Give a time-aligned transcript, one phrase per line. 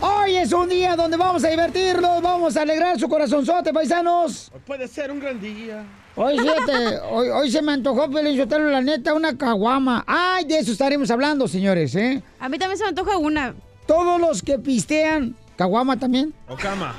[0.00, 4.50] Hoy es un día donde vamos a divertirnos, vamos a alegrar su corazonzote, paisanos.
[4.66, 5.84] Puede ser un gran día.
[6.16, 6.36] Hoy,
[7.10, 10.04] hoy, hoy se me antojó, Pelín la neta, una caguama.
[10.06, 12.22] Ay, de eso estaremos hablando, señores, ¿eh?
[12.38, 13.54] A mí también se me antoja una.
[13.86, 16.32] Todos los que pistean, caguama también.
[16.48, 16.94] O cama.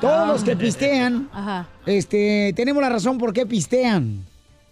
[0.00, 1.68] Todos los que pistean, Ajá.
[1.86, 4.24] este, tenemos la razón por qué pistean.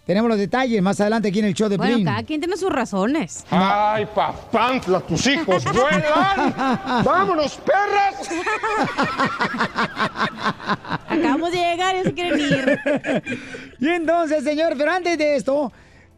[0.05, 2.05] Tenemos los detalles más adelante aquí en el show de Bueno, Blin.
[2.05, 3.45] cada quien tiene sus razones.
[3.51, 6.53] ¡Ay, papantla, tus hijos vuelan!
[7.05, 8.27] ¡Vámonos, perras!
[11.07, 13.23] Acabamos de llegar y se quieren ir.
[13.79, 15.71] Y entonces, señor, pero antes de esto,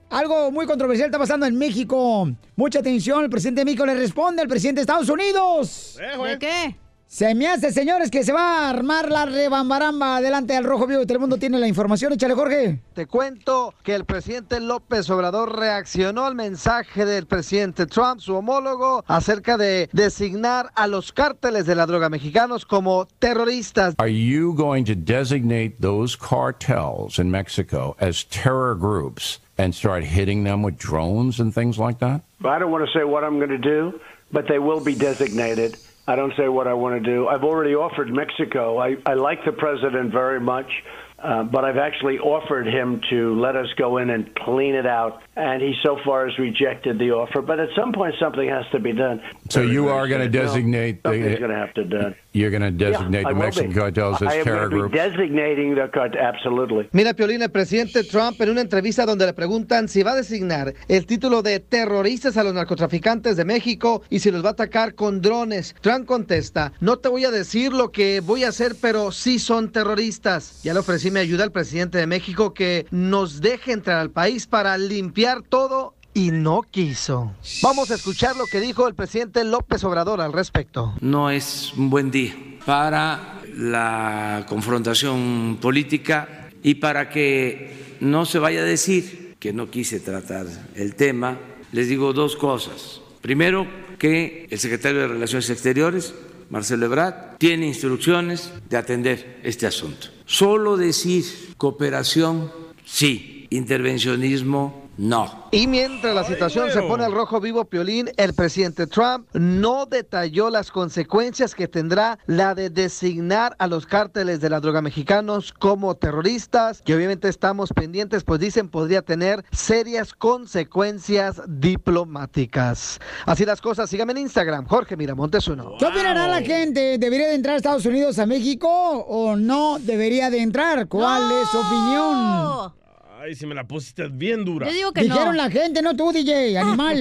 [0.10, 2.30] algo muy controversial está pasando en México.
[2.56, 5.98] Mucha atención, el presidente de México le responde al presidente de Estados Unidos.
[6.24, 6.76] ¿De qué?
[7.14, 11.02] Se me hace, señores, que se va a armar la rebambaramba delante del Rojo Vivo
[11.02, 11.38] de Telemundo.
[11.38, 12.80] Tiene la información, échale, Jorge.
[12.96, 19.04] Te cuento que el presidente López Obrador reaccionó al mensaje del presidente Trump, su homólogo,
[19.06, 23.94] acerca de designar a los cárteles de la droga mexicanos como terroristas.
[24.00, 30.44] Are you going to designate those cartels in Mexico as terror groups and start hitting
[30.44, 32.24] them with drones and things like that?
[32.44, 34.00] I don't want to say what I'm going to do,
[34.32, 35.78] but they will be designated.
[36.06, 37.28] I don't say what I want to do.
[37.28, 38.78] I've already offered Mexico.
[38.78, 40.84] I, I like the president very much,
[41.24, 45.22] uh, but I've actually offered him to let us go in and clean it out.
[45.36, 47.42] And he so far has rejected the offer.
[47.42, 49.20] But at some point, something has to be done.
[49.50, 52.16] So you are going to No, designate something's the, going to have to done.
[52.34, 53.76] you're going to designate Yeah, I the will Mexican be.
[53.76, 54.96] cartels I as am terror going to be groups.
[54.96, 56.88] designating the cart- absolutely.
[56.92, 60.74] Mira, Piolín, el presidente Trump en una entrevista donde le preguntan si va a designar
[60.88, 64.94] el título de terroristas a los narcotraficantes de México y si los va a atacar
[64.94, 65.76] con drones.
[65.82, 69.72] Trump contesta, no te voy a decir lo que voy a hacer, pero sí son
[69.72, 70.62] terroristas.
[70.64, 74.48] Ya le ofrecí mi ayuda al presidente de México que nos deje entrar al país
[74.48, 77.32] para limpiar todo y no quiso.
[77.62, 80.94] Vamos a escuchar lo que dijo el presidente López Obrador al respecto.
[81.02, 82.36] no es un buen día
[82.66, 90.00] para la confrontación política y para que no se vaya a decir que no quise
[90.00, 91.38] tratar el tema,
[91.72, 93.02] les digo dos cosas.
[93.22, 93.68] Primero,
[94.00, 96.14] que el secretario de Relaciones Exteriores,
[96.54, 100.10] Marcelo Ebrard, tiene instrucciones de atender este asunto.
[100.28, 101.26] Solo decir
[101.58, 102.52] cooperación,
[102.86, 105.48] sí, intervencionismo, no.
[105.52, 110.50] Y mientras la situación se pone al rojo vivo, Piolín, el presidente Trump no detalló
[110.50, 115.96] las consecuencias que tendrá la de designar a los cárteles de la droga mexicanos como
[115.96, 123.00] terroristas, que obviamente estamos pendientes, pues dicen podría tener serias consecuencias diplomáticas.
[123.26, 125.74] Así las cosas, síganme en Instagram, Jorge Miramontes uno.
[125.80, 126.98] ¿Qué opinará la gente?
[126.98, 130.88] ¿Debería de entrar a Estados Unidos a México o no debería de entrar?
[130.88, 132.83] ¿Cuál es su opinión?
[133.24, 134.68] Ay, si me la pusiste bien dura.
[134.68, 135.32] Yo digo que Dijeron no.
[135.44, 137.00] la gente, no tú, DJ, animal.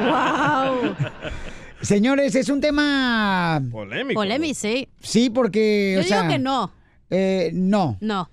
[0.00, 0.96] Wow.
[1.82, 3.62] Señores, es un tema...
[3.70, 4.18] Polémico.
[4.18, 4.88] Polémico, sí.
[5.02, 6.22] Sí, porque, Yo o sea...
[6.22, 6.72] digo que no.
[7.10, 7.98] eh, no.
[8.00, 8.30] No.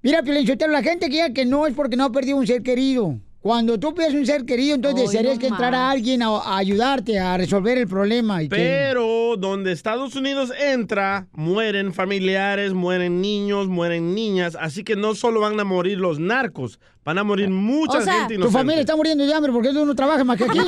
[0.00, 2.62] Mira, Piolinsotelo, la gente que diga que no es porque no ha perdido un ser
[2.62, 3.18] querido.
[3.48, 6.58] Cuando tú pierdes un ser querido, entonces Ay, desearías no que entrara alguien a, a
[6.58, 8.42] ayudarte a resolver el problema.
[8.42, 14.54] Y que- Pero donde Estados Unidos entra, mueren familiares, mueren niños, mueren niñas.
[14.60, 18.20] Así que no solo van a morir los narcos, van a morir mucha O sea,
[18.20, 20.58] gente tu familia está muriendo de hambre porque tú no trabajas más que aquí.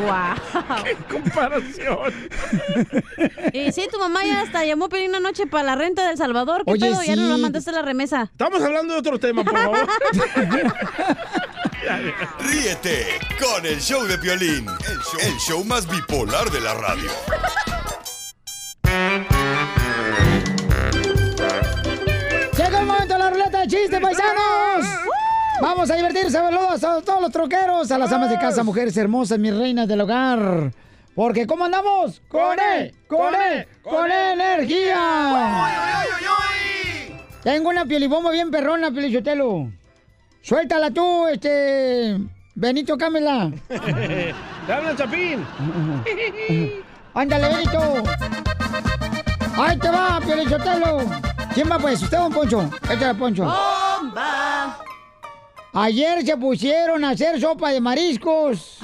[0.00, 0.36] Wow.
[1.08, 2.12] comparación.
[3.52, 6.16] Y sí, tu mamá ya hasta llamó a pedir una noche para la renta del
[6.16, 6.64] Salvador.
[6.64, 7.02] ¿Qué Oye, pedo?
[7.02, 8.22] Ya no la mandaste la remesa.
[8.22, 9.86] Estamos hablando de otro tema, por favor.
[12.40, 13.06] Ríete
[13.38, 17.10] con el show de Piolín, el show, el show más bipolar de la radio.
[23.30, 24.86] La ruleta de chistes, paisanos.
[25.60, 26.32] Vamos a divertirnos.
[26.32, 30.00] Saludos a todos los troqueros, a las amas de casa, mujeres hermosas, mis reinas del
[30.00, 30.72] hogar.
[31.14, 32.22] Porque ¿cómo andamos?
[32.28, 35.66] Con E, con E, con energía.
[37.42, 39.70] Tengo una pielibomba bien perrona, Pielichotelo.
[40.42, 42.18] Suéltala tú, este...
[42.54, 43.50] Benito Cámela.
[43.68, 45.46] ¡Te hablan, Chapín!
[47.14, 48.02] Ándale, Benito.
[49.56, 51.29] Ahí te va, Pielichotelo.
[51.54, 52.02] ¿Quién va pues?
[52.02, 52.70] ¿Usted don Poncho?
[52.90, 53.44] Échale, Poncho.
[53.44, 54.78] ¡Bomba!
[55.72, 58.78] Ayer se pusieron a hacer sopa de mariscos.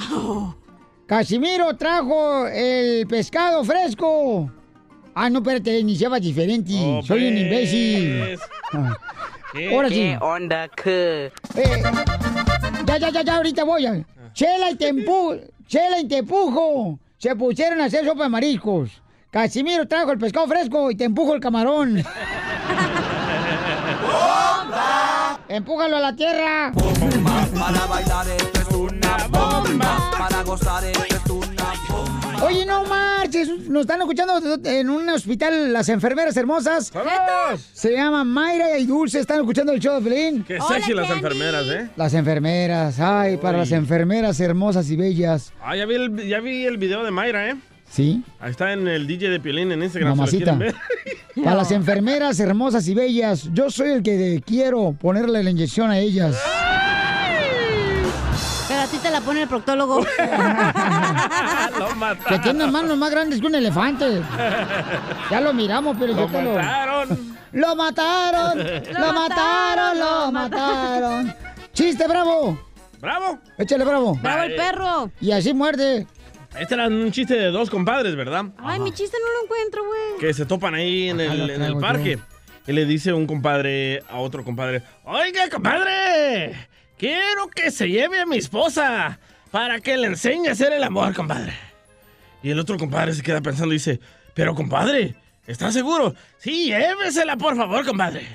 [1.07, 4.51] Casimiro trajo el pescado fresco.
[5.15, 6.73] Ah, no, espérate, iniciaba diferente.
[6.79, 7.43] Oh, Soy un pues.
[7.73, 8.39] imbécil.
[8.73, 8.97] Ah.
[9.73, 9.95] Ahora sí.
[9.95, 11.33] ¿Qué onda, que?
[11.55, 11.83] Eh,
[12.85, 13.87] ya, ya, ya, ya, ahorita voy.
[13.87, 14.05] a-
[14.35, 15.37] Chela y te empujo.
[15.67, 16.99] Chela y te empujo.
[17.17, 18.91] Se pusieron a hacer sopa de mariscos.
[19.37, 22.03] Casimiro trajo el pescado fresco y te empujo el camarón.
[25.47, 26.73] ¡Empújalo a la tierra!
[26.73, 30.11] Para bailar esto es una bomba.
[30.17, 32.47] Para gozar esto es una bomba.
[32.47, 33.51] Oye, no marches.
[33.69, 36.91] Nos están escuchando en un hospital las enfermeras hermosas.
[37.75, 39.21] Se llama Mayra y Dulce.
[39.21, 40.45] Están escuchando el show de Pelín.
[40.45, 41.91] Qué sexy las enfermeras, ¿eh?
[41.95, 42.99] Las enfermeras.
[43.01, 45.53] Ay, para las enfermeras hermosas y bellas.
[45.61, 47.57] Ah, ya vi, el, ya vi el video de Mayra, ¿eh?
[47.91, 48.23] ¿Sí?
[48.41, 50.17] Ahí está en el DJ de Piolín en Instagram.
[50.17, 50.59] Mamacita.
[51.45, 53.49] Para las enfermeras hermosas y bellas.
[53.53, 56.37] Yo soy el que quiero ponerle la inyección a ellas.
[58.69, 60.01] Pero a ti te la pone el proctólogo.
[61.79, 62.43] Lo Que mataron.
[62.43, 64.21] tiene manos más grandes que un elefante.
[65.31, 66.55] Ya lo miramos, pero Lo yo te lo...
[66.55, 67.37] mataron.
[67.53, 68.59] ¡Lo mataron!
[68.59, 69.99] ¡Lo mataron!
[69.99, 71.35] ¡Lo mataron!
[71.73, 72.59] ¡Chiste, bravo!
[73.01, 73.39] ¡Bravo!
[73.57, 74.15] Échale, bravo.
[74.21, 75.11] ¡Bravo el perro!
[75.21, 76.07] Y así muerde.
[76.59, 78.47] Este era un chiste de dos compadres, ¿verdad?
[78.59, 80.21] Ay, mi chiste no lo encuentro, güey.
[80.21, 82.19] Que se topan ahí en Ajá, el, en parque.
[82.67, 86.69] Y le dice un compadre a otro compadre, oiga, compadre,
[86.99, 89.21] quiero que se lleve a mi esposa
[89.53, 91.53] para que le enseñe a hacer el amor, compadre.
[92.43, 94.01] Y el otro compadre se queda pensando y dice,
[94.35, 95.15] pero compadre,
[95.47, 96.15] ¿estás seguro?
[96.39, 98.27] Sí, llévesela, por favor, compadre.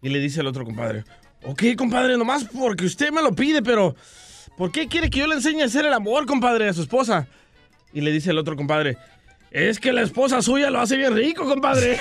[0.00, 1.04] Y le dice el otro compadre,
[1.44, 3.94] ok, compadre, nomás porque usted me lo pide, pero
[4.56, 7.26] ¿por qué quiere que yo le enseñe a hacer el amor, compadre, a su esposa?
[7.92, 8.96] Y le dice el otro compadre,
[9.50, 11.98] es que la esposa suya lo hace bien rico, compadre.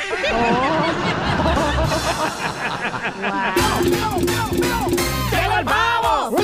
[5.32, 6.36] ¡Llega el pavo!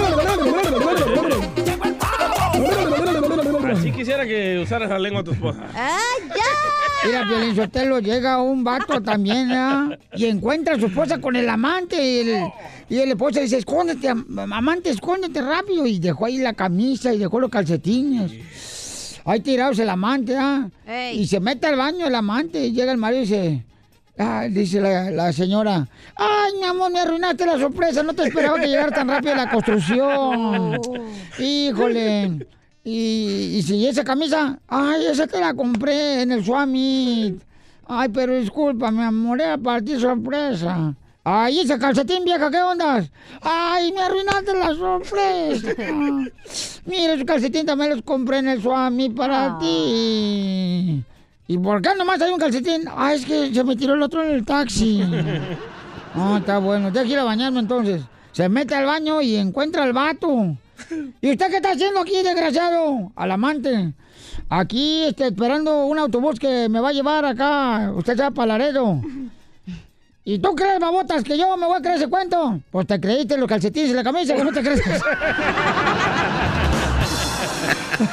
[3.73, 5.61] Así quisiera que usaras la lengua a tu esposa.
[5.73, 7.07] ¡Ay, ya!
[7.07, 9.97] Mira, Piolín Sotelo, llega un vato también, ¿ah?
[10.15, 12.01] Y encuentra a su esposa con el amante.
[12.01, 12.43] Y el,
[12.89, 15.85] y el esposo dice, escóndete, am- amante, escóndete rápido.
[15.85, 18.31] Y dejó ahí la camisa y dejó los calcetines.
[19.25, 20.69] Ahí tirados el amante, ¿ah?
[20.85, 21.19] Ey.
[21.21, 22.65] Y se mete al baño el amante.
[22.65, 23.65] Y llega el marido y dice...
[24.19, 28.59] ah, dice la, la señora, ay, mi amor, me arruinaste la sorpresa, no te esperaba
[28.59, 30.79] que llegara tan rápido la construcción.
[31.39, 32.47] Híjole.
[32.83, 37.39] Y, y si esa camisa, ay, esa te la compré en el Swami.
[37.87, 40.93] Ay, pero disculpa, mi amor, era para ti sorpresa.
[41.25, 43.09] Ay, ese calcetín vieja, ¿qué ondas?
[43.41, 45.69] Ay, me arruinaste la sorpresa.
[46.85, 51.01] Mira, esos calcetín también los compré en el Swami para ti.
[51.47, 52.83] ¿Y por qué nomás hay un calcetín?
[52.89, 55.03] Ah, es que se me tiró el otro en el taxi.
[56.15, 56.91] Ah, está bueno.
[56.91, 58.03] Deja ir a bañarme entonces.
[58.33, 60.55] Se mete al baño y encuentra al vato.
[61.21, 63.11] ¿Y usted qué está haciendo aquí, desgraciado?
[63.15, 63.93] Al amante.
[64.47, 67.91] Aquí, este, esperando un autobús que me va a llevar acá.
[67.95, 69.01] Usted se va para Laredo.
[70.25, 72.57] ¿Y tú crees, babotas, que yo me voy a creer ese cuento?
[72.71, 74.81] Pues te creíste en los calcetines y la camisa, que no te crees.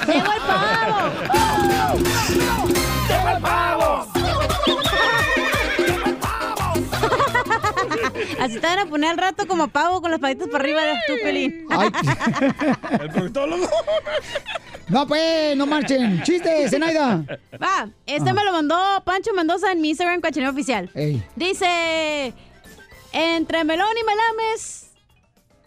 [0.07, 1.11] ¡Llegó el pavo!
[3.09, 4.00] ¡Llega el pavo!
[8.41, 10.95] Así te van a poner al rato como pavo con las patitas para arriba de
[11.07, 11.67] tu pelín.
[13.01, 13.69] El proctólogo.
[14.89, 16.23] no, pues, no marchen.
[16.23, 17.25] Chiste, Zenaida.
[17.63, 20.91] Va, este me lo mandó Pancho Mendoza en mi Instagram Cachaneo Oficial.
[20.95, 21.23] Ey.
[21.37, 22.33] Dice,
[23.13, 24.87] entre Melón y Melames...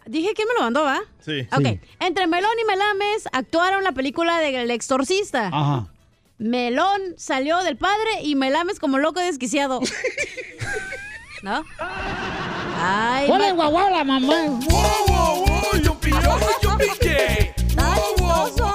[0.06, 1.00] Dije quién me lo mandó, ¿va?
[1.20, 1.48] Sí.
[1.50, 1.64] Ok.
[1.64, 1.80] Sí.
[1.98, 5.46] Entre Melón y Melames actuaron la película de El Exorcista.
[5.46, 5.88] Ajá.
[6.38, 9.80] Melón salió del padre y Melames como loco desquiciado.
[11.42, 11.64] ¿No?
[12.86, 14.34] Ay, Ponle ma- guau guau la mamá.
[17.74, 18.74] ¡Está chistoso!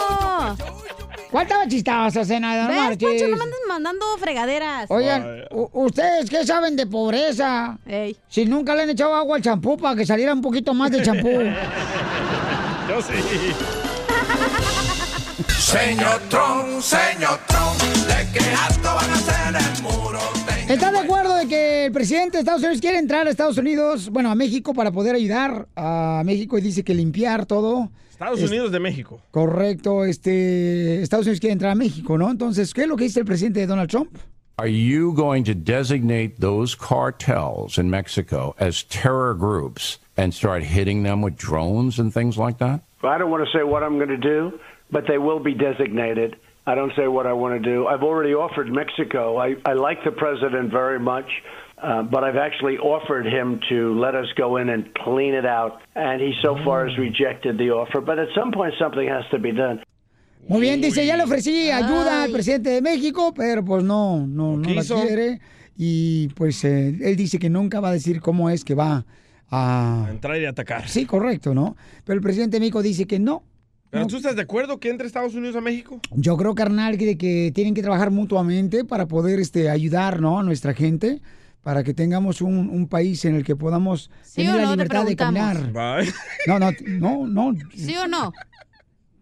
[1.32, 2.64] ¿Cuál estaba chistosa, Zenaida?
[2.64, 3.10] No ¿Ves, marches.
[3.10, 3.28] Pancho?
[3.28, 4.90] No me andes mandando fregaderas.
[4.90, 7.78] Oigan, ¿ustedes qué saben de pobreza?
[7.86, 8.18] Ey.
[8.28, 11.04] Si nunca le han echado agua al champú para que saliera un poquito más de
[11.04, 11.30] champú.
[12.90, 13.14] Yo sí.
[15.60, 19.99] Señor Trump, señor Trump, ¿de qué alto van a hacer el muro?
[20.80, 24.10] ¿Está de acuerdo de que el presidente de Estados Unidos quiere entrar a Estados Unidos,
[24.10, 27.90] bueno, a México, para poder ayudar a México y dice que limpiar todo?
[28.10, 29.20] Estados Es- Unidos de México.
[29.32, 32.32] Correcto, este, Estados Unidos quiere entrar a México, ¿no?
[32.32, 34.10] Entonces, ¿qué es lo que dice el presidente de Donald Trump?
[34.56, 41.04] Are you going to designate those cartels in Mexico as terror groups and start hitting
[41.04, 42.80] them with drones and things like that?
[43.04, 44.54] I don't want to say what I'm going to do,
[44.90, 46.38] but they will be designated.
[46.70, 47.88] I don't say what I want to do.
[47.88, 49.38] I've already offered Mexico.
[49.38, 51.26] I, I like the president very much,
[51.82, 55.82] uh, but I've actually offered him to let us go in and clean it out.
[55.96, 58.02] And he so far has rejected the offer.
[58.02, 59.82] But at some point, something has to be done.
[60.48, 64.56] Muy bien, dice, ya le ofrecí ayuda al presidente de México, pero pues no, no,
[64.56, 65.40] no la quiere.
[65.76, 69.06] Y pues eh, él dice que nunca va a decir cómo es que va
[69.50, 70.06] a...
[70.06, 70.88] A entrar y atacar.
[70.88, 71.76] Sí, correcto, ¿no?
[72.06, 73.42] Pero el presidente de México dice que no.
[73.90, 76.00] ¿Pero tú estás de acuerdo que entre Estados Unidos a México?
[76.12, 80.40] Yo creo, carnal, que, que tienen que trabajar mutuamente para poder este, ayudar ¿no?
[80.40, 81.22] a nuestra gente,
[81.64, 84.62] para que tengamos un, un país en el que podamos ¿Sí tener la?
[84.66, 85.72] Te libertad de caminar.
[86.48, 87.56] No, no, no, no.
[87.76, 88.32] ¿Sí o no?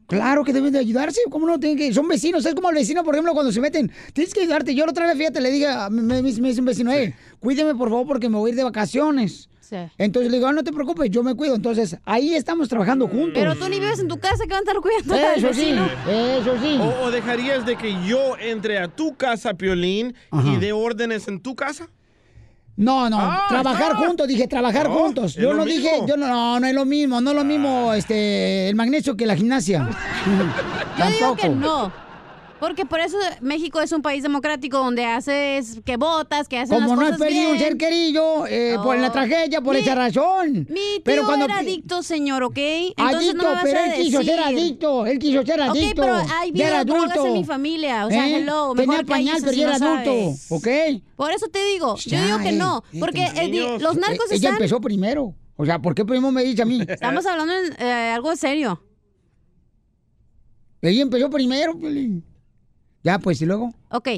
[0.08, 1.60] Claro que deben de ayudarse, ¿cómo no?
[1.60, 4.40] Tienen que, son vecinos, es como el vecino, por ejemplo, cuando se meten, tienes que
[4.42, 4.74] ayudarte.
[4.74, 7.14] Yo la otra vez, fíjate, le dije, a- me, me- me dice un vecino, eh,
[7.42, 9.50] cuídeme por favor porque me voy a ir de vacaciones.
[9.68, 9.76] Sí.
[9.98, 11.56] Entonces le digo, "Ah, no te preocupes, yo me cuido.
[11.56, 13.34] Entonces, ahí estamos trabajando juntos.
[13.34, 15.76] Pero tú ni vives en tu casa que van a estar cuidando Eso sí,
[16.10, 16.78] eso sí.
[16.80, 20.48] ¿O, o dejarías de que yo entre a tu casa, Piolín, Ajá.
[20.50, 21.90] y dé órdenes en tu casa?
[22.78, 25.34] No, no, Ah, trabajar juntos, dije trabajar No, juntos.
[25.34, 26.08] Yo no dije, mismo.
[26.08, 29.26] yo no, no, no es lo mismo, no es lo mismo este el magnesio que
[29.26, 29.90] la gimnasia.
[30.98, 31.92] Yo digo que no.
[32.60, 36.96] Porque por eso México es un país democrático donde haces que votas, que hacen Como
[36.96, 37.68] no las has cosas perdido un bien.
[37.68, 40.66] ser querido eh, por la tragedia, por Mi- esa razón.
[40.68, 42.58] Mi tío Pero cuando era adicto, señor, ¿ok?
[42.58, 44.58] Entonces adicto, no me vas pero a él quiso ser decir.
[44.58, 46.02] adicto, él quiso ser Ok, adicto.
[46.02, 48.38] pero hay vida drogas en mi familia, o sea, ¿Eh?
[48.38, 50.52] hello, Tenía pañal, pero si ya era no adulto, sabes.
[50.52, 50.68] ¿ok?
[51.16, 53.82] Por eso te digo, yo digo que eh, no, eh, porque el di- niños.
[53.84, 54.54] los narcos Eh, Ella están...
[54.54, 55.36] empezó primero.
[55.58, 56.82] O sea, ¿por qué primero me dice a mí?
[56.88, 58.82] Estamos hablando en eh, algo serio.
[60.82, 62.24] Ella empezó primero, Piolín.
[63.08, 63.74] Ya, pues, ¿y luego?
[63.90, 64.10] Ok.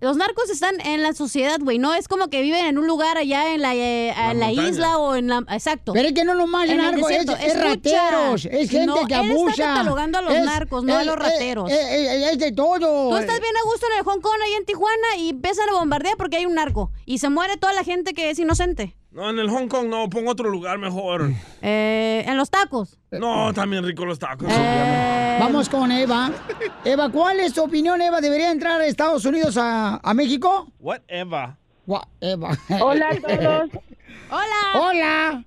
[0.00, 1.78] Los narcos están en la sociedad, güey.
[1.78, 4.68] No es como que viven en un lugar allá en la, eh, en la montaña.
[4.68, 5.44] isla o en la...
[5.50, 5.92] Exacto.
[5.92, 7.26] Pero es que no nomás En el narco, es,
[7.58, 9.56] rateros, es gente No, que él está abusa.
[9.56, 11.68] catalogando a los Es- narcos, no a los rateros.
[11.68, 13.10] Es, es- es de todo.
[13.10, 15.72] Tú estás bien a gusto en el Hong Kong, ahí en Tijuana, y empiezan a
[15.72, 16.92] bombardear porque hay un narco.
[17.06, 18.94] Y se muere toda la gente que es inocente.
[19.12, 21.30] No, en el Hong Kong no, pongo otro lugar mejor.
[21.64, 22.98] Eh, en los tacos.
[23.12, 24.48] No, también rico los tacos.
[24.50, 26.30] Eh, Vamos con Eva.
[26.84, 28.20] Eva, ¿cuál es tu opinión, Eva?
[28.20, 30.68] ¿Debería entrar a Estados Unidos a, a México?
[30.80, 31.50] Whatever.
[31.86, 32.56] Gua- Eva.
[32.80, 33.70] Hola a todos.
[34.30, 34.80] Hola.
[34.80, 35.44] Hola.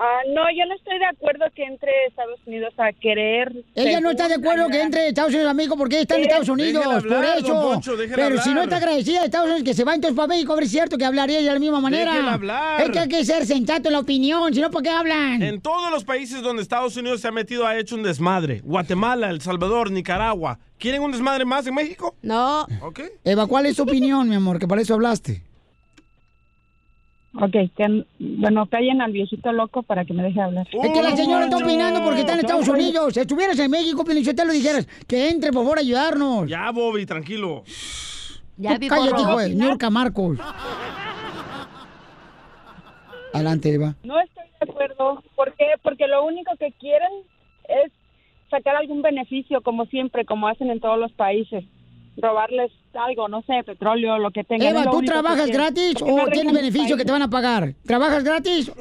[0.00, 3.64] Ah, no, yo no estoy de acuerdo que entre Estados Unidos a querer.
[3.74, 6.22] Ella no está de acuerdo que entre Estados Unidos a México porque ella está en
[6.22, 7.62] Estados Unidos, hablar, por eso.
[7.62, 10.52] Poncho, Pero si no está agradecida de Estados Unidos que se va entonces para México,
[10.52, 12.12] a ver si es cierto que hablaría ella de la misma manera.
[12.12, 12.80] Déjela hablar.
[12.82, 15.42] Es que hay que ser sensato en la opinión, si no, ¿por qué hablan?
[15.42, 18.60] En todos los países donde Estados Unidos se ha metido ha hecho un desmadre.
[18.62, 20.60] Guatemala, El Salvador, Nicaragua.
[20.78, 22.14] ¿Quieren un desmadre más en México?
[22.22, 22.68] No.
[22.82, 23.00] ¿Ok?
[23.24, 24.60] Eva, ¿cuál es tu opinión, mi amor?
[24.60, 25.42] Que para eso hablaste.
[27.40, 30.66] Ok, que, bueno, callen al viejito loco para que me deje hablar.
[30.72, 33.14] Es que la señora está opinando porque está en Estados Unidos.
[33.14, 36.48] Si estuvieras en México, te lo dijeras que entre, por favor, a ayudarnos.
[36.48, 37.62] Ya, Bobby, tranquilo.
[38.56, 40.38] Ya, Tú cállate, hijo de Niurka Marcos.
[43.32, 43.94] Adelante, Eva.
[44.02, 45.22] No estoy de acuerdo.
[45.36, 45.66] ¿Por qué?
[45.82, 47.12] Porque lo único que quieren
[47.68, 47.92] es
[48.50, 51.64] sacar algún beneficio, como siempre, como hacen en todos los países.
[52.20, 54.68] Robarles algo, no sé, petróleo, lo que tengan.
[54.68, 57.74] Eva, ¿tú que trabajas gratis o tienes beneficio que te van a pagar?
[57.86, 58.72] ¿Trabajas gratis?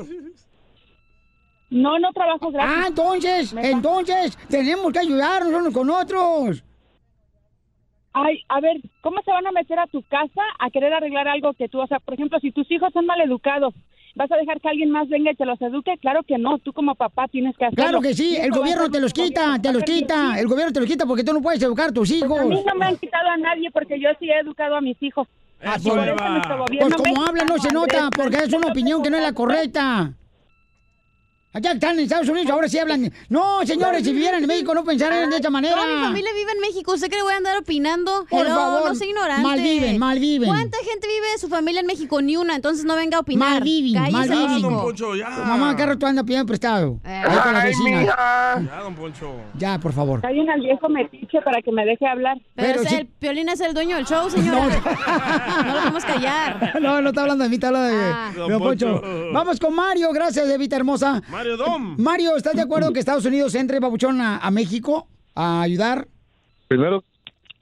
[1.70, 2.75] No, no trabajo gratis.
[2.75, 6.63] Ah, entonces, entonces, tenemos que ayudarnos unos con otros.
[8.13, 11.53] Ay, a ver, ¿cómo se van a meter a tu casa a querer arreglar algo
[11.53, 13.75] que tú, o sea, por ejemplo, si tus hijos son mal educados,
[14.18, 15.96] ¿vas a dejar que alguien más venga y te los eduque?
[16.02, 17.84] Claro que no, tú como papá tienes que hacerlo.
[17.84, 20.40] Claro que sí, el gobierno te los quita, te los quita.
[20.40, 22.40] El gobierno te los quita porque tú no puedes educar a tus hijos.
[22.40, 25.02] A mí no me han quitado a nadie porque yo sí he educado a mis
[25.02, 25.28] hijos.
[25.64, 25.94] Ah, por
[26.68, 29.34] pues, Pues como habla no se nota porque es una opinión que no es la
[29.34, 30.14] correcta.
[31.58, 33.12] Allá están en Estados Unidos, ahora sí hablan.
[33.30, 35.74] No, señores, si vivieran en México no pensarían de esa manera.
[35.76, 36.94] Toda mi familia vive en México.
[36.94, 38.26] ¿Usted cree que voy a andar opinando?
[38.30, 39.42] Por Hello, favor, no soy ignorante.
[39.44, 40.50] mal viven, mal viven.
[40.50, 42.22] ¿Cuánta gente vive de su familia en México?
[42.22, 42.56] Ni una.
[42.56, 43.50] Entonces no venga a opinar.
[43.56, 44.74] Mal viven, Cállese, mal viven.
[44.76, 44.94] hocico.
[44.94, 47.00] Tu mamá, ¿qué rato anda pidiendo prestado?
[47.04, 47.24] Eh.
[47.28, 48.00] Ahí con la Ay, vecina.
[48.02, 48.62] mija.
[48.68, 49.36] Ya, don Poncho.
[49.58, 50.22] Ya, por favor.
[50.22, 52.38] Callen al viejo metiche para que me deje hablar.
[52.56, 54.68] Pero, Pero el Piolín es el dueño del show, señora.
[54.68, 56.74] No, lo podemos callar.
[56.88, 58.30] No, no está hablando de mí, está hablando de, Ah.
[58.34, 59.02] de Don Don Poncho.
[59.02, 59.32] Poncho.
[59.34, 61.22] Vamos con Mario, gracias, Evita hermosa.
[61.30, 61.96] Mario Dom.
[61.98, 66.08] Mario, ¿estás de acuerdo que Estados Unidos entre, papuchón, a, a México a ayudar?
[66.68, 67.04] Primero,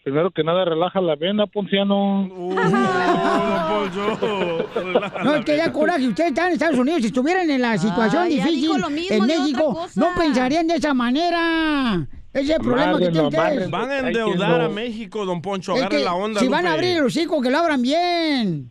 [0.04, 2.22] primero que nada, relaja la vena, Ponciano.
[2.26, 4.68] Uh, don Poncho.
[4.76, 7.78] Relaja No, es que ya coraje, ustedes están en Estados Unidos, si estuvieran en la
[7.78, 12.08] situación Ah, difícil mismo, en México, no pensarían de esa manera.
[12.34, 13.68] Ese es el problema que tienen ustedes.
[13.68, 13.78] amárrenlo.
[13.78, 15.74] Van a endeudar a México, don Poncho.
[15.74, 18.70] Es Agarre que la onda, si van a abrir los hijos, que lo abran bien.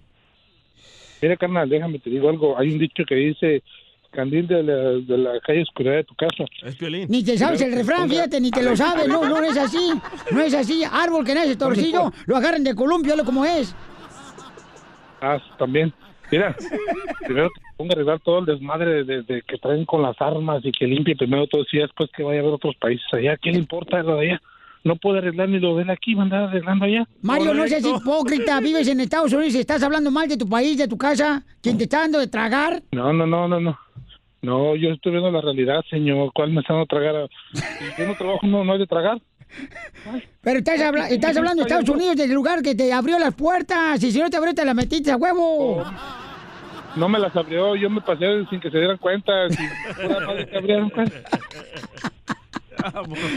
[1.23, 2.59] Mira, carnal, déjame te digo algo.
[2.59, 3.63] Hay un dicho que dice,
[4.15, 6.45] candil de la, de la calle oscuridad de tu casa.
[6.63, 7.07] Es Piolín.
[7.09, 9.09] Ni te sabes el refrán, fíjate, ni te lo sabes.
[9.09, 9.91] No, no es así.
[10.31, 10.83] No es así.
[10.91, 13.75] Árbol que nace torcido, lo agarran de columpio, lo como es.
[15.21, 15.93] Ah, también.
[16.31, 16.57] Mira,
[17.27, 20.65] primero que ponga a arreglar todo el desmadre de, de que traen con las armas
[20.65, 23.37] y que limpie primero todo y después que vaya a ver otros países allá.
[23.37, 24.43] ¿Qué le importa lo de allá?
[24.85, 27.09] No puede arreglar ni lo él aquí, va a andar arreglando allá.
[27.23, 28.61] Mario, no seas hipócrita.
[28.61, 31.43] Vives en Estados Unidos y estás hablando mal de tu país, de tu casa.
[31.63, 32.83] ¿Quién te está dando de tragar?
[32.93, 33.79] No, no, no, no, no.
[34.45, 36.31] No, yo estoy viendo la realidad, señor.
[36.35, 37.29] ¿Cuál me está dando a tragar?
[37.53, 39.21] Si yo no trabajo, no, no hay de tragar.
[40.43, 44.03] Pero estás, habla- estás hablando de Estados Unidos, del lugar que te abrió las puertas.
[44.03, 45.85] Y si no te abrió, te las metiste a huevo.
[46.97, 49.33] No me las abrió, yo me pasé sin que se dieran cuenta.
[49.51, 49.63] Si
[50.07, 51.23] madre cuenta.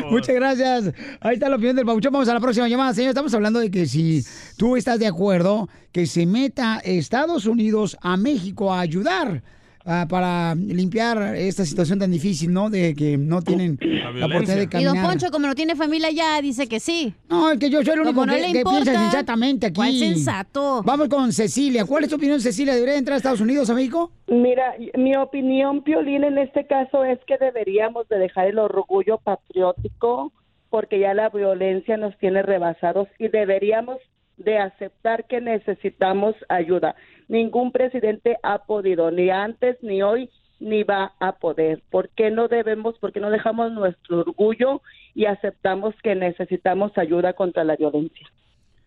[0.10, 0.94] Muchas gracias.
[1.22, 2.12] Ahí está la opinión del Bauchón.
[2.12, 3.10] Vamos a la próxima llamada, señor.
[3.10, 4.22] Estamos hablando de que si
[4.58, 9.42] tú estás de acuerdo que se meta Estados Unidos a México a ayudar
[9.88, 12.70] ah, para limpiar esta situación tan difícil, ¿no?
[12.70, 14.96] De que no tienen la, oportunidad de Y caminar.
[14.96, 17.14] don Poncho, como no tiene familia ya, dice que sí.
[17.30, 19.76] No, es que yo soy el único no que, que piensa sensatamente aquí.
[19.76, 20.84] ¿cuál sensato?
[20.84, 21.86] Vamos con Cecilia.
[21.86, 22.76] ¿Cuál es tu opinión, Cecilia?
[22.76, 24.12] ¿Debería entrar a Estados Unidos, a México?
[24.28, 30.34] Mira, mi opinión, Piolín, en este caso es que deberíamos de dejar el orgullo patriótico
[30.70, 33.98] porque ya la violencia nos tiene rebasados y deberíamos
[34.38, 36.96] de aceptar que necesitamos ayuda.
[37.28, 40.30] Ningún presidente ha podido, ni antes, ni hoy,
[40.60, 41.82] ni va a poder.
[41.90, 44.82] ¿Por qué no debemos, por qué no dejamos nuestro orgullo
[45.14, 48.28] y aceptamos que necesitamos ayuda contra la violencia?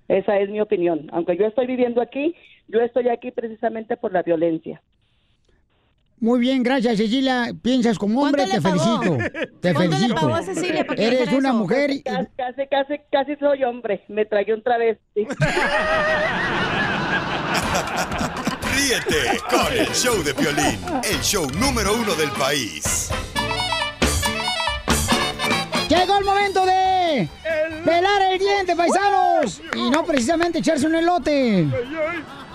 [0.09, 1.09] Esa es mi opinión.
[1.12, 2.35] Aunque yo estoy viviendo aquí,
[2.66, 4.80] yo estoy aquí precisamente por la violencia.
[6.18, 7.52] Muy bien, gracias, Cecilia.
[7.62, 9.00] Piensas como hombre, ¿Cuánto te pagó?
[9.02, 9.40] felicito.
[9.61, 10.14] Te ¿Cuánto le felicito.
[10.20, 11.59] pagó Cecilia Eres una eso?
[11.59, 11.90] mujer.
[11.90, 14.02] y- Casi, casi, casi, casi soy hombre.
[14.09, 15.26] Me tragué un travesti.
[18.75, 23.11] Ríete con el show de Piolín, el show número uno del país.
[25.88, 27.28] Llegó el momento de
[27.85, 29.61] pelar el diente, paisanos.
[29.75, 31.66] Y no precisamente echarse un elote.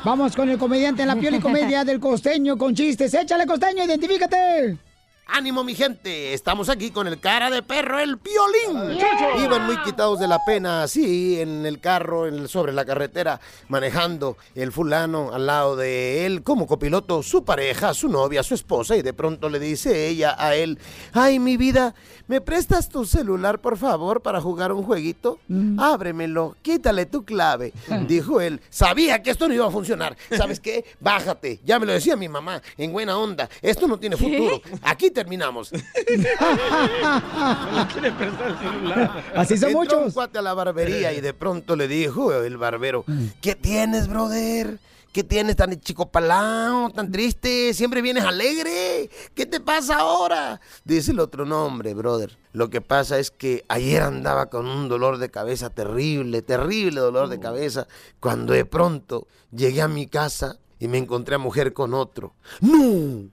[0.03, 3.13] Vamos con el comediante en la piel y comedia del costeño con chistes.
[3.13, 4.77] Échale, costeño, identifícate.
[5.27, 6.33] Ánimo, mi gente.
[6.33, 8.95] Estamos aquí con el cara de perro, el piolín.
[8.95, 9.43] Yeah.
[9.43, 13.41] Iban muy quitados de la pena, así, en el carro, en el- sobre la carretera,
[13.67, 18.95] manejando el fulano al lado de él, como copiloto, su pareja, su novia, su esposa,
[18.95, 20.77] y de pronto le dice ella a él:
[21.11, 21.95] Ay, mi vida,
[22.27, 25.39] ¿me prestas tu celular, por favor, para jugar un jueguito?
[25.79, 27.73] Ábremelo, quítale tu clave.
[28.07, 30.15] Dijo él: Sabía que esto no iba a funcionar.
[30.37, 30.85] ¿Sabes qué?
[30.99, 31.59] Bájate.
[31.65, 33.49] Ya me lo decía mi mamá, en buena onda.
[33.63, 34.61] Esto no tiene futuro.
[34.83, 35.71] Aquí terminamos.
[39.35, 40.05] Así son Entró muchos.
[40.05, 43.03] un cuate a la barbería y de pronto le dijo el barbero,
[43.41, 44.79] ¿qué tienes, brother?
[45.11, 47.73] ¿Qué tienes tan chico palao, tan triste?
[47.73, 49.09] Siempre vienes alegre.
[49.33, 50.59] ¿Qué te pasa ahora?
[50.83, 52.37] Dice el otro, no, hombre, brother.
[52.51, 57.29] Lo que pasa es que ayer andaba con un dolor de cabeza terrible, terrible dolor
[57.29, 57.87] de cabeza,
[58.19, 62.33] cuando de pronto llegué a mi casa y me encontré a mujer con otro.
[62.59, 63.29] ¡No!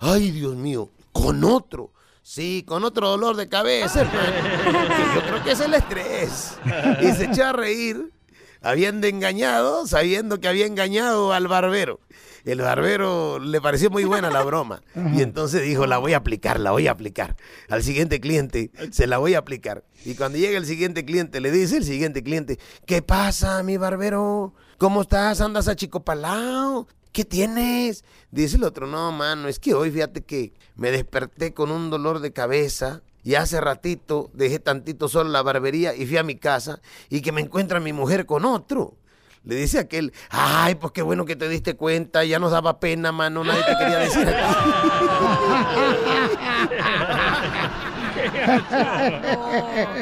[0.00, 0.90] ¡Ay, Dios mío!
[1.14, 1.92] ¿Con otro?
[2.22, 4.88] Sí, con otro dolor de cabeza, hermano.
[4.88, 6.58] Que yo creo que es el estrés.
[7.00, 8.12] Y se echó a reír,
[8.60, 12.00] habiendo engañado, sabiendo que había engañado al barbero.
[12.44, 14.82] El barbero le pareció muy buena la broma.
[15.14, 17.36] Y entonces dijo, la voy a aplicar, la voy a aplicar.
[17.70, 19.84] Al siguiente cliente, se la voy a aplicar.
[20.04, 24.52] Y cuando llega el siguiente cliente, le dice el siguiente cliente, ¿qué pasa, mi barbero?
[24.76, 25.40] ¿Cómo estás?
[25.40, 26.86] ¿Andas a chico palao?
[27.14, 28.04] ¿Qué tienes?
[28.32, 32.18] Dice el otro, no, mano, es que hoy fíjate que me desperté con un dolor
[32.18, 36.80] de cabeza y hace ratito dejé tantito solo la barbería y fui a mi casa
[37.08, 38.96] y que me encuentra mi mujer con otro.
[39.44, 43.12] Le dice aquel, ay, pues qué bueno que te diste cuenta, ya nos daba pena,
[43.12, 44.26] mano, nadie te quería decir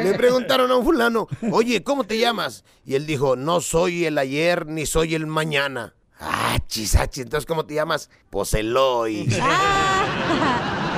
[0.02, 2.64] Le preguntaron a un fulano, oye, ¿cómo te llamas?
[2.86, 5.92] Y él dijo, no soy el ayer ni soy el mañana.
[6.20, 8.08] Ah, chisachi, entonces ¿cómo te llamas?
[8.30, 9.28] Pues Eloy.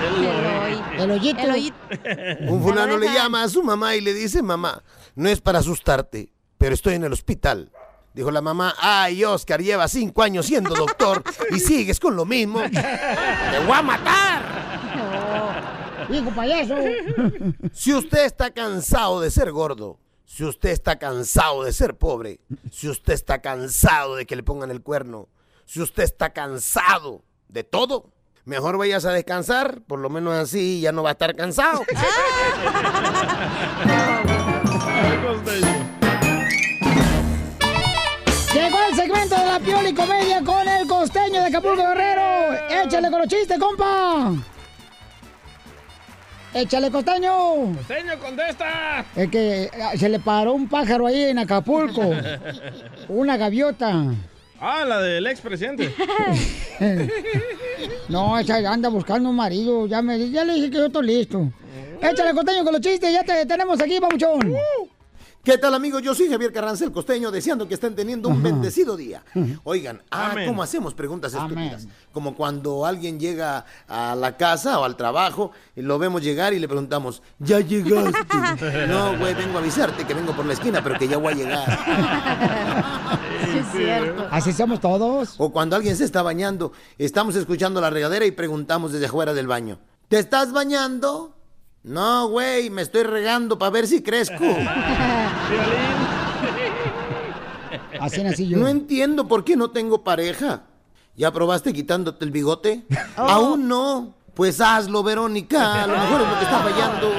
[0.98, 1.40] El hoyito.
[1.40, 1.76] El hoyito.
[2.48, 4.82] Un fulano le llama a su mamá y le dice, mamá,
[5.14, 7.70] no es para asustarte, pero estoy en el hospital.
[8.12, 12.60] Dijo la mamá, ay, Oscar, lleva cinco años siendo doctor y sigues con lo mismo.
[12.70, 14.64] ¡Te voy a matar!
[16.10, 16.76] Hijo payaso.
[17.72, 22.88] Si usted está cansado de ser gordo, si usted está cansado de ser pobre, si
[22.88, 25.28] usted está cansado de que le pongan el cuerno,
[25.66, 28.10] si usted está cansado de todo,
[28.44, 31.82] mejor vayas a descansar, por lo menos así ya no va a estar cansado.
[38.54, 42.54] Llegó el segmento de la piola y comedia con el costeño de Acapulco Guerrero.
[42.84, 44.32] Échale con los chistes, compa.
[46.54, 47.74] Échale, costeño.
[47.76, 49.04] ¡Costeño, contesta!
[49.16, 52.02] Es que eh, se le paró un pájaro ahí en Acapulco.
[53.08, 54.04] Una gaviota.
[54.60, 55.92] Ah, la del expresidente.
[58.08, 59.86] No, esa anda buscando un marido.
[59.86, 61.50] Ya, me, ya le dije que yo estoy listo.
[62.00, 64.54] Échale costeño con los chistes, ya te tenemos aquí, papuchón.
[65.44, 66.00] ¿Qué tal amigos?
[66.00, 69.22] Yo soy Javier Carranza el Costeño, deseando que estén teniendo un bendecido día.
[69.64, 70.48] Oigan, ah, Amén.
[70.48, 71.58] ¿cómo hacemos preguntas Amén.
[71.58, 71.86] estúpidas?
[72.14, 76.58] Como cuando alguien llega a la casa o al trabajo y lo vemos llegar y
[76.58, 78.86] le preguntamos, ¿ya llegaste?
[78.88, 81.36] no, güey, vengo a avisarte que vengo por la esquina, pero que ya voy a
[81.36, 81.78] llegar.
[84.30, 85.34] Así somos todos.
[85.36, 89.46] O cuando alguien se está bañando, estamos escuchando la regadera y preguntamos desde afuera del
[89.46, 89.78] baño,
[90.08, 91.34] ¿te estás bañando?
[91.84, 94.42] No, güey, me estoy regando para ver si crezco.
[98.00, 98.58] Así nací yo.
[98.58, 100.62] No entiendo por qué no tengo pareja.
[101.16, 102.82] ¿Ya probaste quitándote el bigote?
[103.16, 104.14] Aún no.
[104.34, 105.84] Pues hazlo, Verónica.
[105.84, 107.12] A lo mejor es lo que está fallando.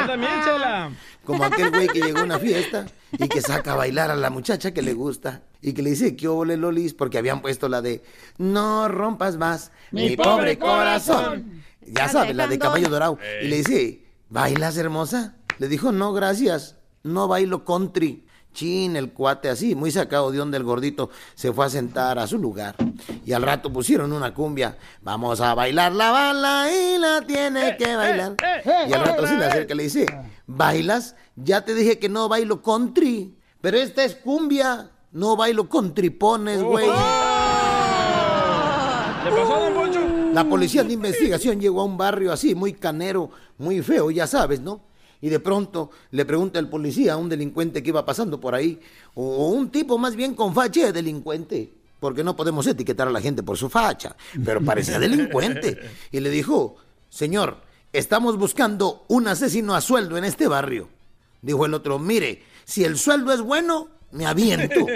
[0.00, 0.90] Yo también, Chela.
[1.24, 4.30] Como aquel güey que llegó a una fiesta y que saca a bailar a la
[4.30, 7.82] muchacha que le gusta y que le dice que ole lolis porque habían puesto la
[7.82, 8.04] de
[8.38, 11.16] no rompas más mi, Mi pobre pobre corazón.
[11.16, 11.62] corazón.
[11.88, 13.18] Ya sabes, la de caballo dorado.
[13.42, 15.34] Y le dice, ¿bailas hermosa?
[15.58, 18.26] Le dijo, no, gracias, no bailo country.
[18.52, 22.26] Chin, el cuate así, muy sacado de onda el gordito, se fue a sentar a
[22.26, 22.74] su lugar.
[23.26, 24.78] Y al rato pusieron una cumbia.
[25.02, 28.34] Vamos a bailar la bala y la tiene que bailar.
[28.88, 30.06] Y al rato se le acerca y le dice,
[30.46, 31.16] ¿bailas?
[31.36, 33.36] Ya te dije que no bailo country.
[33.60, 34.90] Pero esta es cumbia.
[35.12, 36.86] No bailo con tripones, güey.
[36.86, 36.92] ¿Le
[39.32, 40.25] pasó a Don Poncho?
[40.36, 44.60] La policía de investigación llegó a un barrio así, muy canero, muy feo, ya sabes,
[44.60, 44.82] ¿no?
[45.22, 48.78] Y de pronto le pregunta el policía a un delincuente que iba pasando por ahí,
[49.14, 53.22] o un tipo más bien con facha de delincuente, porque no podemos etiquetar a la
[53.22, 55.80] gente por su facha, pero parecía delincuente.
[56.12, 56.76] Y le dijo,
[57.08, 57.56] señor,
[57.94, 60.90] estamos buscando un asesino a sueldo en este barrio.
[61.40, 64.80] Dijo el otro, mire, si el sueldo es bueno, me aviento.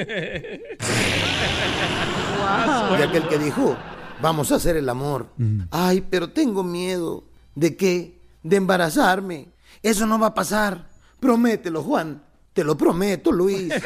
[2.99, 3.77] Y aquel que dijo,
[4.23, 5.27] vamos a hacer el amor.
[5.71, 7.25] Ay, pero tengo miedo.
[7.55, 8.19] ¿De qué?
[8.43, 9.49] De embarazarme.
[9.83, 10.89] Eso no va a pasar.
[11.19, 12.23] Promételo, Juan.
[12.53, 13.73] Te lo prometo, Luis.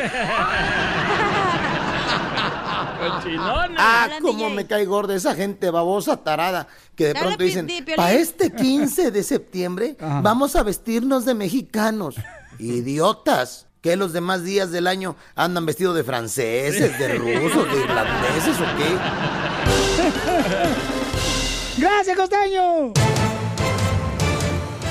[3.77, 7.83] Ah, cómo me cae gorda esa gente babosa, tarada, que de Dale, pronto dicen, Pi-
[7.83, 7.97] Piolín".
[7.97, 12.17] para este 15 de septiembre vamos a vestirnos de mexicanos.
[12.59, 13.67] Idiotas.
[13.83, 18.65] ¿Que los demás días del año andan vestidos de franceses, de rusos, de irlandeses o
[18.79, 19.84] qué?
[21.79, 22.93] ¡Gracias, costeño!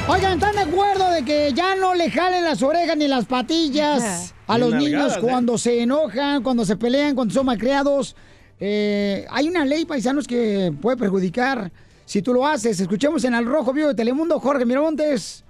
[0.07, 4.33] Oigan, ¿están de acuerdo de que ya no le jalen las orejas ni las patillas
[4.47, 5.19] a los niños ¿eh?
[5.21, 8.15] cuando se enojan, cuando se pelean, cuando son malcriados?
[8.59, 11.71] Eh, hay una ley, paisanos, que puede perjudicar
[12.05, 12.79] si tú lo haces.
[12.79, 15.43] Escuchemos en Al Rojo Vivo de Telemundo, Jorge Miramontes.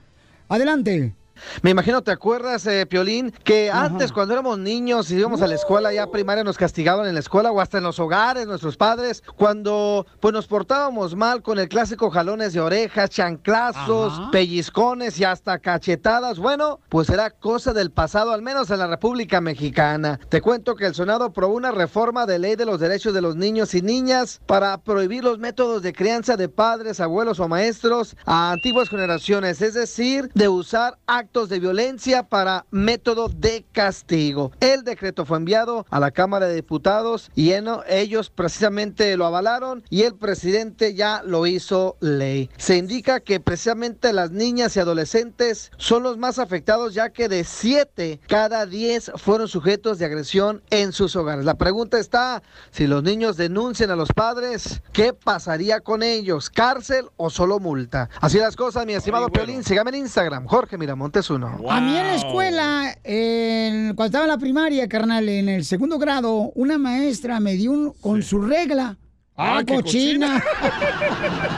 [0.50, 1.16] Adelante.
[1.62, 5.56] Me imagino, ¿te acuerdas, eh, Piolín, que antes cuando éramos niños y íbamos a la
[5.56, 9.24] escuela ya primaria nos castigaban en la escuela o hasta en los hogares, nuestros padres,
[9.36, 14.32] cuando pues nos portábamos mal con el clásico jalones de orejas, chanclazos, Ajá.
[14.32, 16.40] pellizcones y hasta cachetadas?
[16.40, 20.20] Bueno, pues era cosa del pasado, al menos en la República Mexicana.
[20.30, 23.36] Te cuento que el Senado aprobó una reforma de ley de los derechos de los
[23.36, 28.52] niños y niñas para prohibir los métodos de crianza de padres, abuelos o maestros a
[28.52, 34.52] antiguas generaciones, es decir, de usar actos de violencia para método de castigo.
[34.60, 39.84] El decreto fue enviado a la Cámara de Diputados y en- ellos precisamente lo avalaron
[39.90, 42.50] y el presidente ya lo hizo ley.
[42.58, 47.46] Se indica que precisamente las niñas y adolescentes son los más afectados ya que de
[47.46, 51.46] 7 cada 10 fueron sujetos de agresión en sus hogares.
[51.46, 56.50] La pregunta está, si los niños denuncian a los padres, ¿qué pasaría con ellos?
[56.50, 58.10] ¿Cárcel o solo multa?
[58.20, 59.64] Así las cosas, mi estimado Piolín.
[59.64, 61.48] Sígame en Instagram, Jorge Miramontes 1.
[61.70, 65.98] A mí en la escuela, en- cuando estaba en la primaria, carnal, en el segundo
[66.00, 68.98] grado, una maestra me dio un, con su regla.
[69.36, 70.44] Ah, Ah, qué cochina.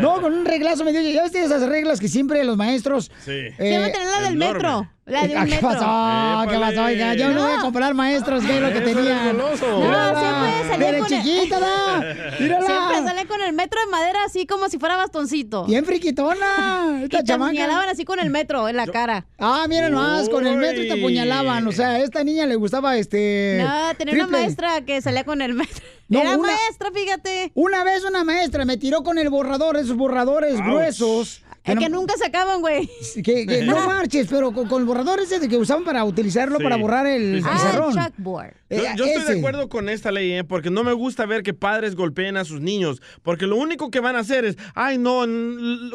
[0.00, 1.00] No, con un reglazo me dio.
[1.02, 3.10] Ya ves esas reglas que siempre los maestros.
[3.24, 3.30] Sí.
[3.58, 4.52] eh, va a tener la del enorme.
[4.54, 4.90] metro.
[5.06, 5.68] La de un Ah, ¿Qué metro.
[5.68, 6.50] pasó?
[6.50, 6.82] ¿Qué pasó?
[6.82, 7.62] Oiga, yo no voy a No.
[7.62, 9.38] comparar maestros, que es lo que tenían.
[9.38, 12.00] No, siempre salía Pero con el- chiquita, da.
[12.40, 12.66] Mírala.
[12.66, 15.64] Siempre sale con el metro de madera así como si fuera bastoncito.
[15.64, 16.96] Bien friquitona.
[17.00, 17.50] Y Esta te chamaca.
[17.50, 19.26] apuñalaban así con el metro en la cara.
[19.38, 21.66] Ah, mira nomás, con el metro te apuñalaban.
[21.68, 23.58] O sea, a esta niña le gustaba este.
[23.62, 25.84] No, tenía una maestra que salía con el metro.
[26.08, 27.50] No, Era una- maestra, fíjate.
[27.54, 30.64] Una vez una maestra me tiró con el borrador, esos borradores Ouch.
[30.64, 32.88] gruesos Es que nunca se acaban, güey.
[33.22, 36.58] Que, que no marches, pero con, con el borrador ese de que usaban para utilizarlo
[36.58, 36.64] Sí.
[36.64, 37.94] para borrar el pizarrón.
[37.94, 38.54] chalkboard.
[38.68, 40.44] Yo, Eh, yo estoy de acuerdo con esta ley, ¿eh?
[40.44, 44.00] porque no me gusta ver que padres golpeen a sus niños, porque lo único que
[44.00, 45.20] van a hacer es, ay, no,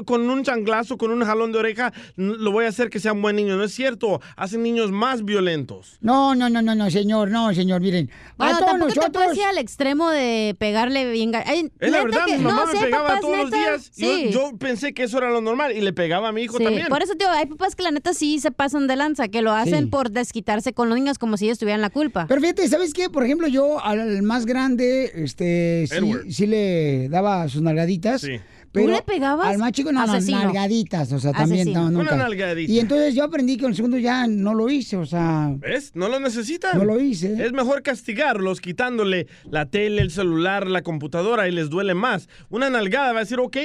[0.06, 3.22] con un changlazo, con un jalón de oreja, lo voy a hacer que sea un
[3.22, 3.58] buen niño.
[3.58, 5.98] No es cierto, hacen niños más violentos.
[6.02, 8.10] No, no, no, no, no, señor, no, señor, miren.
[8.38, 9.24] Bueno, a todos tampoco te nosotros.
[9.26, 11.34] puedes ir al extremo de pegarle bien.
[11.36, 13.92] Ay, Es la verdad, que- mi mamá no, me pegaba papás, todos los días.
[13.98, 14.30] Yo- sí.
[14.32, 16.88] Yo, pensé que eso era lo normal y le pegaba a mi hijo Sí, también.
[16.88, 19.52] por eso, tío, hay papás que la neta sí se pasan de lanza, que lo
[19.52, 19.90] hacen Sí.
[19.92, 22.26] por desquitarse con los niños como si ellos tuvieran la culpa.
[22.28, 23.10] Pero fíjate, ¿sabes qué?
[23.10, 28.22] Por ejemplo, yo al más grande, este, sí, sí le daba sus nalgaditas.
[28.22, 28.40] Sí.
[28.74, 29.48] Pero ¿Tú le pegabas?
[29.48, 30.44] Al más chico, no, no, Asesino.
[30.46, 31.82] nalgaditas, o sea, también, Asesino.
[31.92, 32.16] no, Una nunca.
[32.16, 32.72] nalgadita.
[32.72, 35.92] Y entonces yo aprendí que en el segundo ya no lo hice, o sea, ¿Ves?
[35.94, 36.78] No lo necesitan.
[36.78, 37.34] No lo hice.
[37.46, 42.30] Es mejor castigarlos quitándole la tele, el celular, la computadora y les duele más.
[42.50, 43.58] Una nalgada va a decir, ok.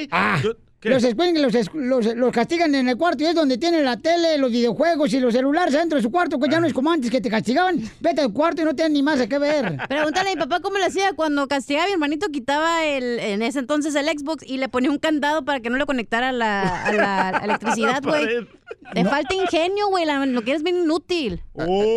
[0.43, 0.89] yo- ¿qué?
[0.89, 4.51] los, los, los, los castigan en el cuarto y es donde tienen la tele, los
[4.51, 7.21] videojuegos y los celulares adentro de su cuarto, que ya no es como antes que
[7.21, 7.81] te castigaban.
[7.99, 9.77] Vete al cuarto y no tienen ni más a qué ver.
[9.89, 13.41] Pregúntale a mi papá cómo le hacía cuando castigaba a mi hermanito, quitaba el, en
[13.41, 16.85] ese entonces el Xbox y le ponía un candado para que no le conectara la,
[16.85, 18.47] a la electricidad, güey.
[18.93, 21.43] Te falta ingenio, güey, lo que eres bien inútil.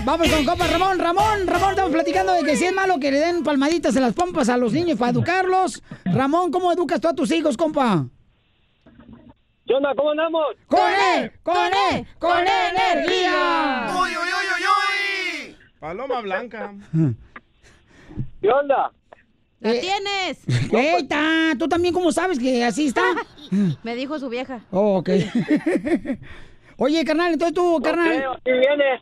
[0.04, 3.20] Vamos con compa Ramón, Ramón, Ramón, estamos platicando de que si es malo que le
[3.20, 5.84] den palmaditas en las pompas a los niños para educarlos.
[6.06, 8.08] Ramón, ¿cómo educas tú a tus hijos, compa?
[9.72, 9.96] ¿Qué onda?
[9.96, 10.48] ¿Cómo andamos?
[10.68, 11.32] ¡Con E!
[11.44, 12.06] ¡Con E!
[12.20, 13.88] ¡Con energía!
[15.80, 16.74] Paloma blanca.
[18.42, 18.92] ¿Qué onda?
[19.62, 20.44] ¡La tienes!
[20.74, 21.54] ¡Eita!
[21.58, 23.02] ¿Tú también cómo sabes que así está?
[23.84, 24.60] Me dijo su vieja.
[24.72, 25.10] Oh, ok.
[26.76, 28.28] Oye, carnal, entonces tú, carnal.
[28.28, 29.02] Ok, aquí viene.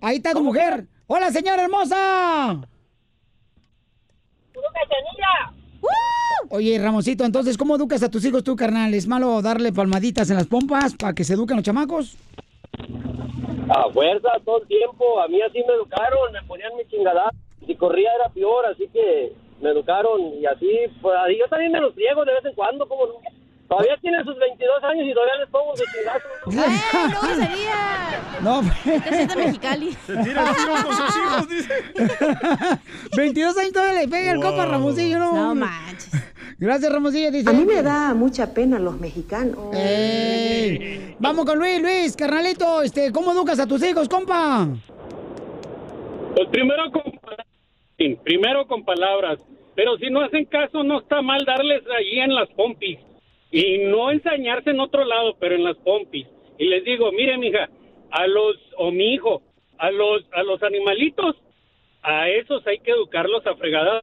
[0.00, 0.86] Ahí está tu mujer.
[1.06, 2.62] ¡Hola, señora hermosa!
[6.50, 8.92] Oye, Ramoncito, entonces, ¿cómo educas a tus hijos tú, carnal?
[8.92, 12.16] ¿Es malo darle palmaditas en las pompas para que se eduquen los chamacos?
[13.68, 15.20] A fuerza, todo el tiempo.
[15.20, 17.30] A mí así me educaron, me ponían mi chingada.
[17.66, 20.68] Si corría era peor, así que me educaron y así,
[21.00, 23.14] pues yo también me los friego de vez en cuando, como no.
[23.72, 26.28] Todavía tienen sus 22 años y todavía les pongo su chingazo.
[26.44, 28.20] ¿Cómo sería?
[28.42, 29.92] No, Te sientes mexicali.
[30.06, 31.74] Se tira el tiro con sus hijos, dice.
[33.16, 34.50] 22 años todavía le pega el Wow.
[34.50, 35.32] copa a Ramoncillo, ¿no?
[35.34, 36.10] No manches.
[36.58, 37.48] Gracias, Ramoncillo, dice.
[37.48, 39.74] A mí me da mucha pena los mexicanos.
[39.74, 41.16] Ey.
[41.18, 44.68] Vamos con Luis, Luis, carnalito, este, ¿cómo educas a tus hijos, compa?
[46.36, 47.02] Pues primero con
[47.96, 49.38] sí, primero con palabras,
[49.74, 52.98] pero si no hacen caso no está mal darles ahí en las pompis
[53.52, 56.26] y no ensañarse en otro lado, pero en las pompis.
[56.58, 57.68] Y les digo, mire, mija,
[58.10, 59.42] a los o mi hijo,
[59.78, 61.36] a los a los animalitos,
[62.02, 64.02] a esos hay que educarlos a fregadas.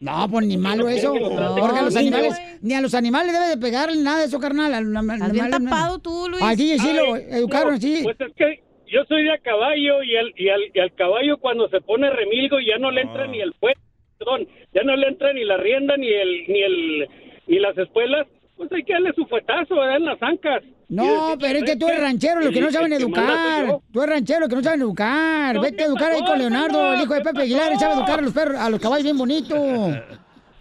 [0.00, 1.14] No, pues ni malo eso.
[1.14, 4.38] No, Porque a los animales, ni a los animales debe de pegarle nada de eso,
[4.38, 4.74] carnal.
[4.74, 6.42] Al- al- Estás bien tapado tú, Luis.
[6.56, 8.00] DJ sí lo educaron no, así.
[8.02, 11.38] Pues es que yo soy de a caballo y al, y al, y al caballo
[11.38, 13.80] cuando se pone remilgo ya no le entra ni el fuego,
[14.18, 17.08] perdón, ya no le entra ni la rienda ni el ni el
[17.46, 18.26] ni las espuelas,
[18.56, 19.96] pues hay que darle su fuetazo, ¿verdad?
[19.96, 20.62] En las ancas.
[20.88, 23.78] No, pero es que tú eres ranchero, los que no saben educar.
[23.92, 25.58] Tú eres ranchero, los que no saben educar.
[25.58, 27.94] Vete a ¿qué educar ahí con Leonardo, el hijo de ¿Qué Pepe Aguilar, él sabe
[27.94, 29.56] educar a los perros, a los caballos bien bonito.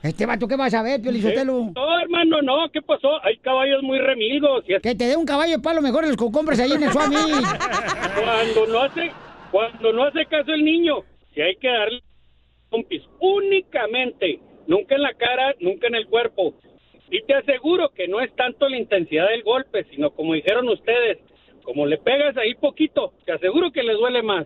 [0.02, 1.72] Este vato, ¿qué vas a ver, Piolizotelo?
[1.74, 3.24] No, hermano, no, ¿qué pasó?
[3.24, 4.66] Hay caballos muy remilgos.
[4.68, 6.84] Y es- Que te dé un caballo de palo mejor los que compras ahí en
[6.84, 7.16] el Suami.
[8.22, 9.12] cuando no hace
[9.52, 10.96] cuando no hace caso el niño,
[11.34, 12.02] si hay que darle
[12.70, 16.56] pompis únicamente, nunca en la cara, nunca en el cuerpo.
[17.10, 21.20] Y te aseguro que no es tanto la intensidad del golpe, sino como dijeron ustedes,
[21.64, 24.46] como le pegas ahí poquito, te aseguro que le duele más.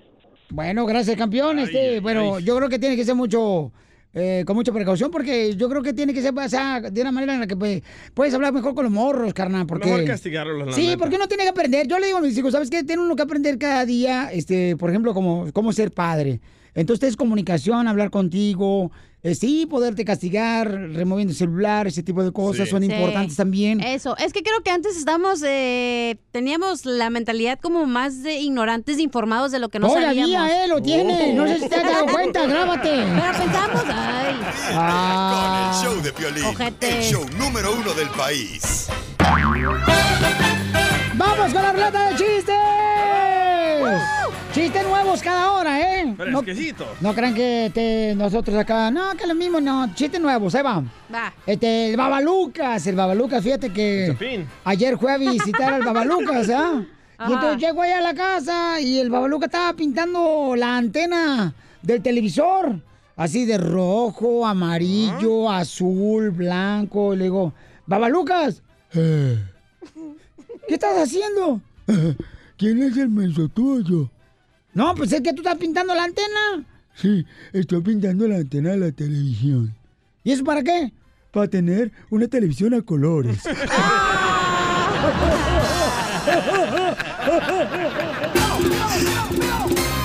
[0.50, 1.60] Bueno, gracias, campeón.
[1.60, 3.72] Este, bueno, yo creo que tiene que ser mucho,
[4.14, 7.12] eh, con mucha precaución, porque yo creo que tiene que ser, o sea, de una
[7.12, 7.82] manera en la que pues,
[8.14, 9.86] puedes hablar mejor con los morros, carnal, porque...
[9.90, 10.98] Mejor castigarlos, la Sí, neta.
[11.00, 11.88] porque uno tiene que aprender.
[11.88, 12.84] Yo le digo a mis hijos, ¿sabes qué?
[12.84, 16.40] Tiene uno que aprender cada día, este, por ejemplo, como cómo ser padre.
[16.76, 18.92] Entonces es comunicación, hablar contigo,
[19.24, 22.92] eh, sí, poderte castigar, removiendo el celular, ese tipo de cosas son Sí.
[22.92, 23.82] importantes también.
[23.82, 28.98] Eso, es que creo que antes estábamos, eh, teníamos la mentalidad como más de ignorantes,
[28.98, 30.52] de informados de lo que no Todavía, sabíamos.
[30.52, 31.34] eh, lo tiene.
[31.34, 32.90] No sé si te has dado cuenta, grábate.
[32.90, 34.36] Pero pensamos, ay.
[34.74, 35.74] Ah.
[35.82, 36.98] Con el show de Piolín, Ojete.
[37.00, 38.88] el show número uno del país.
[41.16, 42.56] ¡Vamos con la ruleta de chistes!
[44.58, 46.06] Chistes nuevos cada hora, ¿eh?
[46.06, 46.88] No, Fresquecitos.
[47.00, 50.84] no crean que te- nosotros acá, no, que lo mismo, no, chistes nuevos, ahí va.
[51.14, 51.32] Va.
[51.46, 56.82] Este, el Babalucas, el Babalucas, fíjate que ayer fue a visitar al Babalucas, ¿ah?
[57.20, 57.34] Y Ajá.
[57.34, 62.80] entonces llegó allá a la casa y el Babalucas estaba pintando la antena del televisor,
[63.16, 67.14] así de rojo, amarillo, azul, blanco.
[67.14, 67.54] Y le digo,
[67.86, 68.62] Babalucas,
[68.96, 69.38] eh,
[70.68, 71.62] ¿qué estás haciendo?
[72.58, 74.10] ¿Quién es el menso tuyo?
[74.78, 76.64] No, pues es que tú estás pintando la antena.
[76.94, 79.74] Sí, estoy pintando la antena de la televisión.
[80.24, 80.94] ¿Y eso para qué?
[81.32, 83.44] Para tener una televisión a colores.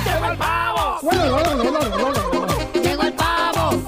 [0.07, 1.01] ¡Llegó el pavo!
[2.83, 3.83] ¡Llegó el pavo!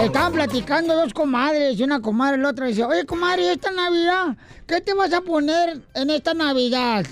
[0.00, 4.80] Estaban platicando dos comadres y una comadre la otra dice, oye comadre, esta Navidad, ¿qué
[4.80, 7.06] te vas a poner en esta Navidad?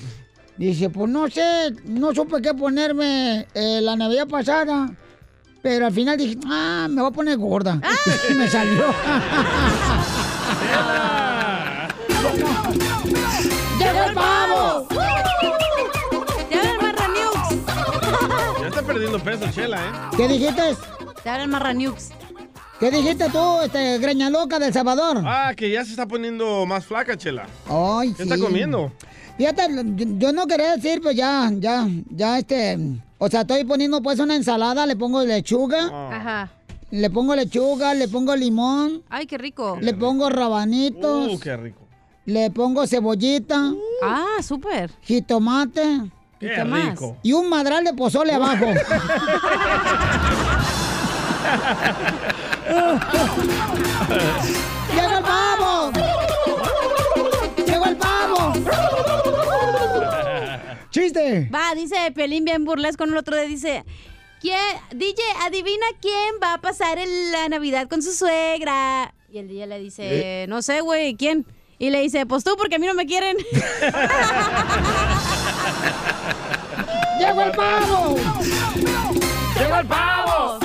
[0.57, 4.91] Dice, pues no sé, no supe qué ponerme eh, la Navidad pasada,
[5.63, 7.81] pero al final dije, ah, me voy a poner gorda.
[8.31, 8.85] Y me salió.
[13.79, 14.87] ¡Llegó el pavo!
[16.49, 17.35] Te habla el Marraniux.
[18.61, 20.17] Ya está perdiendo peso, Chela, ¿eh?
[20.17, 20.63] ¿Qué dijiste?
[21.23, 22.11] Te habla el Marraniux.
[22.79, 25.23] ¿Qué dijiste tú, este, greña loca del Salvador?
[25.25, 27.47] Ah, que ya se está poniendo más flaca, Chela.
[27.69, 28.93] Ay, ¿Qué está comiendo?
[29.37, 29.63] Fíjate,
[29.97, 32.79] yo, yo no quería decir, pues ya, ya, ya, este,
[33.19, 36.51] o sea, estoy poniendo pues una ensalada, le pongo lechuga, Ajá.
[36.91, 39.79] le pongo lechuga, le pongo limón, Ay, qué rico.
[39.81, 41.81] le pongo rabanitos, Uh, qué rico.
[42.27, 43.73] le pongo cebollita,
[44.05, 44.91] Ah, súper.
[45.03, 46.03] jitomate
[46.39, 46.91] Qué qué más?
[46.91, 47.17] rico.
[47.23, 48.67] y un madral de pozole abajo.
[61.55, 63.85] Va, dice Pelín bien burles con el otro día, dice...
[64.41, 64.59] ¿Quién,
[64.93, 69.15] DJ, adivina quién va a pasar en la Navidad con su suegra.
[69.33, 71.47] Y el DJ le dice, no sé, güey, ¿quién?
[71.79, 73.37] Y le dice, pues tú, porque a mí no me quieren.
[77.19, 78.17] ¡Llegó el pavo!
[79.59, 80.59] ¡Llegó el pavo!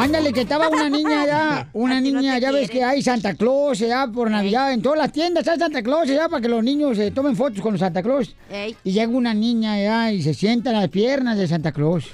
[0.00, 4.06] Ándale, que estaba una niña allá, una niña, ya ves que hay Santa Claus ya
[4.06, 7.10] por Navidad, en todas las tiendas hay Santa Claus ya para que los niños se
[7.10, 8.34] tomen fotos con los Santa Claus.
[8.50, 8.74] Ey.
[8.84, 12.04] Y llega una niña allá y se sienta en las piernas de Santa Claus.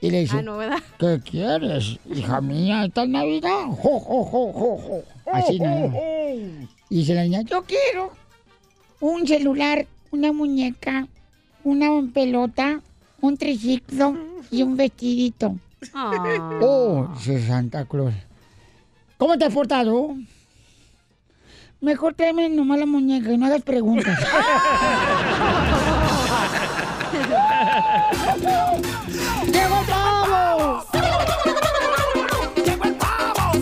[0.00, 0.76] Y le dice, Ah.
[0.98, 2.84] ¿qué quieres, hija mía?
[2.84, 3.64] ¿Esta es Navidad?
[3.68, 5.02] Jo, jo, jo, jo, jo.
[5.32, 5.88] Así nada.
[6.90, 8.12] Y dice la niña, yo quiero
[9.00, 11.06] un celular, una muñeca,
[11.62, 12.80] una pelota,
[13.20, 14.16] un triciclo
[14.50, 15.56] y un vestidito.
[15.94, 17.08] Oh,
[17.46, 18.14] Santa Claus.
[19.18, 20.16] ¿Cómo te has portado?
[21.80, 24.18] Mejor tráeme nomás la muñeca y no hagas preguntas.
[29.52, 30.84] ¡Llegó el pavo!
[32.64, 33.52] ¡Llegó el pavo!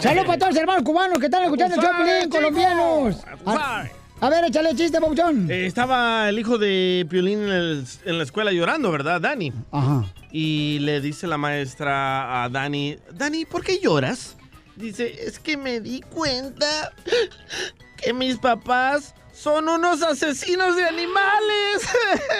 [0.00, 3.24] Saludos para todos los hermanos cubanos que están escuchando el Choplin, colombianos.
[3.44, 3.84] A.
[4.26, 5.50] a ver, échale chiste, Pabuchón.
[5.50, 9.52] Eh, estaba el hijo de Piolín en, el- en la escuela llorando, ¿verdad, Dani?
[9.70, 10.04] Ajá.
[10.32, 14.36] Y le dice la maestra a Dani, Dani, ¿por qué lloras?
[14.76, 16.92] Dice, es que me di cuenta
[17.96, 21.88] que mis papás son unos asesinos de animales.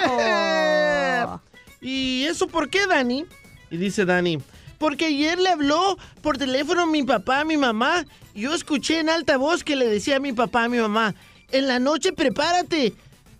[0.09, 1.40] Oh.
[1.81, 3.25] ¿Y eso por qué, Dani?
[3.70, 4.38] Y dice Dani,
[4.79, 8.05] porque ayer le habló por teléfono mi papá a mi mamá.
[8.35, 11.14] Yo escuché en alta voz que le decía a mi papá a mi mamá,
[11.50, 12.94] en la noche prepárate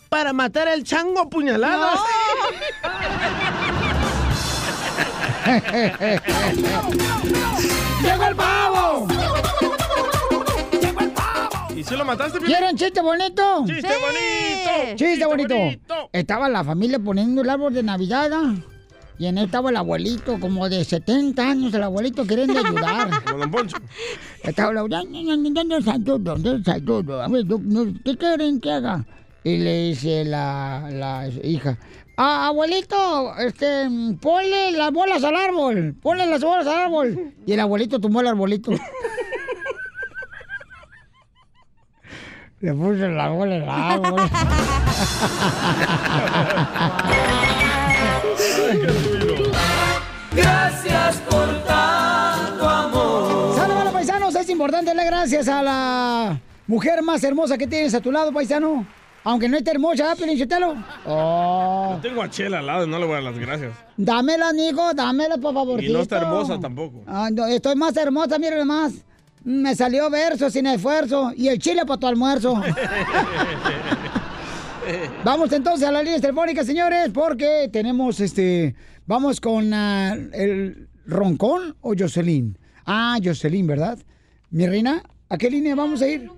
[0.09, 2.01] para matar al chango a puñaladas.
[8.03, 9.07] ¡Llegó el pavo!
[10.81, 11.75] ¡Llegó el pavo!
[11.75, 12.57] ¿Y si lo mataste, Piolín?
[12.57, 13.65] ¿Quieren chiste bonito?
[13.67, 14.97] ¡Chiste bonito!
[14.97, 15.55] Chiste bonito.
[16.13, 18.33] Estaba la familia poniendo el árbol de Navidad.
[18.33, 18.55] ¿ah?
[19.19, 23.09] Y en él estaba el abuelito, como de 70 años, el abuelito queriendo ayudar.
[23.39, 23.79] Don Poncho.
[24.43, 24.83] Estaba la
[25.83, 27.23] saludo, saludo.
[27.23, 27.45] A ver,
[28.05, 29.07] ¿qué quieren que haga?
[29.43, 31.79] Y le dice la, la hija,
[32.17, 33.89] ah, abuelito, este,
[34.21, 37.33] ponle las bolas al árbol, ponle las bolas al árbol.
[37.47, 38.73] Y el abuelito tomó el arbolito.
[42.61, 44.23] Le puse la bola el árbol.
[54.47, 58.87] Es importante darle gracias a la mujer más hermosa que tienes a tu lado, paisano.
[59.25, 60.77] Aunque no esté hermosa, ¿eh, Pilinchotelo?
[61.05, 61.95] Oh.
[61.97, 63.73] Yo tengo a Chela al lado y no le voy a dar las gracias.
[63.97, 65.83] Dámela, amigo, dámela, por favor.
[65.83, 67.03] Y no está hermosa tampoco.
[67.09, 68.93] Ah, no, estoy más hermosa, mire más.
[69.43, 71.33] Me salió verso sin esfuerzo.
[71.37, 72.55] Y el chile para tu almuerzo.
[75.25, 78.77] Vamos entonces a las líneas telefónicas, señores, porque tenemos este.
[79.07, 82.57] Vamos con ah, el Roncón o Jocelyn.
[82.85, 83.99] Ah, Jocelyn, ¿verdad?
[84.51, 86.31] Mi reina, ¿a qué línea vamos a ir?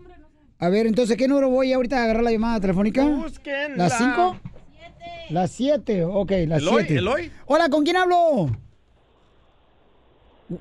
[0.59, 3.05] A ver, entonces, ¿qué número voy ahorita a agarrar la llamada telefónica?
[3.05, 3.77] Búsquenla.
[3.77, 4.37] ¿Las cinco?
[5.31, 6.75] Las siete, ok, las ¿Eloy?
[6.79, 6.97] siete.
[6.99, 7.31] ¿Eloy?
[7.47, 8.51] Hola, ¿con quién hablo?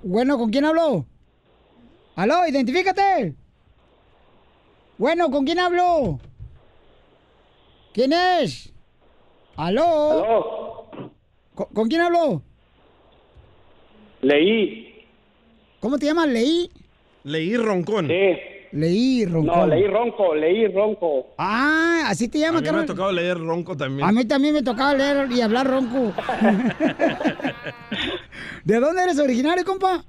[0.03, 1.05] Bueno, ¿con quién hablo?
[2.15, 3.33] Aló, identifícate.
[4.97, 6.19] Bueno, ¿con quién hablo?
[7.93, 8.73] ¿Quién es?
[9.55, 10.89] ¿Aló?
[11.55, 12.43] ¿Con, con quién hablo?
[14.21, 15.05] Leí.
[15.79, 16.27] ¿Cómo te llamas?
[16.27, 16.69] ¿Leí?
[17.27, 18.07] Leí Roncón.
[18.07, 18.37] Sí.
[18.71, 19.59] Leí, Roncón.
[19.59, 21.27] No, leí ronco, leí ronco.
[21.37, 24.07] Ah, así te A llamas, mí me ha tocado leer Ronco también.
[24.07, 26.13] A mí también me tocaba leer y hablar ronco.
[28.65, 30.03] ¿De dónde eres originario, compa?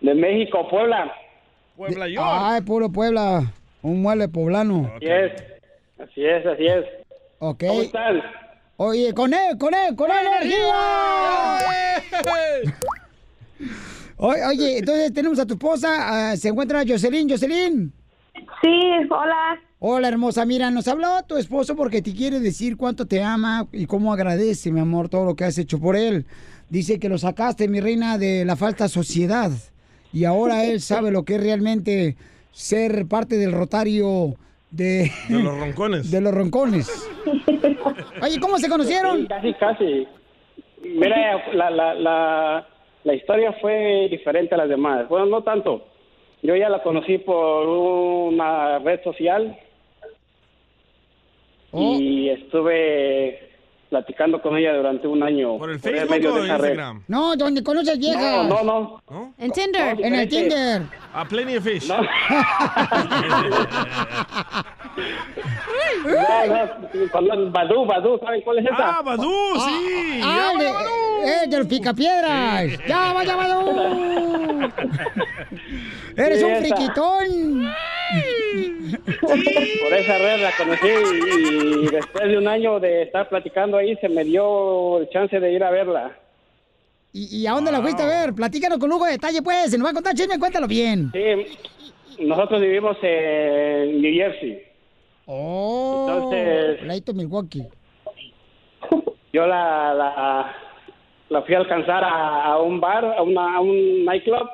[0.00, 1.12] De México, Puebla.
[1.76, 2.20] Puebla yo.
[2.24, 3.52] Ay, puro Puebla.
[3.82, 4.90] Un mueble poblano.
[4.96, 5.32] Así es.
[5.98, 6.84] Así es, así es.
[7.40, 7.64] Ok.
[7.66, 8.22] ¿Cómo están?
[8.76, 11.58] Oye, con él, con él, con él, energía.
[12.24, 12.74] Oye,
[14.26, 15.88] oye, entonces tenemos a tu esposa,
[16.30, 17.28] ah, se encuentra Jocelyn.
[17.28, 17.92] Jocelyn.
[18.62, 19.60] Sí, hola.
[19.78, 20.46] Hola, hermosa.
[20.46, 24.72] Mira, nos habló tu esposo porque te quiere decir cuánto te ama y cómo agradece,
[24.72, 26.26] mi amor, todo lo que has hecho por él.
[26.70, 29.50] Dice que lo sacaste, mi reina, de la falta sociedad.
[30.12, 32.16] Y ahora él sabe lo que es realmente
[32.50, 34.36] ser parte del rotario
[34.70, 35.12] de...
[35.28, 36.10] De los roncones.
[36.10, 36.88] De los roncones.
[38.22, 39.20] Oye, ¿cómo se conocieron?
[39.20, 40.08] Sí, casi, casi.
[40.82, 42.66] Mira, la, la, la,
[43.04, 45.08] la historia fue diferente a las demás.
[45.08, 45.86] Bueno, no tanto.
[46.42, 49.56] Yo ya la conocí por una red social
[51.72, 53.53] y estuve
[53.94, 55.56] platicando con ella durante un año.
[55.56, 56.70] ¿Por el Facebook medio o de red.
[56.70, 57.04] Instagram?
[57.06, 58.48] No, donde conoces viejas.
[58.48, 59.34] No, no, no.
[59.38, 60.00] En Tinder.
[60.00, 60.82] En el Tinder.
[61.14, 61.86] A Plenty of Fish.
[61.86, 61.98] No,
[66.02, 68.98] no, con Badu, Badu, ¿saben cuál es esa?
[68.98, 70.20] Ah, Badoo, sí.
[70.24, 71.22] Ah, de, vaya, Badoo.
[71.24, 72.64] eh, de los picapiedras.
[72.88, 74.70] Ya, vaya, Badoo.
[76.16, 77.74] Eres Sí, un friquitón.
[79.82, 83.96] Por esa red la conocí y, y después de un año de estar platicando ahí
[83.96, 86.16] se me dio el chance de ir a verla.
[87.12, 88.34] ¿Y, y a dónde la fuiste a ver?
[88.34, 89.70] Platícanos con lujo de detalle, pues.
[89.70, 91.10] Se nos va a contar chisme, cuéntalo bien.
[91.12, 91.46] Sí,
[92.24, 94.62] nosotros vivimos en New Jersey.
[95.26, 97.64] Oh, Entonces- Ladito de Milwaukee.
[99.32, 100.54] Yo la, la,
[101.28, 104.48] la fui a alcanzar a, a un bar, a, una, a un nightclub.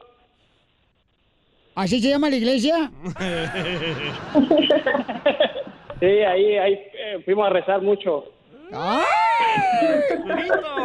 [1.80, 2.90] ¿Así se llama la iglesia?
[5.98, 8.24] Sí, ahí, ahí eh, fuimos a rezar mucho.
[8.70, 9.04] ¡Ay!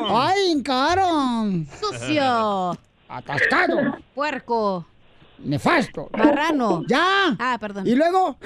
[0.09, 1.65] ¡Ay, encaron!
[1.67, 2.77] Sucio.
[3.09, 3.97] Atascado.
[4.13, 4.85] Puerco.
[5.39, 6.09] Nefasto.
[6.13, 6.83] Marrano.
[6.87, 7.35] ¡Ya!
[7.39, 7.85] Ah, perdón.
[7.87, 8.37] ¿Y luego?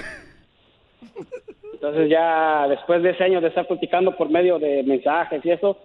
[1.74, 5.78] Entonces ya después de ese año de estar platicando por medio de mensajes y eso,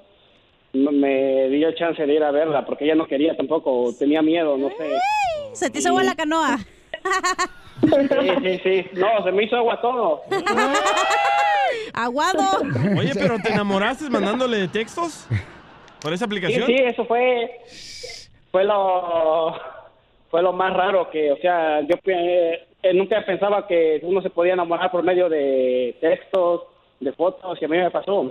[0.72, 4.56] me dio el chance de ir a verla porque ella no quería tampoco, tenía miedo,
[4.56, 4.98] no sé.
[5.54, 6.58] Se te hizo agua la canoa.
[7.80, 8.86] Sí, sí, sí.
[8.94, 10.22] No, se me hizo agua todo.
[11.92, 12.62] Aguado.
[12.98, 15.26] Oye, pero ¿te enamoraste mandándole textos?
[16.00, 16.66] ¿Por esa Sí, aplicación?
[16.66, 17.50] sí, eso fue
[18.50, 19.54] fue lo
[20.30, 24.30] fue lo más raro que, o sea, yo eh, eh, nunca pensaba que uno se
[24.30, 26.62] podía enamorar por medio de textos,
[27.00, 28.30] de fotos, y a mí me pasó.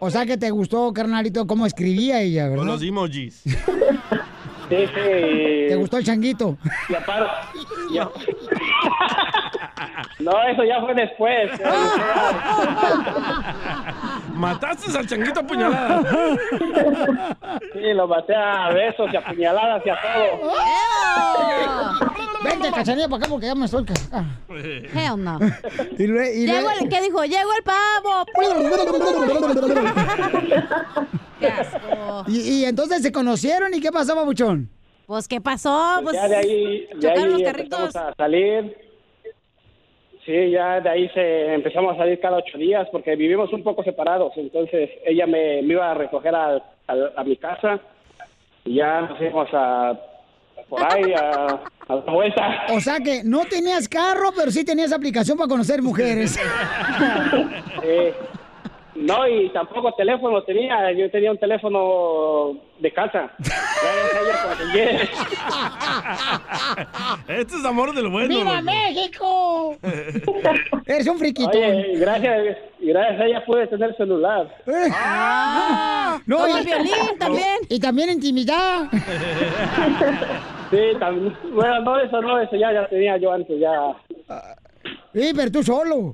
[0.00, 2.58] O sea que te gustó, carnalito, cómo escribía ella, ¿verdad?
[2.58, 3.42] Con los emojis.
[4.78, 5.66] Sí.
[5.68, 6.56] ¿Te gustó el changuito?
[6.88, 7.58] Y aparte,
[10.20, 11.50] No, eso ya fue después.
[14.34, 16.02] Mataste al changuito a puñalada.
[17.72, 20.52] Sí, lo maté a besos y a puñaladas y a todo.
[22.44, 23.84] Vente, cachanilla, para acá porque ya me estoy...
[23.84, 24.24] ca- ah.
[24.50, 25.38] Hell no.
[25.98, 27.24] Y el, ¿Qué dijo?
[27.24, 28.24] Llegó el pavo.
[31.40, 32.24] Qué asco.
[32.28, 34.70] Y, y entonces se conocieron y qué pasó, babuchón.
[35.06, 36.00] Pues, ¿qué pasó?
[36.02, 37.78] Pues, ya de ahí, de chocaron los ahí carritos.
[37.80, 38.76] empezamos a salir.
[40.24, 43.82] Sí, ya de ahí se empezamos a salir cada ocho días porque vivimos un poco
[43.84, 44.32] separados.
[44.36, 47.78] Entonces ella me, me iba a recoger al- a mi casa
[48.64, 49.92] y ya nos íbamos a,
[50.68, 52.64] por ahí a, a la vuelta.
[52.72, 56.38] O sea que no tenías carro, pero sí tenías aplicación para conocer mujeres.
[57.86, 58.14] Eh,
[58.96, 60.92] no, y tampoco teléfono tenía.
[60.92, 63.30] Yo tenía un teléfono de casa.
[63.38, 64.80] Gracias a ella conseguí.
[67.40, 68.28] Este es amor del bueno.
[68.28, 68.62] ¡Viva loco.
[68.62, 69.76] México!
[70.86, 71.50] Eres un friquito.
[71.50, 74.48] Oye, gracias, gracias a ella pude tener celular.
[74.92, 77.56] Ah, no, Como y- el violín también.
[77.68, 78.88] Y también intimidad.
[80.70, 81.36] Sí, también.
[81.52, 83.94] Bueno, no, eso no, eso ya, ya tenía yo antes, ya.
[85.14, 86.12] Sí, pero tú solo.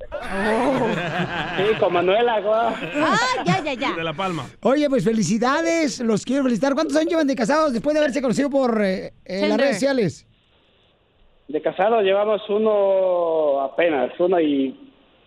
[1.57, 2.41] Sí, con Manuela.
[2.45, 3.17] Ah,
[3.47, 3.93] ya, ya, ya.
[3.97, 4.47] De La Palma.
[4.63, 6.75] Oye, pues felicidades, los quiero felicitar.
[6.75, 10.27] ¿Cuántos años llevan de casados después de haberse conocido por eh, eh, las redes sociales?
[11.49, 14.79] De casado llevamos uno apenas, uno y,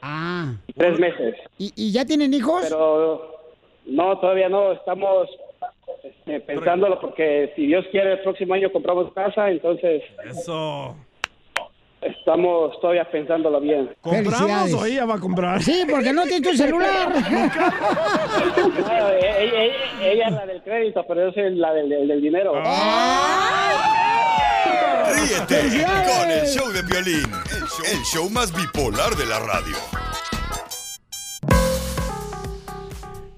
[0.01, 0.53] Ah.
[0.67, 1.35] y tres meses.
[1.57, 2.61] ¿Y, y ya tienen hijos?
[2.63, 3.39] Pero
[3.85, 5.27] no, todavía no, estamos
[6.03, 10.95] este, pensándolo porque si Dios quiere el próximo año compramos casa, entonces Eso.
[12.05, 13.93] Estamos todavía pensándolo bien.
[14.01, 15.61] ¿Compramos o ella va a comprar?
[15.61, 17.13] Sí, porque no tienes tu celular.
[18.83, 22.53] No, ella, es la del crédito, pero yo soy la del, del- del dinero.
[25.05, 30.02] Ríete con el show de el show, el show más bipolar de la radio.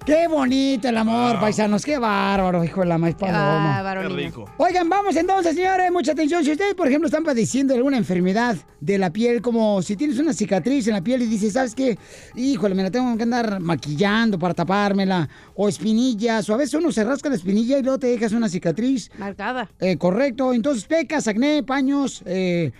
[0.06, 1.84] Qué bonito el amor, paisanos.
[1.84, 3.82] Qué bárbaro, hijo de la maíz paloma.
[3.82, 4.44] bárbaro, Qué rico.
[4.56, 6.44] Oigan, vamos entonces, señores, mucha atención.
[6.44, 10.20] Si ustedes, por ejemplo, están padeciendo de alguna enfermedad de la piel, como si tienes
[10.20, 11.98] una cicatriz en la piel y dices, ¿sabes qué?
[12.36, 16.92] Híjole, me la tengo que andar maquillando para tapármela, o espinillas, o a veces uno
[16.92, 19.10] se rasca la espinilla y luego te dejas una cicatriz.
[19.18, 19.68] Marcada.
[19.80, 22.70] Eh, correcto, entonces pecas, acné, paños, eh,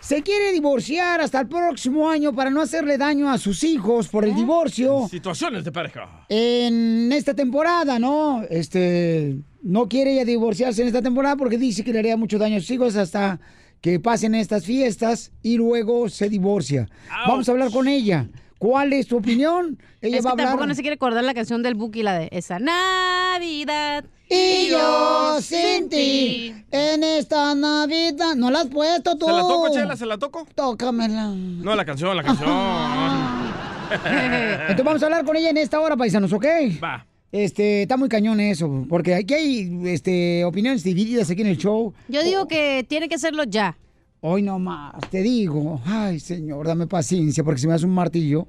[0.00, 4.24] se quiere divorciar hasta el próximo año para no hacerle daño a sus hijos por
[4.24, 5.08] el divorcio.
[5.10, 6.26] Situaciones de pareja.
[6.28, 8.42] En esta temporada, ¿no?
[8.48, 12.56] Este, no quiere ella divorciarse en esta temporada porque dice que le haría mucho daño
[12.56, 13.40] a sus hijos hasta
[13.80, 16.88] que pasen estas fiestas y luego se divorcia.
[17.26, 18.28] Vamos a hablar con ella.
[18.58, 19.78] ¿Cuál es tu opinión?
[20.00, 20.46] Ella Es va a que hablar.
[20.48, 24.04] tampoco no se quiere acordar la canción del Buki, la de esa Navidad.
[24.30, 28.34] Y yo sin ti en esta Navidad.
[28.34, 29.26] ¿No la has puesto tú?
[29.26, 29.96] ¿Se la toco, Chela?
[29.96, 30.46] ¿Se la toco?
[30.54, 31.28] Tócamela.
[31.28, 32.48] No, la canción, la canción.
[33.92, 36.44] Entonces vamos a hablar con ella en esta hora, paisanos, ¿ok?
[36.82, 37.06] Va.
[37.32, 41.92] Este, está muy cañón eso, porque aquí hay este, opiniones divididas aquí en el show.
[42.08, 43.76] Yo digo que tiene que hacerlo ya.
[44.20, 45.80] Hoy no más, te digo.
[45.84, 48.46] Ay, señor, dame paciencia, porque si me hace un martillo.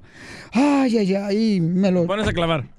[0.52, 2.06] Ay, ay, ay, me lo...
[2.06, 2.64] Pones a clavar.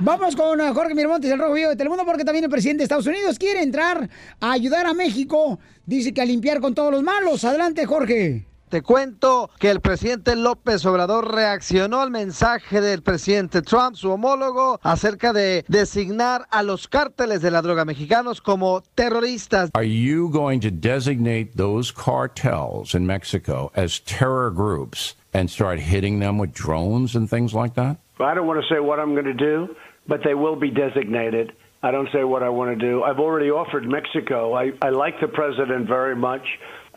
[0.00, 3.06] Vamos con Jorge Miramontes, el Rojo Vivo de Telemundo, porque también el presidente de Estados
[3.06, 4.10] Unidos quiere entrar
[4.40, 5.58] a ayudar a México.
[5.86, 7.44] Dice que a limpiar con todos los malos.
[7.44, 8.44] Adelante, Jorge.
[8.74, 14.80] Te cuento que el presidente López Obrador reaccionó al mensaje del presidente Trump, su homólogo,
[14.82, 19.70] acerca de designar a los cárteles de la droga mexicanos como terroristas.
[19.74, 26.18] Are you going to designate those cartels in Mexico as terror groups and start hitting
[26.18, 27.98] them with drones and things like that?
[28.18, 29.68] I don't want to say what I'm going to do,
[30.08, 31.52] but they will be designated.
[31.84, 33.04] I don't say what I want to do.
[33.04, 34.54] I've already offered Mexico.
[34.54, 36.42] I, I like the president very much,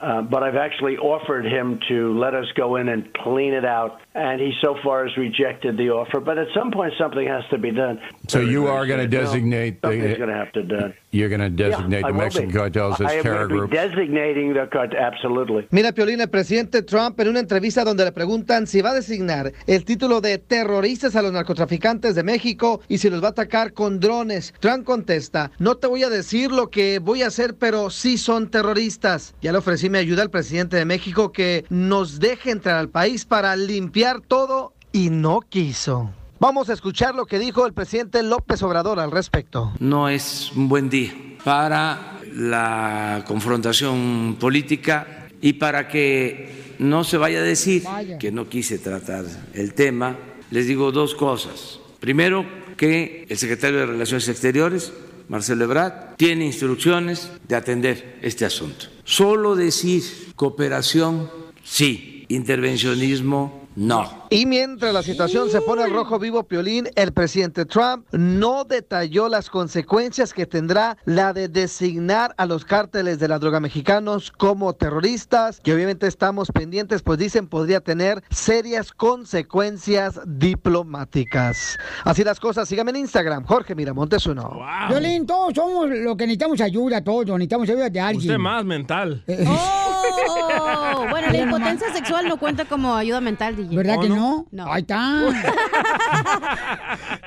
[0.02, 4.00] Uh, but I've actually offered him to let us go in and clean it out,
[4.14, 6.20] and he so far has rejected the offer.
[6.20, 8.00] But at some point, something has to be done.
[8.28, 10.94] So you are going to No, designate something's the going to have to done.
[11.12, 13.74] You're going to designate the Mexican cartels I as am terror going to be groups.
[13.74, 15.00] designating the cartel.
[15.00, 15.68] Absolutely.
[15.72, 19.54] Mira, Piolín, el presidente Trump en una entrevista donde le preguntan si va a designar
[19.68, 23.74] el título de terroristas a los narcotraficantes de México y si los va a atacar
[23.74, 24.54] con drones.
[24.60, 28.50] Trump contesta, no te voy a decir lo que voy a hacer, pero sí son
[28.50, 29.34] terroristas.
[29.42, 33.26] Ya le ofrecí mi ayuda al presidente de México que nos deje entrar al país
[33.26, 36.12] para limpiar todo y no quiso.
[36.40, 39.74] Vamos a escuchar lo que dijo el presidente López Obrador al respecto.
[39.80, 41.12] No es un buen día
[41.44, 47.84] para la confrontación política y para que no se vaya a decir
[48.20, 49.26] que no quise tratar
[49.56, 50.16] el tema.
[50.52, 51.80] Les digo dos cosas.
[52.00, 52.46] Primero,
[52.78, 54.94] que el secretario de Relaciones Exteriores,
[55.30, 58.86] Marcelo Ebrard, tiene instrucciones de atender este asunto.
[59.06, 60.04] Solo decir
[60.36, 61.32] cooperación,
[61.64, 62.26] sí.
[62.30, 64.26] Intervencionismo, no.
[64.32, 69.30] Y mientras la situación se pone al rojo vivo, Piolín, el presidente Trump no detalló
[69.30, 74.74] las consecuencias que tendrá la de designar a los cárteles de la droga mexicanos como
[74.74, 81.78] terroristas, que obviamente estamos pendientes, pues dicen podría tener serias consecuencias diplomáticas.
[82.04, 84.60] Así las cosas, síganme en Instagram, Jorge Miramontes uno.
[84.90, 88.32] Violín, todos somos lo que necesitamos ayuda, todos, necesitamos ayuda de alguien.
[88.32, 89.24] Usted más mental.
[89.48, 89.87] Oh,
[91.10, 93.76] bueno, la impotencia sexual no cuenta como ayuda mental, DJ.
[93.76, 94.48] ¿Verdad que no?
[94.52, 94.72] No.
[94.72, 95.22] Ahí está.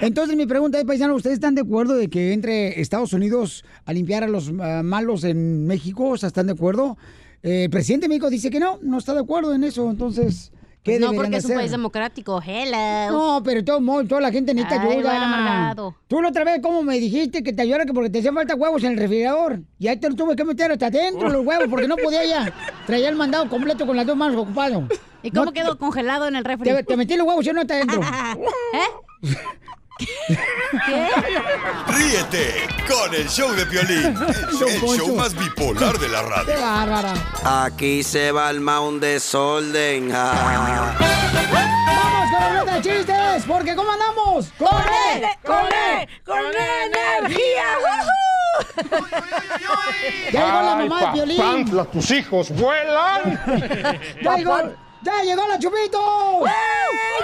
[0.01, 3.93] Entonces mi pregunta es, paisano, ¿ustedes están de acuerdo de que entre Estados Unidos a
[3.93, 6.11] limpiar a los ah, malos en México?
[6.11, 6.97] O sea, ¿están de acuerdo?
[7.43, 9.91] Eh, el presidente de México dice que no, no está de acuerdo en eso.
[9.91, 10.53] Entonces,
[10.83, 11.57] ¿qué Pues no, porque es un hacer?
[11.59, 12.43] país democrático.
[12.45, 13.11] Hello.
[13.11, 15.75] No, pero modos, toda la gente necesita Ay, ayuda.
[16.09, 18.55] Tú la otra vez, ¿cómo me dijiste que te ayudara que porque te hacían falta
[18.55, 19.61] huevos en el refrigerador?
[19.79, 22.53] Y ahí te los tuve que meter hasta adentro los huevos porque no podía ya.
[22.87, 24.87] Traía el mandado completo con las dos manos ocupado.
[25.23, 26.71] ¿Y cómo No- quedó congelado en el refri?
[26.71, 28.01] Te, te metí los huevos y no está adentro.
[29.23, 29.29] ¿Eh?
[33.11, 34.17] con el show de Piolín,
[34.69, 36.55] el show más bipolar de la radio.
[36.55, 37.15] ¡Qué bárbara!
[37.45, 40.11] Aquí se va el un desorden.
[40.15, 40.97] ah.
[41.51, 43.45] ¡Vamos con la de chistes!
[43.47, 44.49] Porque ¿cómo andamos?
[44.57, 45.25] ¡Con él!
[45.45, 46.09] ¡Con él!
[46.25, 47.65] ¡Con energía!
[50.33, 51.87] Ya llegó la mamá de Piolín.
[51.91, 53.41] tus hijos vuelan.
[54.23, 54.59] ¡Ya llegó,
[55.03, 56.45] ya llegó la Chupito!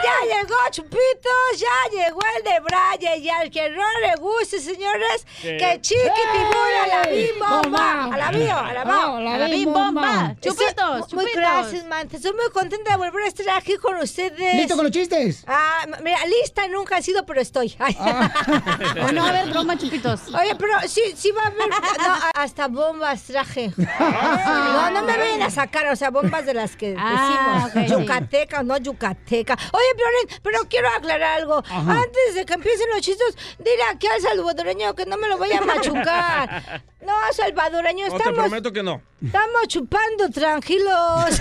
[0.05, 5.27] Ya llegó Chupitos, ya llegó el de Braille y al que no le guste, señores,
[5.41, 5.57] ¿Qué?
[5.57, 8.15] que chiquitibula a la bim bomba, Bomba.
[8.15, 10.35] a la bio, a la bao, Ah, la bim bomba.
[10.41, 11.35] Estoy Chupitos, Muy chupitos.
[11.35, 12.09] gracias, man.
[12.13, 14.55] Estoy muy contenta de volver a estar aquí con ustedes.
[14.57, 15.45] ¿Listo con los chistes?
[15.47, 17.75] Ah, mira, lista nunca he sido, pero estoy.
[17.79, 17.97] Ay.
[19.03, 20.21] Hoy no va a haber broma, Chupitos.
[20.35, 21.69] Oye, pero sí, sí va a haber.
[21.69, 23.73] No, a- hasta bombas traje.
[23.77, 27.66] No, no me vayan a sacar, o sea, bombas de las que Ah, decimos.
[27.67, 27.87] Ok.
[27.91, 29.55] Yucateca o no yucateca.
[29.73, 31.59] Oye, Piolín, pero quiero aclarar algo.
[31.59, 32.03] Ajá.
[32.03, 35.59] Antes de que empiecen los chistes, dile aquí al salvadoreño que no me lo vaya
[35.59, 36.83] a machucar.
[37.07, 39.01] No, salvadoreño, No, te estamos, prometo que no.
[39.25, 41.41] estamos chupando tranquilos.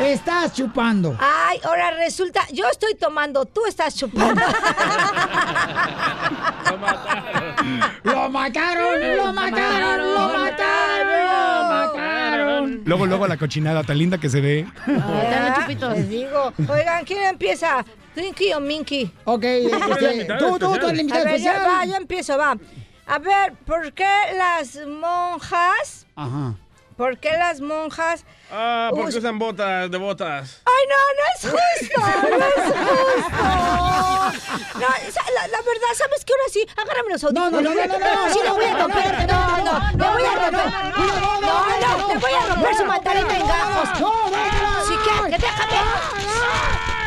[0.00, 1.16] Estás chupando.
[1.20, 4.40] Ay, ahora resulta, yo estoy tomando, tú estás chupando.
[8.04, 9.16] ¡Lo mataron!
[9.16, 10.14] ¡Lo mataron!
[10.14, 11.24] ¡Lo mataron!
[11.24, 12.82] ¡Lo mataron!
[12.84, 14.66] Luego, luego la cochinada tan linda que se ve.
[14.86, 16.52] Ah, Les digo.
[16.68, 17.84] Oigan, ¿quién empieza?
[18.14, 19.10] ¿Twinkie o Minky?
[19.24, 21.66] Ok, este, tú, tú, tú ver, ya, especial.
[21.66, 22.56] va, ya empiezo, va.
[23.10, 26.06] A ver, ¿por qué las monjas?
[26.14, 26.54] Ajá.
[26.96, 28.24] ¿Por qué las monjas?
[28.52, 30.62] Ah, ¿por Us- qué usan botas de botas?
[30.66, 32.78] Ay, no, no es justo, no es justo.
[34.78, 34.86] No,
[35.34, 36.32] la, la verdad, ¿sabes qué?
[36.34, 37.76] Ahora sí, agárrame los No, no, audífonos.
[37.76, 39.26] no, no, no, no, sí, le no, voy a no, romper.
[39.26, 40.52] no, No, no, no, no, le voy a no, romper.
[40.52, 43.46] no, No, no, no, no, le voy a no, romper su no, mandarina en no,
[43.48, 44.00] gajos.
[44.00, 45.78] no, no, no, Si quieres, déjame.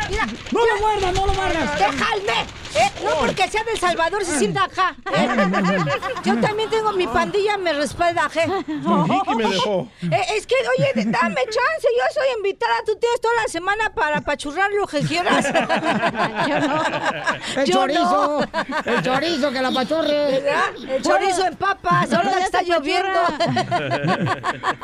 [0.08, 1.78] Mira, No lo muerdas, no lo muerdas.
[1.78, 2.61] Déjame.
[2.74, 4.96] Eh, no porque sea del Salvador se sienta acá.
[5.14, 5.28] eh.
[6.24, 8.28] Yo también tengo mi pandilla, me respalda.
[8.30, 8.46] je.
[8.66, 9.88] Vicky me dejó.
[10.12, 14.20] Eh, es que, oye, dame chance, yo soy invitada, tú tienes toda la semana para
[14.20, 15.46] pachurrar lo que quieras.
[16.46, 16.82] Yo no.
[17.56, 18.92] El Yo chorizo, no.
[18.92, 20.08] el chorizo que la pachorre.
[20.40, 20.64] ¿Verdad?
[20.88, 23.20] El chorizo en papas, Solo ahora está lloviendo.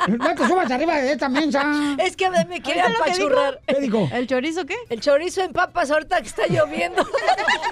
[0.09, 1.65] No te subas arriba de esta mensa.
[1.99, 3.61] Es que me, me quiere Oiga lo que apachurrar.
[3.67, 4.09] ¿Qué dijo?
[4.13, 4.77] ¿El chorizo qué?
[4.89, 7.07] El chorizo en papas ahorita que está lloviendo.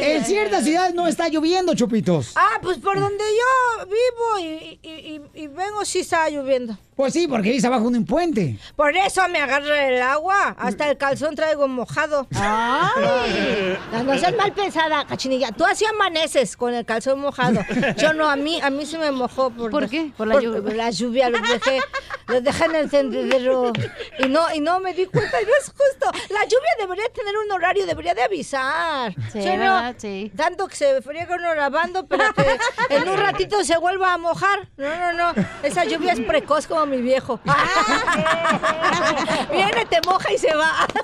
[0.00, 2.32] en ciertas ciudades no está lloviendo, chupitos.
[2.36, 4.88] Ah, pues por donde yo vivo y, y-
[5.34, 6.76] y- y vengo sí está lloviendo.
[6.94, 8.58] Pues sí, porque vives abajo de un puente.
[8.76, 10.54] Por eso me agarra el agua.
[10.58, 12.28] Hasta el calzón traigo mojado.
[12.34, 13.76] ¡Ay!
[13.92, 15.50] No, no seas mal pensada, cachinilla.
[15.52, 17.60] Tú así amaneces con el calzón mojado.
[17.96, 19.50] Yo no, a mí, a mí se me mojó.
[19.50, 20.12] ¿Por, ¿Por qué?
[20.16, 20.62] Por la lluvia.
[20.62, 21.30] por la lluvia.
[21.30, 21.80] Los dejé,
[22.28, 23.72] los dejé en el tendedero.
[24.18, 25.40] Y no, y no me di cuenta.
[25.40, 26.10] Y no es justo.
[26.32, 28.91] La lluvia debería tener un horario, debería de avisar.
[29.32, 29.58] Sí, ¿Sí o no?
[29.58, 29.94] ¿verdad?
[29.98, 30.32] Sí.
[30.36, 32.58] Tanto que se friega uno lavando, pero que
[32.94, 34.68] en un ratito se vuelva a mojar.
[34.76, 35.32] No, no, no.
[35.62, 37.40] Esa lluvia es precoz como mi viejo.
[39.50, 40.86] Viene, te moja y se va.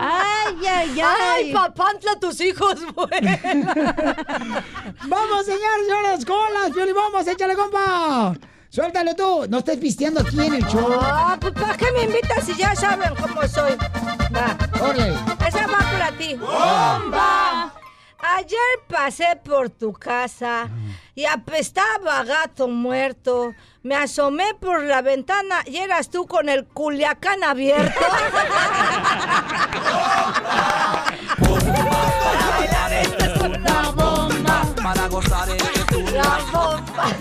[0.00, 1.02] Ay, ay, ay.
[1.02, 3.20] Ay, papantla, tus hijos, güey.
[5.06, 8.34] Vamos, señor, señores, con las vamos, échale, compa.
[8.78, 11.00] Suéltale tú, no estés pisteando aquí en el show.
[11.00, 13.72] Ah, pues ¿para qué me invitas si ya saben cómo soy?
[14.32, 14.56] Va.
[14.80, 15.14] Órale.
[15.48, 16.36] Esa va para ti.
[16.36, 17.74] ¡Bomba!
[18.20, 20.68] Ayer pasé por tu casa
[21.16, 23.52] y apestaba a gato muerto.
[23.82, 27.98] Me asomé por la ventana y eras tú con el culiacán abierto.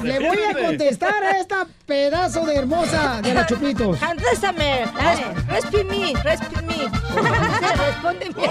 [0.03, 3.99] Le voy a contestar a esta pedazo de hermosa de la Chupitos.
[3.99, 4.86] Contéstame.
[5.47, 6.89] Respimi, respimi.
[7.86, 8.49] Respóndeme.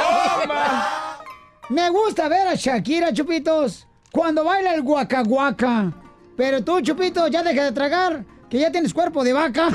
[1.68, 5.92] Me gusta ver a Shakira, Chupitos, cuando baila el guacaguaca.
[6.36, 9.68] Pero tú, Chupito, ya deja de tragar, que ya tienes cuerpo de vaca.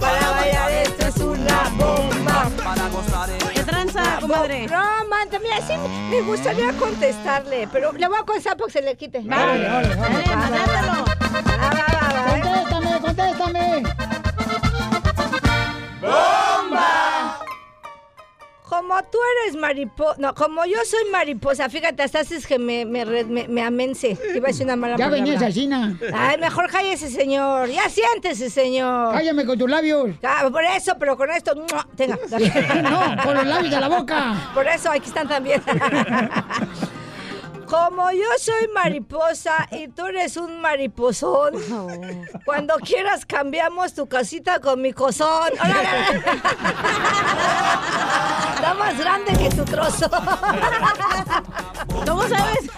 [0.00, 2.50] Para bailar esto es una bomba.
[2.62, 4.66] Para gozar ¿Qué tranza, comadre?
[5.54, 9.18] También así me gustaría contestarle, pero le voy a contestar porque se le quite.
[9.18, 10.24] Órale, órale, órale.
[10.24, 11.04] Dale, mandátelo.
[11.04, 12.40] Va, va, va, va, ¿eh?
[12.42, 13.82] Contéstame, contéstame.
[18.74, 23.04] Como tú eres mariposa, no, como yo soy mariposa, fíjate, hasta haces que me, me,
[23.04, 24.18] re- me, me amense.
[24.34, 25.24] Iba a decir una mala Ya palabra.
[25.32, 25.96] venías China.
[26.12, 27.68] Ay, mejor cállese, señor.
[27.68, 29.14] Ya siéntese, señor.
[29.14, 30.10] Cállame con tus labios.
[30.24, 31.86] Ah, por eso, pero con esto, ¡mua!
[31.96, 32.18] tenga.
[32.82, 34.50] No, con los labios de la boca.
[34.54, 35.62] Por eso, aquí están también.
[37.68, 41.54] Como yo soy mariposa y tú eres un mariposón,
[42.44, 44.94] cuando quieras cambiamos tu casita con mi.
[44.94, 45.54] ¡Órale!
[48.54, 50.08] Está más grande que tu trozo.
[52.06, 52.70] ¿Cómo sabes?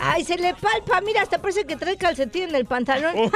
[0.00, 3.14] Ay, se le palpa, mira, hasta parece que trae calcetín en el pantalón.
[3.16, 3.30] y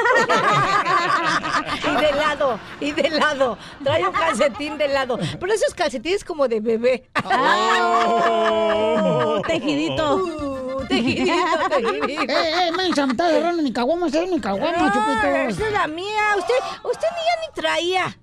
[2.01, 3.59] de lado, y de lado.
[3.83, 5.19] Trae un calcetín de lado.
[5.41, 7.09] Pero esos calcetines como de bebé.
[7.25, 10.17] Oh, tejidito.
[10.17, 12.33] Uh, tejidito, tejidito.
[12.33, 13.07] ¡Eh, eh, mensa!
[13.07, 15.25] Me está agarrando mi caguama, es mi caguama, Ah, Chupitos.
[15.57, 16.23] esa es la mía.
[16.39, 18.17] Usted, usted ni ya ni traía.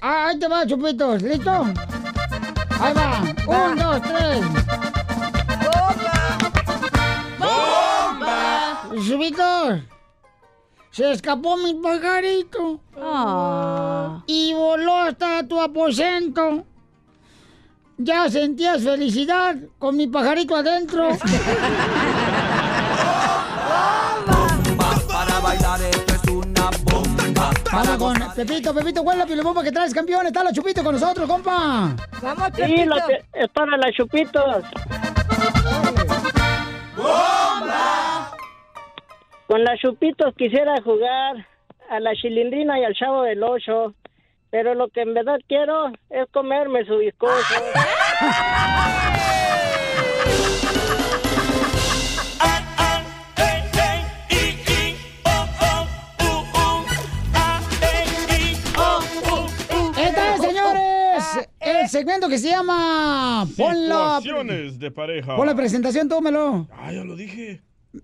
[0.00, 1.20] Ah, ahí te va, Chupitos.
[1.22, 1.50] ¿Listo?
[2.80, 3.20] Ahí va.
[3.46, 4.40] Un, dos, tres.
[8.94, 9.80] Chupitos.
[10.90, 12.80] Se escapó mi pajarito.
[13.00, 14.22] Ah.
[14.26, 16.64] Y voló hasta tu aposento.
[17.96, 21.08] Ya sentías felicidad con mi pajarito adentro.
[25.08, 27.50] Para bailar esto es una bomba.
[27.72, 30.26] Vamos con Pepito, Pepito, ¿cuál es la pilobomba que traes, campeón?
[30.26, 31.94] Está la Chupito con nosotros, compa.
[32.20, 32.94] Vamos, Sí, Pepito.
[32.94, 34.64] la es para las chupitos.
[39.52, 41.46] Con las chupitos quisiera jugar
[41.90, 43.92] a la chilindrina y al chavo del ocho,
[44.48, 47.36] pero lo que en verdad quiero es comerme su bizcocho.
[61.60, 65.36] El segmento que se llama Pon la, de pareja.
[65.36, 66.66] pon la presentación, tómelo.
[66.72, 67.60] Ah, ya lo dije.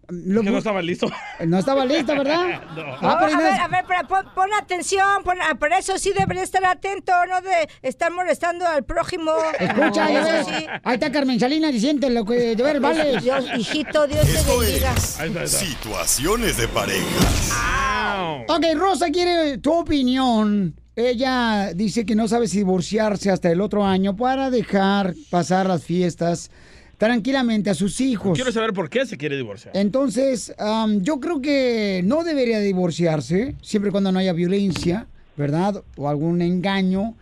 [0.09, 1.11] Lo- que no estaba listo.
[1.47, 2.61] No estaba listo, ¿verdad?
[2.77, 2.83] No.
[3.01, 6.13] Ah, pero a ver, a ver, pero pon, pon atención, pon, ah, por eso sí
[6.17, 9.33] debería estar atento, no de estar molestando al prójimo.
[9.59, 10.67] Escucha, ya Eso ves, sí.
[10.85, 13.19] ahí está Carmen Salinas diciendo lo que de ver vale.
[13.21, 14.93] Dios, hijito, Dios te bendiga.
[14.95, 15.59] es Ahí está, ahí está.
[15.59, 18.45] Situaciones de pareja.
[18.49, 20.75] Ok, Rosa quiere tu opinión.
[20.97, 25.85] Ella dice que no sabe si divorciarse hasta el otro año para dejar pasar las
[25.85, 26.51] fiestas
[26.99, 28.35] tranquilamente a sus hijos.
[28.35, 29.75] Quiero saber por qué se quiere divorciar.
[29.77, 35.83] Entonces, am, yo creo que no debería divorciarse, siempre y cuando no haya violencia, ¿verdad?
[35.97, 37.15] O algún engaño.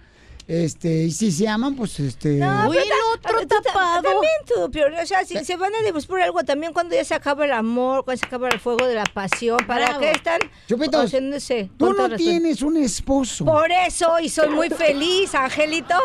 [0.49, 2.37] Este, y si se aman, pues este.
[2.37, 4.03] No, Uy, pero no, otro tú ta- tapado.
[4.03, 5.01] También tú, Piolín.
[5.01, 7.51] O sea, si se van a divorciar por algo, también cuando ya se acaba el
[7.53, 10.01] amor, cuando se acaba el fuego de la pasión, ¿para Bravo.
[10.01, 10.39] qué están
[10.69, 11.69] Chupitos, haciéndose?
[11.77, 13.45] Tú no tienes un esposo.
[13.45, 15.97] Por eso, y soy muy feliz, Angelito.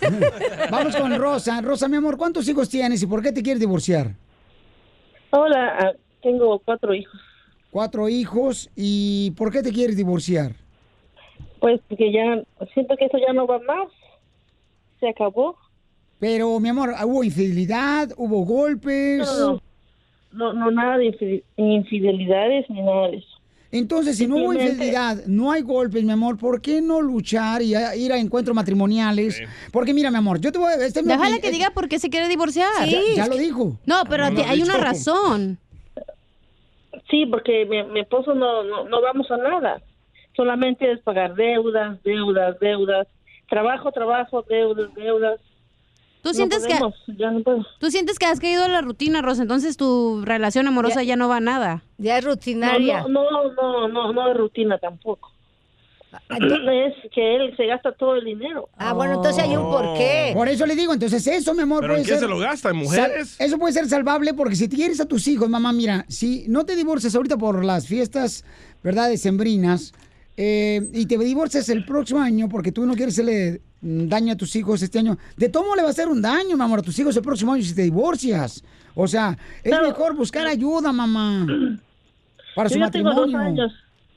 [0.70, 1.60] Vamos con Rosa.
[1.60, 4.14] Rosa, mi amor, ¿cuántos hijos tienes y por qué te quieres divorciar?
[5.30, 7.20] Hola, ah, tengo cuatro hijos.
[7.70, 10.54] Cuatro hijos y ¿por qué te quieres divorciar?
[11.60, 12.42] Pues porque ya
[12.74, 13.88] siento que eso ya no va más.
[15.00, 15.56] Se acabó.
[16.18, 18.10] Pero, mi amor, ¿hubo infidelidad?
[18.16, 19.18] ¿Hubo golpes?
[19.26, 19.60] No, no,
[20.32, 23.28] no, no, nada de infide- infidelidades ni nada de eso.
[23.72, 27.74] Entonces, si no hubo infidelidad, no hay golpes, mi amor, ¿por qué no luchar y
[27.74, 29.42] a- ir a encuentros matrimoniales?
[29.72, 30.76] Porque mira, mi amor, yo te voy a...
[30.86, 32.88] Este Déjala que diga por qué se quiere divorciar.
[32.88, 33.76] Ya- ya lo dijo.
[33.84, 35.58] No, pero No hay ha una razón.
[37.10, 39.82] Sí, porque mi, mi esposo no, no, no vamos a nada.
[40.36, 43.06] Solamente es pagar deudas, deudas, deudas.
[43.48, 45.40] Trabajo, trabajo, deudas, deudas.
[46.22, 47.58] ¿Tú No sientes podemos, ya no puedo.
[47.58, 49.42] que tú sientes que has caído en la rutina, Rosa?
[49.42, 51.82] Entonces tu relación amorosa ya, no va a nada.
[51.98, 53.02] Ya es No, rutinaria.
[53.02, 55.30] no, no, no, no, no es rutina tampoco.
[56.30, 58.68] Es que él se gasta todo el dinero.
[58.78, 60.32] Ah, bueno, entonces hay un porqué.
[60.34, 62.20] Por eso le digo, entonces eso, mi amor, ¿Pero puede en qué ser...
[62.20, 62.70] se lo gasta?
[62.70, 63.36] ¿En mujeres?
[63.38, 66.64] Eso puede ser salvable porque si te quieres a tus hijos, mamá, mira, si no
[66.64, 68.44] te divorcias ahorita por las fiestas,
[68.82, 69.92] ¿verdad?, decembrinas,
[70.36, 74.54] eh, y te divorcias el próximo año porque tú no quieres hacerle daño a tus
[74.56, 76.98] hijos este año, de todo le va a hacer un daño, mi amor, a tus
[76.98, 78.64] hijos el próximo año si te divorcias.
[78.94, 81.46] O sea, es mejor buscar ayuda, mamá,
[82.54, 83.64] para su Yo ya tengo dos matrimonio.
[83.64, 83.74] años,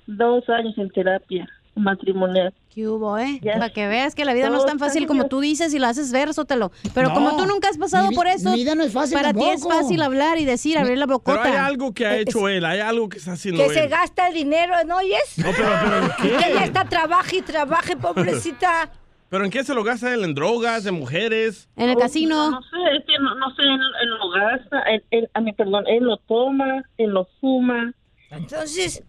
[0.07, 2.53] dos años en terapia matrimonial.
[2.73, 3.39] ¿Qué hubo, eh?
[3.41, 3.53] Ya.
[3.53, 5.87] Para que veas que la vida no es tan fácil como tú dices y lo
[5.87, 6.71] haces ver, Sótelo.
[6.93, 9.15] Pero No, como tú nunca has pasado mi por eso, mi vida no es fácil
[9.17, 11.41] para ti es fácil hablar y decir, abrir la bocota.
[11.43, 13.89] Pero hay algo que ha hecho él, hay algo que está haciendo Que se él.
[13.89, 15.37] gasta el dinero, ¿no oyes?
[15.37, 16.63] No, pero, pero ¿en Que ella qué?
[16.65, 18.91] está trabaje y trabaje, pobrecita.
[19.29, 20.23] ¿Pero en qué se lo gasta él?
[20.23, 20.85] ¿En drogas?
[20.87, 21.69] ¿En mujeres?
[21.75, 22.49] En el casino.
[22.49, 25.41] No, no sé, es que no, no sé, él, él lo gasta, él, él- a
[25.41, 27.93] mí, perdón, él lo toma, él lo fuma.
[28.31, 29.03] Entonces,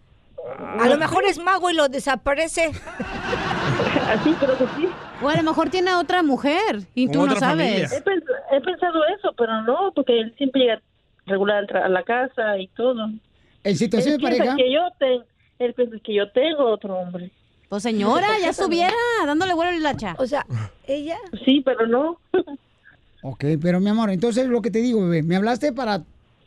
[0.79, 2.71] a lo mejor es mago y lo desaparece.
[4.07, 4.87] Así creo que sí.
[5.21, 7.91] O a lo mejor tiene otra mujer y tú no sabes.
[7.91, 10.81] He, pens- he pensado eso, pero no, porque él siempre llega
[11.27, 13.09] regular a la casa y todo.
[13.63, 14.55] En situación él de pareja...
[14.55, 15.23] Que yo ten-
[15.59, 17.29] él piensa que yo tengo otro hombre.
[17.69, 18.93] Pues señora, ya estuviera
[19.25, 20.15] dándole vuelo a la hacha.
[20.17, 20.45] O sea,
[20.87, 21.17] ella...
[21.45, 22.17] Sí, pero no.
[23.23, 26.01] Ok, pero mi amor, entonces lo que te digo, bebé, me hablaste para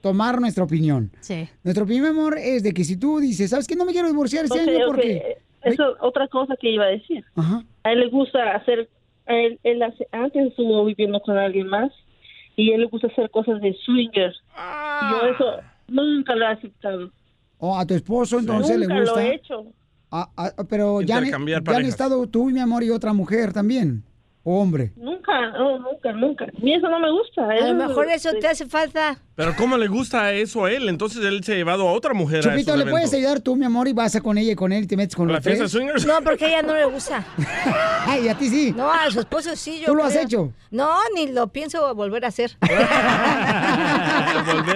[0.05, 1.11] tomar nuestra opinión.
[1.20, 1.48] Sí.
[1.62, 3.74] Nuestra opinión, amor, es de que si tú dices, ¿sabes qué?
[3.74, 5.38] No me quiero divorciar este año porque...
[5.62, 7.24] Eso es otra cosa que iba a decir.
[7.34, 7.64] Ajá.
[7.84, 8.90] A él le gusta hacer,
[9.26, 11.90] a él, él hace- antes estuvo viviendo con alguien más
[12.55, 14.30] y a él le gusta hacer cosas de swinger.
[14.30, 15.46] Y yo eso
[15.88, 17.11] nunca lo he aceptado.
[17.57, 19.14] O a tu esposo, entonces nunca le gusta...
[19.14, 19.64] lo he hecho.
[20.11, 24.05] Ah, ah, pero ya han, ya han estado tú, mi amor, y otra mujer también.
[24.47, 24.92] O hombre.
[24.97, 26.45] Nunca, no, nunca, nunca.
[26.45, 27.49] A mí eso no me gusta.
[27.49, 29.18] A lo mejor eso te hace falta.
[29.36, 30.90] ¿Pero cómo le gusta eso a él?
[30.90, 33.64] Entonces él se ha llevado a otra mujer a Chupito, ¿le puedes ayudar tú, mi
[33.64, 35.38] amor, y vas a con ella y con él y te metes con ¿A los
[35.38, 35.72] la fiesta tres?
[35.72, 36.05] swingers?
[36.07, 37.24] No, porque a ella no le gusta.
[38.07, 38.74] Ay, a ti sí.
[38.76, 40.53] No, a su esposo sí, yo ¿Tú lo has hecho?
[40.70, 42.51] No, ni lo pienso volver a hacer.
[42.61, 42.82] Volver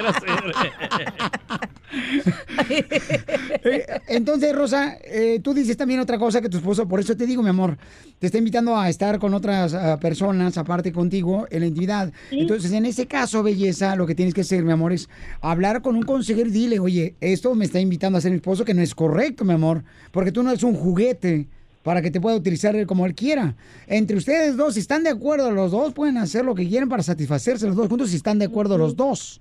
[0.06, 0.54] a hacer.
[3.64, 7.26] Eh, Entonces, Rosa, eh, tú dices también otra cosa que tu esposo, por eso te
[7.26, 7.76] digo, mi amor,
[8.18, 12.12] te está invitando a estar con otras ah, personas, aparte contigo, en la intimidad.
[12.30, 15.08] Entonces, en ese caso, belleza, lo que tienes que hacer, mi amor, es
[15.40, 18.64] hablar con un consejero y dile, oye, esto me está invitando a ser mi esposo,
[18.64, 21.46] que no es correcto, mi amor, porque tú no eres un juguete
[21.82, 23.54] para que te pueda utilizar él como él quiera.
[23.86, 27.02] Entre ustedes dos, si están de acuerdo los dos, pueden hacer lo que quieren para
[27.02, 29.40] satisfacerse los dos juntos si están de acuerdo los dos.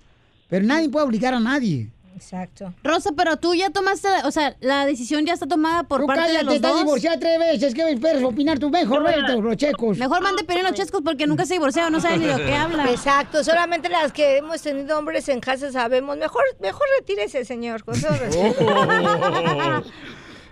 [0.49, 1.89] Pero nadie puede obligar a nadie.
[2.17, 2.73] Exacto.
[2.83, 6.21] Rosa, pero tú ya tomaste, o sea, la decisión ya está tomada por Tú parte
[6.23, 6.79] de cállate, los estás dos.
[6.81, 7.75] divorciada tres veces.
[7.75, 8.71] ¿Qué esperas opinar tú?
[8.71, 9.97] Mejor vete, los checos.
[9.99, 12.55] Mejor mande pedir los chescos porque nunca se ha divorciado, no sabe ni de qué
[12.55, 12.89] habla.
[12.89, 16.17] Exacto, solamente las que hemos tenido hombres en casa sabemos.
[16.17, 17.83] Mejor, mejor retírese, señor.
[17.83, 18.65] Con todo respeto.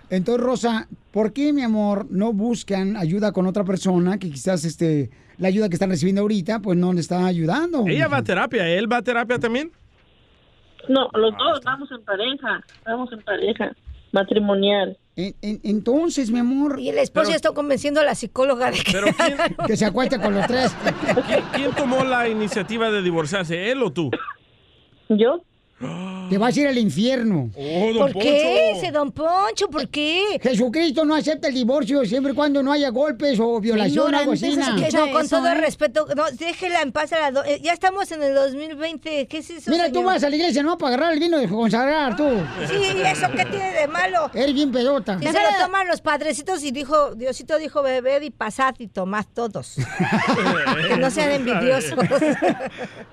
[0.08, 5.10] Entonces, Rosa, ¿por qué, mi amor, no buscan ayuda con otra persona que quizás este
[5.38, 7.84] la ayuda que están recibiendo ahorita, pues no le está ayudando?
[7.88, 9.72] Ella va a terapia, ¿él va a terapia también?
[10.88, 13.72] No, los dos vamos en pareja, vamos en pareja
[14.12, 14.96] matrimonial.
[15.16, 16.78] entonces, mi amor.
[16.78, 18.92] Y el esposo Pero- ya está convenciendo a la psicóloga de que.
[18.92, 20.74] ¿Pero quién, que se acueste con los tres.
[21.26, 24.10] ¿quién, quién tomó la iniciativa de divorciarse, él o tú?
[25.08, 25.42] ¿Yo?
[26.30, 27.50] Te vas a ir al infierno.
[27.54, 29.68] ¿Por qué ese don Poncho?
[29.68, 30.40] ¿Por qué?
[30.42, 34.32] Jesucristo no acepta el divorcio siempre y cuando no haya golpes o violación o algo
[34.32, 34.56] así.
[34.56, 35.60] No, con eso, todo el ¿eh?
[35.60, 39.50] respeto, no, déjela en paz a la eh, Ya estamos en el 2020, ¿qué es
[39.50, 40.78] eso, Mira, tú vas a la iglesia, ¿no?
[40.78, 42.24] Para agarrar el vino de consagrar, tú.
[42.66, 44.30] Sí, ¿y eso qué tiene de malo?
[44.34, 45.18] Eres bien pedota.
[45.18, 49.26] Que se lo toman los padrecitos y dijo, Diosito dijo, bebed y pasad y tomad
[49.32, 49.76] todos.
[50.88, 51.98] que no sean envidiosos.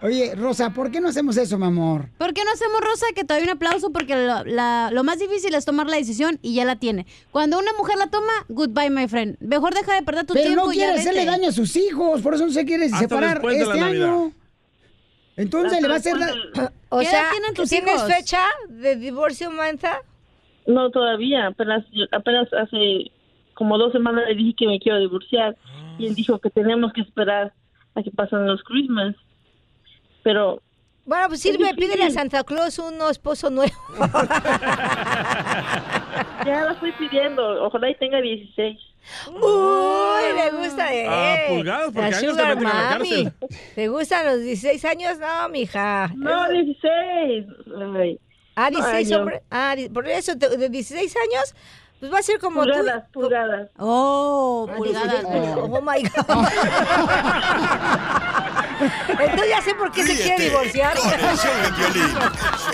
[0.02, 2.10] Oye, Rosa, ¿por qué no hacemos eso, mi amor?
[2.18, 3.92] ¿Por qué no hacemos, Rosa, que te doy un aplauso?
[3.92, 7.06] Porque lo, la- lo más difícil es tomar la decisión y ya la tiene.
[7.32, 9.38] Cuando una mujer la toma, goodbye, my friend.
[9.40, 11.10] Mejor deja de perder tu Pero tiempo no y ya quiere vete.
[11.10, 13.88] hacerle daño a sus hijos, por eso no se quiere Hasta separar este Navidad.
[13.88, 14.32] año.
[15.36, 16.18] Entonces le va a hacer...
[16.18, 18.14] la- O ¿Qué sea, tus ¿tienes hijos?
[18.14, 19.98] fecha de divorcio, Manta?
[20.68, 21.48] No, todavía.
[21.48, 23.12] Apenas, apenas hace
[23.56, 25.58] como dos semanas le dije que me quiero divorciar.
[25.98, 27.52] Y él dijo que tenemos que esperar
[27.96, 29.16] a que pasen los Christmas.
[30.24, 30.62] Pero...
[31.06, 33.74] Bueno, pues sirve, pídele a Santa Claus un esposo nuevo.
[36.46, 37.64] Ya la estoy pidiendo.
[37.66, 38.78] Ojalá y tenga 16.
[39.30, 39.42] Uy,
[40.36, 41.06] le gusta, eh.
[41.10, 43.10] Ah, pulgadas, porque La años te meten a la mami.
[43.24, 43.34] cárcel.
[43.76, 45.20] ¿Te gustan los 16 años?
[45.20, 46.12] No, mija.
[46.16, 47.46] No, 16.
[47.98, 48.20] Ay.
[48.56, 49.20] Ah, 16, Años.
[49.20, 49.42] hombre.
[49.50, 51.56] Ah, por eso, de 16 años,
[52.04, 53.22] pues va a ser como Pulgadas, tú.
[53.22, 53.70] pulgadas.
[53.80, 55.22] Oh, Ah, pulgadas.
[55.22, 56.48] 16, Oh, my God.
[59.22, 60.98] Entonces ya sé por qué se quiere divorciar.
[60.98, 62.18] Con el show de Piolín,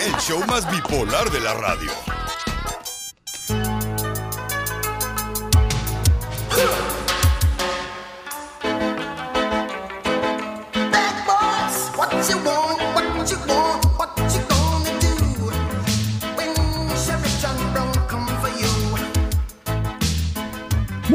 [0.07, 1.91] el show más bipolar de la radio.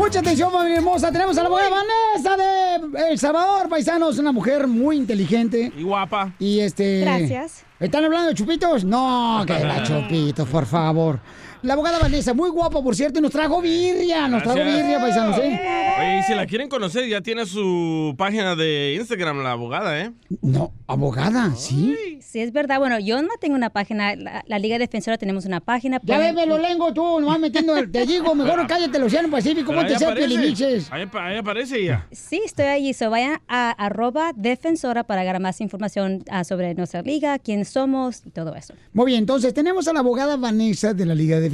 [0.05, 1.11] Mucha atención, familia hermosa.
[1.11, 4.19] Tenemos a la abogada Vanessa de El Salvador, paisanos.
[4.19, 5.73] Una mujer muy inteligente.
[5.75, 6.35] Y guapa.
[6.39, 7.01] Y este...
[7.01, 7.65] Gracias.
[7.81, 8.85] ¿Están hablando de chupitos?
[8.85, 11.21] No, que la chupitos, por favor.
[11.65, 14.29] La abogada Vanessa, muy guapa, por cierto, y nos trajo birria.
[14.29, 14.77] Nos trajo Gracias.
[14.83, 15.61] birria, paisanos, ¿eh?
[15.99, 20.13] Oye, y si la quieren conocer, ya tiene su página de Instagram, la abogada, ¿eh?
[20.43, 21.97] No, abogada, ¿sí?
[22.21, 22.79] Sí, es verdad.
[22.81, 24.15] Bueno, yo no tengo una página.
[24.15, 26.01] La, la Liga Defensora tenemos una página.
[26.05, 27.77] Ya ves, me lo lengo tú, nomás metiendo...
[27.79, 30.29] el- Te digo, mejor cállate el Océano Pacífico, Pero cerca aparece.
[30.29, 30.93] Piolimiches.
[30.93, 32.07] Ahí, ahí aparece ella.
[32.13, 32.93] Sí, estoy allí.
[32.93, 38.23] So, vayan a arroba defensora para agarrar más información ah, sobre nuestra liga, quién somos
[38.27, 38.75] y todo eso.
[38.93, 41.54] Muy bien, entonces tenemos a la abogada Vanessa de la Liga Defensora.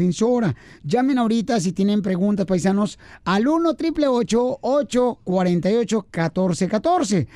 [0.83, 7.29] Llamen ahorita si tienen preguntas, paisanos, al 1 888 848 1414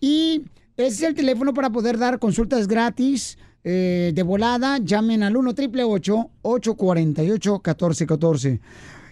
[0.00, 0.42] Y
[0.76, 4.78] ese es el teléfono para poder dar consultas gratis eh, de volada.
[4.78, 8.60] Llamen al 1 888 848 1414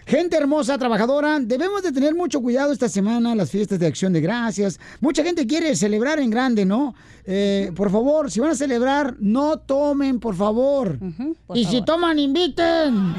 [0.05, 4.21] Gente hermosa, trabajadora, debemos de tener mucho cuidado esta semana, las fiestas de acción de
[4.21, 4.79] gracias.
[4.99, 6.95] Mucha gente quiere celebrar en grande, ¿no?
[7.25, 10.97] Eh, por favor, si van a celebrar, no tomen, por favor.
[11.45, 13.13] por y si toman, inviten.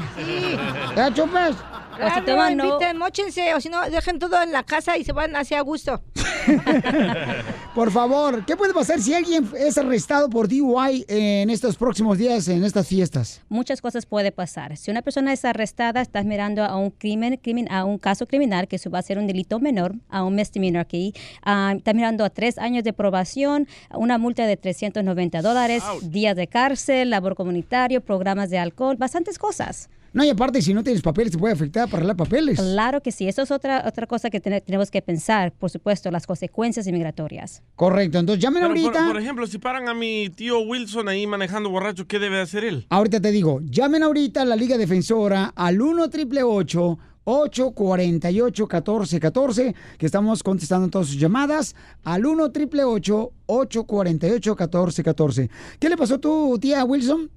[0.95, 1.55] ¿Ya chupes?
[1.95, 5.03] Claro, si toman, no- inviten, móchense, o si no, dejen todo en la casa y
[5.03, 6.01] se van hacia gusto.
[7.75, 12.47] Por favor, ¿qué puede pasar si alguien es arrestado por DUI en estos próximos días,
[12.47, 13.41] en estas fiestas?
[13.49, 14.77] Muchas cosas puede pasar.
[14.77, 18.67] Si una persona es arrestada, estás mirando a un crimen, crimen a un caso criminal,
[18.67, 21.13] que eso va a ser un delito menor, a un misdemeanor aquí.
[21.43, 26.47] Ah, estás mirando a tres años de probación, una multa de 390 dólares, días de
[26.47, 29.89] cárcel, labor comunitario, programas de alcohol, bastantes cosas.
[30.13, 32.59] No, y aparte, si no tienes papeles, te puede afectar para arreglar papeles.
[32.59, 36.11] Claro que sí, eso es otra, otra cosa que tene- tenemos que pensar, por supuesto,
[36.11, 37.63] las consecuencias inmigratorias.
[37.75, 39.07] Correcto, entonces llamen Pero, ahorita.
[39.07, 42.85] por ejemplo, si paran a mi tío Wilson ahí manejando borracho, ¿qué debe hacer él?
[42.89, 50.05] Ahorita te digo, llamen ahorita a la Liga Defensora al 1 888 848 1414 que
[50.05, 55.49] estamos contestando todas sus llamadas al 1 888 848 1414
[55.79, 57.29] ¿Qué le pasó a tu tía Wilson?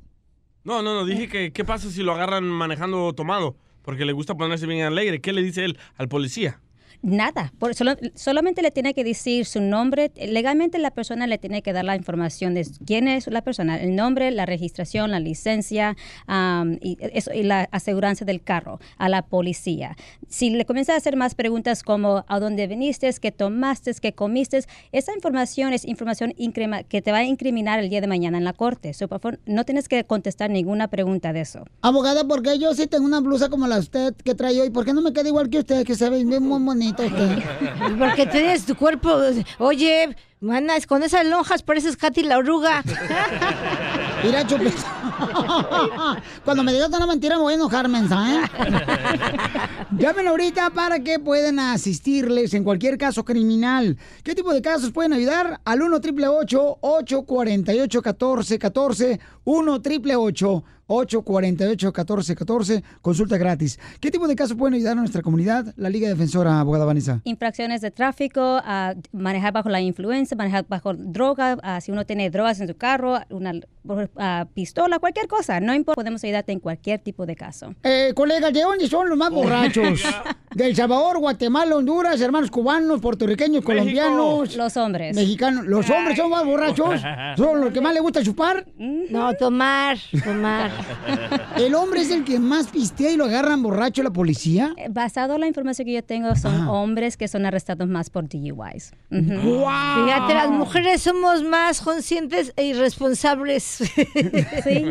[0.66, 4.34] No, no, no, dije que qué pasa si lo agarran manejando tomado, porque le gusta
[4.34, 5.20] ponerse bien alegre.
[5.20, 6.60] ¿Qué le dice él al policía?
[7.06, 10.10] Nada, por- solo- solamente le tiene que decir su nombre.
[10.16, 13.94] Legalmente la persona le tiene que dar la información de quién es la persona, el
[13.94, 15.96] nombre, la registración, la licencia
[16.26, 16.98] am, y,
[17.44, 19.96] la aseguranza del carro a la policía.
[20.28, 24.64] Si le comienza a hacer más preguntas como a dónde viniste, qué tomaste, qué comiste,
[24.90, 26.34] esa información es información
[26.88, 28.92] que te va a incriminar el día de mañana en la corte.
[28.94, 31.66] So, por favor, no tienes que contestar ninguna pregunta de eso.
[31.82, 33.80] Abogada, porque yo sí tengo una blusa como la
[34.24, 36.58] que trae hoy, ¿por qué no me queda igual que usted, que se ve muy
[37.98, 39.18] Porque tienes tu cuerpo.
[39.58, 42.82] Oye, manas, con esas lonjas pareces Katy la oruga.
[44.24, 44.74] Mira, Chupes.
[46.44, 48.40] Cuando me digas una mentira me voy a enojar, mensa, ¿eh?
[49.98, 53.96] Llamen ahorita para que puedan asistirles en cualquier caso criminal.
[54.22, 55.60] ¿Qué tipo de casos pueden ayudar?
[55.64, 63.78] Al 1 888 848 1414 1 888 848-1414, consulta gratis.
[64.00, 65.74] ¿Qué tipo de casos pueden ayudar a nuestra comunidad?
[65.76, 67.20] La Liga Defensora, abogada Vanessa.
[67.24, 68.60] Infracciones de tráfico,
[69.12, 73.20] manejar bajo la influencia, manejar bajo droga, ah, si uno tiene drogas en su carro,
[73.30, 73.52] una
[74.16, 77.74] ah, pistola, cualquier cosa, no importa, podemos ayudarte en cualquier tipo de caso.
[77.82, 80.02] Eh, colegas, ¿de dónde son los más borrachos?
[80.56, 84.56] ¿Del Salvador, Guatemala, Honduras, hermanos cubanos, puertorriqueños, colombianos?
[84.56, 85.14] Los hombres.
[85.14, 85.66] Mexicanos.
[85.66, 86.98] ¿Los hombres son más borrachos?
[87.36, 88.66] ¿Son los que más les gusta chupar?
[88.76, 90.70] No, tomar, tomar.
[91.58, 94.72] ¿El hombre es el que más pistea y lo agarran borracho la policía?
[94.78, 98.26] Eh, Basado en la información que yo tengo, son hombres que son arrestados más por
[98.26, 98.92] DUIs.
[99.10, 99.20] Ujú.
[99.20, 103.82] Fíjate, las mujeres somos más conscientes e irresponsables.
[104.64, 104.84] Sí,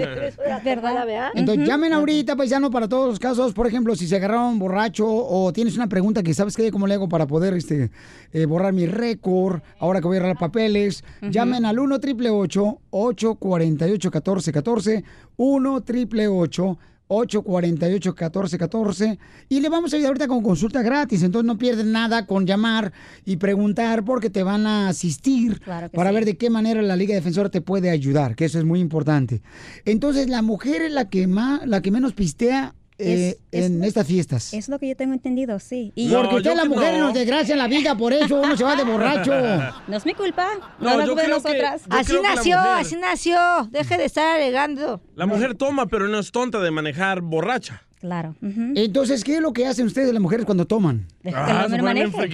[0.64, 1.32] ¿verdad?
[1.34, 3.54] Entonces llamen ahorita, paisano, para todos los casos.
[3.54, 6.94] Por ejemplo, si se agarraron borracho o tienes una pregunta que sabes qué, cómo le
[6.94, 7.90] hago para poder este,
[8.32, 14.10] eh, borrar mi récord, ahora que voy a agarrar papeles, llamen al 1 888 848
[14.10, 15.04] 1414
[15.38, 19.18] 1 888 848-1414
[19.50, 22.94] y le vamos a ayudar ahorita con consulta gratis, entonces no pierden nada con llamar
[23.26, 26.16] y preguntar porque te van a asistir Claro para sí.
[26.16, 29.42] ver de qué manera la Liga Defensora te puede ayudar, que eso es muy importante.
[29.86, 34.08] Entonces, la mujer es la que más, la que menos pistea eh, Es- en estas
[34.08, 34.54] fiestas.
[34.54, 35.92] Es lo que yo tengo entendido, sí.
[36.12, 38.84] Porque usted, la mujer, nos desgracia en la vida, por eso uno se va de
[38.92, 39.32] borracho.
[39.88, 40.48] No es mi culpa.
[40.80, 41.82] No, No, la yo creo que- nosotras.
[41.90, 43.68] yo Así creo que la nació, mujer- así nació.
[43.72, 45.02] Deje de estar alegando.
[45.16, 47.84] La mujer toma, pero no es tonta de manejar borracha.
[48.06, 48.36] Claro.
[48.42, 51.08] Entonces, ¿qué es lo que hacen ustedes las mujeres cuando toman?
[51.34, 51.66] Ah.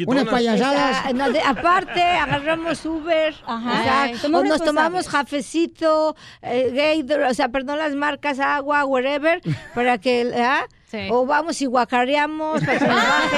[0.05, 1.03] Unas payasadas.
[1.31, 4.11] De- aparte, agarramos Uber, Ajá.
[4.11, 9.41] o sea, o nos tomamos cafecito, eh, Gatorade, o sea, perdón las marcas, agua, whatever,
[9.73, 10.65] para que, ¿ah?
[11.09, 13.37] O vamos y guacareamos para que nos baje.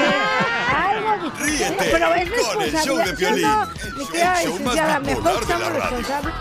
[0.75, 3.63] Algo Ríete Pero es con el show de responsabilidad, ¿sí Piolín, no?
[3.63, 5.69] el Mi show- querida el show más licenciada, bipolar mejor radio.
[5.79, 6.33] responsables.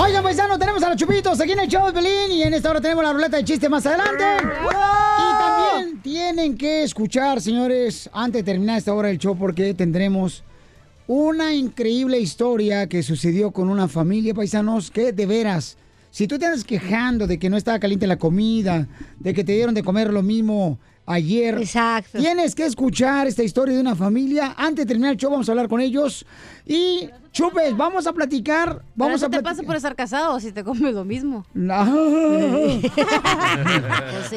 [0.00, 2.70] Oigan, paisano, tenemos a los chupitos aquí en el show de Pelín y en esta
[2.70, 4.24] hora tenemos la ruleta de chiste más adelante.
[4.44, 10.44] Y también tienen que escuchar, señores, antes de terminar esta hora del show, porque tendremos
[11.08, 15.76] una increíble historia que sucedió con una familia, paisanos, que de veras,
[16.12, 18.86] si tú te andas quejando de que no estaba caliente la comida,
[19.18, 21.60] de que te dieron de comer lo mismo ayer,
[22.12, 24.54] tienes que escuchar esta historia de una familia.
[24.56, 26.24] Antes de terminar el show, vamos a hablar con ellos.
[26.64, 28.68] Y, chupes, vamos a platicar.
[28.78, 31.44] Pero Vamos eso a te pasa por estar casado si te comes lo mismo.
[31.54, 31.84] No.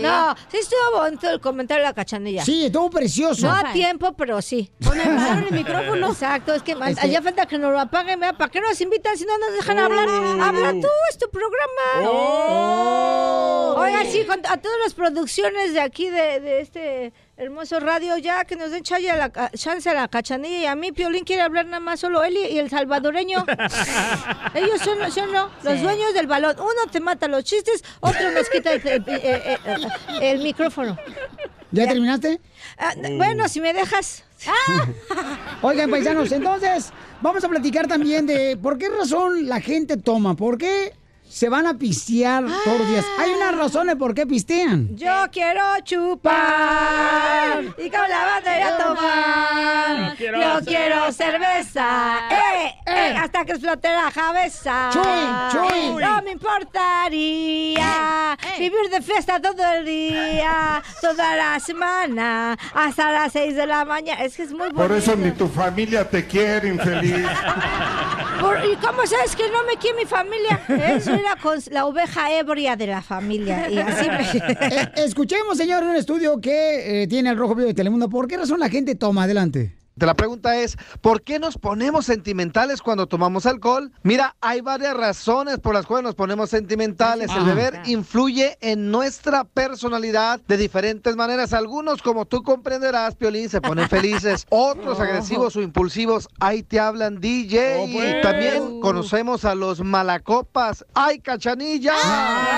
[0.02, 2.44] No, sí estuvo bonito el comentario de la cachanilla.
[2.44, 3.48] Sí, estuvo precioso.
[3.48, 4.72] No a tiempo, pero sí.
[4.84, 6.08] apagaron el micrófono.
[6.12, 8.38] Exacto, es que Es que- allá falta que nos lo apaguen, ¿verdad?
[8.38, 10.08] ¿Para qué nos invitan si no nos dejan hablar?
[10.10, 12.10] Habla tú, es tu programa.
[12.10, 13.76] Oh.
[13.78, 18.56] Oiga, sí, a todas las producciones de aquí de, de este hermoso radio, ya que
[18.56, 21.66] nos den chance a la, chance a la cachanilla y a mí, Piolín quiere hablar
[21.66, 23.46] nada más solo él y, y el salvadoreño.
[24.54, 25.82] Ellos son, son no, los Sí.
[25.82, 26.56] dueños del balón.
[26.60, 30.98] Uno te mata los chistes, otro nos quita el, el- el- el- el micrófono.
[31.72, 32.40] ¿Ya terminaste?
[32.78, 34.24] Ah, Bueno, si me dejas.
[35.62, 40.58] Oigan, paisanos, entonces vamos a platicar también de por qué razón la gente toma, por
[40.58, 40.94] qué
[41.32, 43.06] se van a pistear todos los días.
[43.18, 44.90] Hay una razón de por qué pistean.
[44.98, 50.10] Yo quiero chupar y con la batería tomar.
[50.12, 52.18] Yo quiero Yo quiero cerveza.
[52.30, 53.16] Eh, eh, Eh.
[53.18, 54.90] hasta que explote la cabeza.
[54.92, 55.02] Chuy,
[55.52, 55.96] chuy.
[56.04, 63.56] No me importaría vivir de fiesta todo el día, toda la semana, hasta las 6
[63.56, 64.22] de la mañana.
[64.24, 64.76] Es que es muy bonito.
[64.76, 67.26] Por eso ni tu familia te quiere, infeliz.
[68.72, 70.60] ¿Y cómo sabes que no me quiere mi familia?
[70.82, 71.00] Eh,
[71.72, 73.70] La oveja ebria de la familia.
[73.70, 74.22] Y así me...
[74.62, 78.10] Eh, escuchemos, señor, un estudio que eh, tiene el Rojo Vivo de Telemundo.
[78.10, 79.24] ¿Por qué razón la gente toma?
[79.24, 79.81] Adelante.
[79.98, 83.92] La pregunta es, ¿por qué nos ponemos sentimentales cuando tomamos alcohol?
[84.04, 87.30] Mira, hay varias razones por las cuales nos ponemos sentimentales.
[87.30, 87.54] El Ajá.
[87.54, 91.54] beber influye en nuestra personalidad de diferentes maneras.
[91.54, 94.46] Algunos, como tú comprenderás, Piolín, se ponen felices.
[94.50, 97.86] Otros agresivos o impulsivos, ahí te hablan DJ.
[97.88, 100.86] Y también conocemos a los malacopas.
[100.94, 101.94] ¡Ay, cachanilla!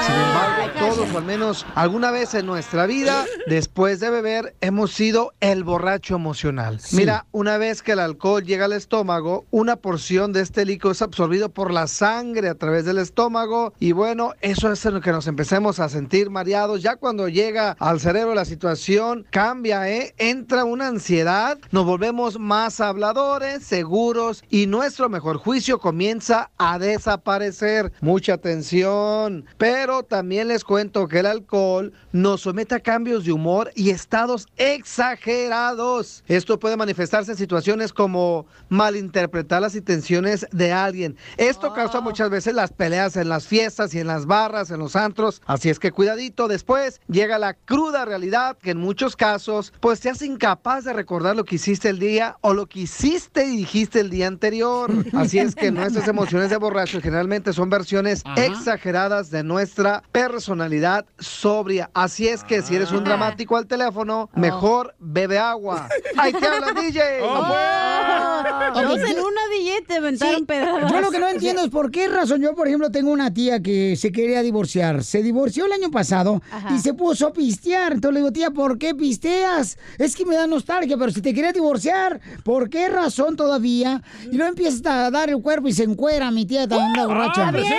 [0.05, 4.91] Sin embargo, todos, o al menos alguna vez en nuestra vida, después de beber, hemos
[4.93, 6.79] sido el borracho emocional.
[6.91, 11.01] Mira, una vez que el alcohol llega al estómago, una porción de este líquido es
[11.01, 15.11] absorbido por la sangre a través del estómago y bueno, eso es en lo que
[15.11, 16.83] nos empecemos a sentir mareados.
[16.83, 20.13] Ya cuando llega al cerebro la situación cambia, ¿eh?
[20.19, 27.91] Entra una ansiedad, nos volvemos más habladores, seguros y nuestro mejor juicio comienza a desaparecer.
[28.01, 29.45] Mucha atención.
[29.57, 34.47] Pero también les cuento que el alcohol nos somete a cambios de humor y estados
[34.55, 36.23] exagerados.
[36.27, 41.17] Esto puede manifestarse en situaciones como malinterpretar las intenciones de alguien.
[41.37, 44.95] Esto causa muchas veces las peleas en las fiestas y en las barras, en los
[44.95, 45.41] antros.
[45.45, 46.47] Así es que cuidadito.
[46.47, 51.35] Después llega la cruda realidad que en muchos casos pues te hace incapaz de recordar
[51.35, 54.91] lo que hiciste el día o lo que hiciste y dijiste el día anterior.
[55.13, 58.45] Así es que nuestras emociones de borracho generalmente son versiones Ajá.
[58.45, 61.89] exageradas de nuestra personalidad sobria.
[61.93, 65.89] Así es que si eres un dramático al teléfono, mejor bebe agua.
[66.17, 67.12] ¡Ahí te hablan, DJ!
[67.21, 70.91] Dos en una DJ te aventaron pedradas.
[70.91, 72.41] Yo lo que no entiendo es por qué razón.
[72.41, 75.03] Yo, por ejemplo, tengo una tía que se quería divorciar.
[75.03, 76.41] Se divorció el año pasado
[76.73, 77.93] y se puso a pistear.
[77.93, 79.77] Entonces le digo, tía, ¿por qué pisteas?
[79.97, 84.01] Es que me da nostalgia, pero si te quería divorciar, ¿por qué razón todavía?
[84.31, 87.51] Y luego empiezas a dar el cuerpo y se encuera mi tía también la borracha.
[87.51, 87.73] Bien.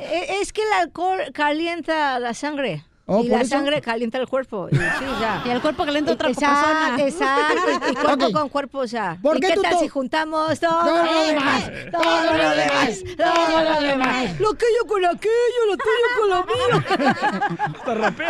[0.00, 2.84] E- Es que el alcohol calienta la sangre.
[3.12, 3.50] Oh, y ¿por la eso?
[3.56, 4.68] sangre calienta el cuerpo.
[4.70, 5.42] Y, sí, o sea.
[5.46, 6.94] Y el cuerpo calienta otra persona.
[6.98, 7.90] Exacto.
[7.90, 8.32] Y cuerpo Ok.
[8.32, 9.16] con cuerpo, o sea.
[9.20, 11.90] ¿Por ¿Y qué qué tú tal si juntamos todo, Todo lo lo demás, demás?
[11.92, 14.40] todo lo demás, Todo lo demás.
[14.40, 18.24] Lo que yo con aquello, lo tuyo con lo mío.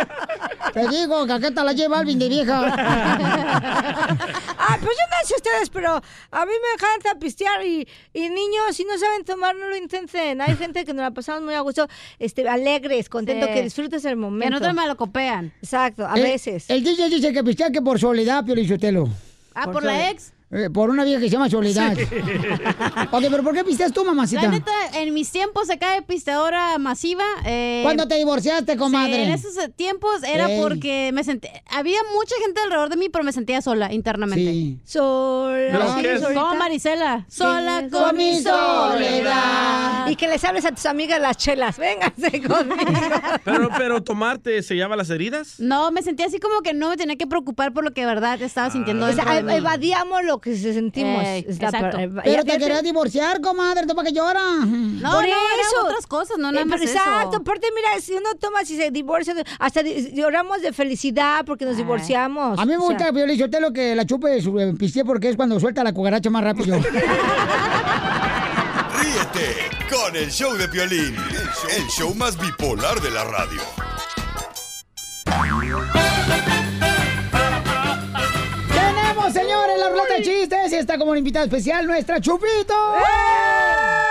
[0.73, 2.61] Te digo, caqueta la lleva Alvin de vieja.
[4.73, 5.89] Ah, pues yo no sé ustedes, pero
[6.31, 10.39] a mí me encanta pistear y, y niños, si no saben tomar, no lo intenten.
[10.41, 11.87] Hay gente que nos la pasamos muy a gusto,
[12.19, 13.53] este, alegres, contentos, Sí.
[13.55, 14.55] que disfrutes el momento.
[14.55, 15.53] Que no te malacopean.
[15.61, 16.69] Exacto, a El- veces.
[16.69, 18.55] El DJ dice que pistea que por soledad, Pio.
[19.53, 20.31] Ah, ¿por la ex?
[20.53, 21.93] Eh, por una vieja que se llama Soledad.
[23.11, 24.41] ok, pero ¿por qué pisteas tú, mamacita?
[24.41, 27.23] La neta, en mis tiempos acá de pisteadora masiva.
[27.45, 29.13] Eh, ¿Cuándo te divorciaste, comadre?
[29.15, 30.59] sí, en esos tiempos era Ey.
[30.61, 31.47] porque me sentí.
[31.69, 34.51] Había mucha gente alrededor de mí, pero me sentía sola internamente.
[34.51, 34.79] Sí.
[34.83, 35.97] Sola.
[36.01, 36.33] ¿Pero ¿sí?
[36.33, 37.25] Como Marisela.
[37.29, 40.07] Sola Sí, con mi soledad.
[40.09, 41.77] Y que les hables a tus amigas las chelas.
[41.77, 42.91] Vénganse conmigo.
[43.45, 45.59] Pero, pero tomarte sellaba las heridas.
[45.59, 48.07] No, me sentía así como que no me tenía que preocupar por lo que de
[48.07, 49.05] verdad estaba sintiendo.
[49.05, 51.23] O sea, de evadíamos lo que se sentimos.
[51.23, 51.91] Ey, Es la exacto.
[51.97, 54.43] per- eva- Pero ya- te querías divorciar, comadre, ¿tú para qué lloras?
[54.67, 55.85] No, Por no, eran eso.
[55.85, 56.99] otras cosas, no nada Eh, más pero eso.
[56.99, 61.65] Exacto, aparte mira, si uno toma, si se divorcia, hasta di- lloramos de felicidad porque
[61.65, 62.59] nos divorciamos.
[62.59, 65.29] A mí me O sea, gusta, Pio Lizotelo, que la chupe su eh, pistea porque
[65.29, 66.77] es cuando suelta la cucaracha más rápido.
[68.99, 69.55] Ríete
[69.89, 73.61] con el show de Piolín, el show, el show más bipolar de la radio.
[80.09, 82.73] De chistes y está como invitada especial nuestra Chupito.
[82.75, 84.07] ¡Ah!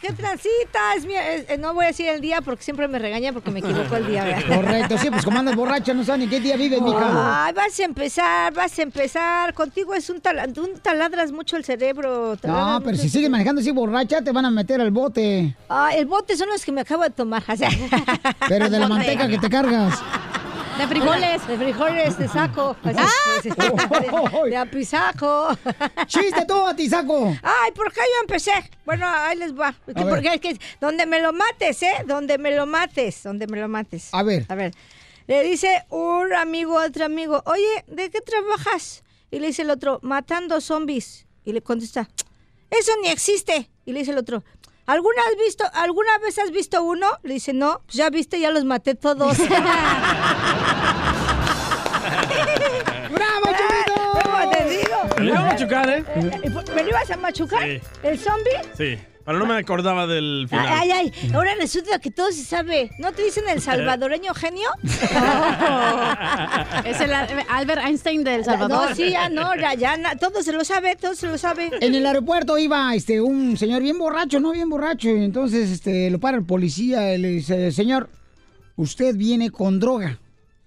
[0.00, 0.94] ¡Qué transita!
[0.96, 3.50] Es mi- es- eh, no voy a decir el día porque siempre me regaña porque
[3.50, 4.24] me equivoco el día.
[4.24, 4.56] ¿verdad?
[4.56, 7.46] Correcto, sí, pues como andas borracha, no sabes ni qué día vives, mija.
[7.46, 9.54] Ay, vas a empezar, vas a empezar.
[9.54, 12.36] Contigo es un, tala- un taladras mucho el cerebro.
[12.42, 15.56] No, pero si sigues manejando así borracha, te van a meter al bote.
[15.70, 17.42] Ah, el bote son los que me acabo de tomar.
[17.48, 17.70] o sea.
[18.48, 19.94] Pero de la manteca que te cargas.
[20.78, 21.46] De frijoles.
[21.46, 22.76] De frijoles de saco.
[22.82, 22.98] Así,
[23.38, 23.50] así,
[24.44, 25.48] de, de apisaco.
[26.06, 27.36] ¡Chiste tú, atizaco!
[27.42, 28.52] Ay, ¿por qué yo empecé?
[28.84, 29.74] Bueno, ahí les va.
[29.84, 32.04] Porque es que donde me lo mates, ¿eh?
[32.06, 34.08] Donde me lo mates, donde me lo mates.
[34.12, 34.46] A ver.
[34.48, 34.74] A ver.
[35.26, 39.04] Le dice un amigo a otro amigo, oye, ¿de qué trabajas?
[39.30, 41.26] Y le dice el otro, matando zombies.
[41.44, 42.08] Y le contesta,
[42.70, 43.70] eso ni existe.
[43.86, 44.44] Y le dice el otro,
[44.86, 47.08] ¿alguna, has visto, ¿alguna vez has visto uno?
[47.22, 49.36] Le dice, no, pues ya viste, ya los maté todos.
[55.34, 56.04] iba a machucar, ¿eh?
[56.74, 57.62] ¿Me lo ibas a machucar?
[57.64, 57.80] Sí.
[58.02, 58.52] ¿El zombie?
[58.76, 58.98] Sí.
[59.26, 60.66] Pero no me acordaba del final.
[60.68, 62.90] Ay, ay, ay, ahora resulta que todo se sabe.
[62.98, 64.68] ¿No te dicen el salvadoreño genio?
[66.84, 68.90] Es el Al- Albert Einstein de El Salvador.
[68.90, 71.70] No, sí, ya no, ya, ya, todo se lo sabe, todo se lo sabe.
[71.80, 75.08] En el aeropuerto iba este un señor bien borracho, no bien borracho.
[75.08, 78.10] y Entonces este, lo para el policía y le dice, señor,
[78.76, 80.18] usted viene con droga.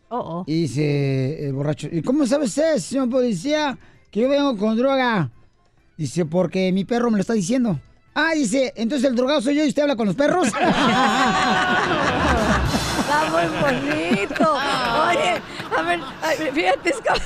[0.10, 0.44] Oh, oh.
[0.48, 3.78] Y dice el borracho, ¿y cómo sabe usted, señor policía,
[4.12, 5.30] que yo vengo con droga?
[5.98, 7.80] Dice, porque mi perro me lo está diciendo.
[8.14, 10.48] Ah, dice, entonces el drogado soy yo y usted habla con los perros.
[10.48, 10.58] Está
[13.32, 14.54] muy bonito.
[14.54, 15.42] Oye,
[15.76, 16.00] a ver,
[16.54, 17.20] fíjate, es como-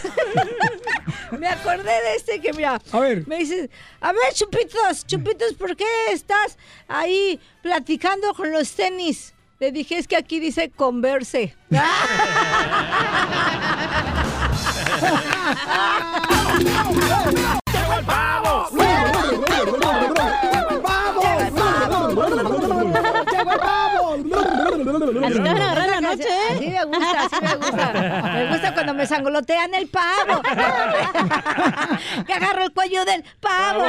[1.39, 3.25] me acordé de este que, mira, A ver.
[3.27, 3.69] me dices,
[4.01, 6.57] a ver, chupitos, chupitos, ¿por qué estás
[6.89, 9.33] ahí platicando con los tenis?
[9.59, 11.55] Le dije, es que aquí dice converse.
[17.71, 18.40] Llegó el pavo.
[24.97, 26.55] Así te van a agarrar la noche, ¿eh?
[26.55, 27.93] Así me gusta, así me gusta.
[28.33, 30.41] Me gusta cuando me sangolotean el pavo.
[32.27, 33.85] que agarro el cuello del pavo.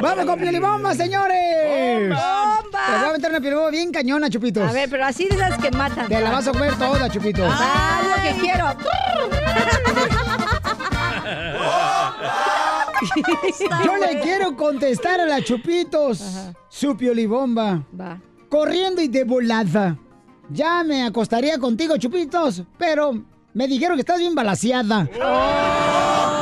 [0.00, 2.08] Vamos con pielibomba, señores.
[2.08, 2.86] ¡Bomba!
[2.86, 4.68] Te voy a meter una pielibomba bien cañona, Chupitos.
[4.68, 6.08] A ver, pero así de las que matan.
[6.08, 7.52] Te la vas a comer toda, Chupitos.
[7.52, 8.76] Lo que quiero.
[13.84, 16.22] Yo le quiero contestar a la Chupitos
[16.68, 17.84] su piolibomba.
[17.98, 18.20] Va.
[18.48, 19.98] Corriendo y de volada.
[20.50, 23.22] Ya me acostaría contigo, Chupitos, pero
[23.54, 25.08] me dijeron que estás bien balaseada.
[25.18, 26.41] Para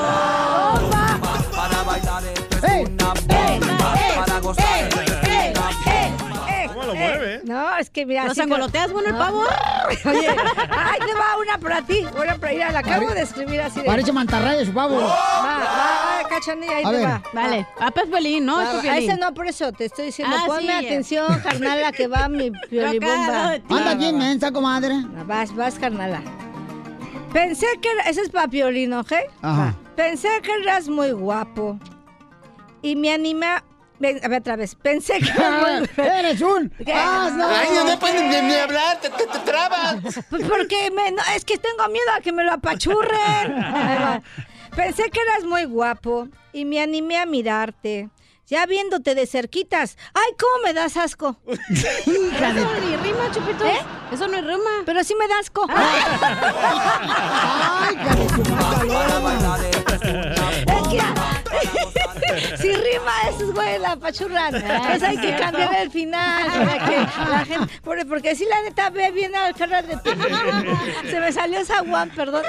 [7.80, 8.24] es que mira.
[8.24, 9.40] ¿Lo así sangoloteas, bueno, el pavo?
[10.04, 12.04] Oye, ahí te va una para ti.
[12.20, 12.58] Una para ir.
[12.60, 13.86] La acabo de escribir así de.
[13.86, 14.96] Parece mantarraya su pavo.
[15.00, 17.06] Va, va, cachanilla, ahí A te ver.
[17.06, 17.22] va.
[17.32, 17.66] Vale.
[17.80, 18.56] Ah, pues Pelín, ¿no?
[18.58, 20.36] Va, A ese no, por eso te estoy diciendo.
[20.38, 20.86] Ah, Ponme sí.
[20.86, 23.54] atención, carnala, que va mi piolibomba.
[23.68, 24.94] Anda bien mensa, comadre.
[25.26, 26.22] Vas, vas, carnala.
[27.32, 29.12] Pensé que era- ese es para Piolín, ¿ok?
[29.42, 29.74] Ajá.
[29.94, 31.78] Pensé que eras muy guapo.
[32.82, 33.46] Y me animé
[34.00, 34.02] a...
[34.02, 34.74] Ven, a ver otra vez.
[34.74, 35.88] Pensé que muy...
[36.06, 36.92] ¡Eres un ¿Qué?
[36.92, 37.46] asno!
[37.46, 39.96] Ay, no, puedes ni, ni hablar, te, te, te trabas.
[40.28, 43.54] Pues porque me, no, es que tengo miedo a que me lo apachurren.
[44.76, 48.08] Pensé que eras muy guapo y me animé a mirarte.
[48.46, 49.96] Ya viéndote de cerquitas.
[50.12, 51.36] ¡Ay, cómo me das asco!
[51.46, 53.62] Eso ni rima, Chupitos.
[53.64, 53.78] ¿Eh?
[54.10, 54.82] Eso no es rima.
[54.84, 55.66] Pero sí me das asco.
[55.72, 59.34] ¡Ay, hija de su paloma!
[60.66, 61.00] Es que
[62.58, 64.52] si rima esos güey la apachurran.
[64.86, 66.96] Pues hay que cambiar el final para que
[67.30, 67.80] la gente.
[67.82, 69.98] Porque, porque si la neta ve bien al cara de
[71.10, 72.42] Se me salió esa guan, perdón.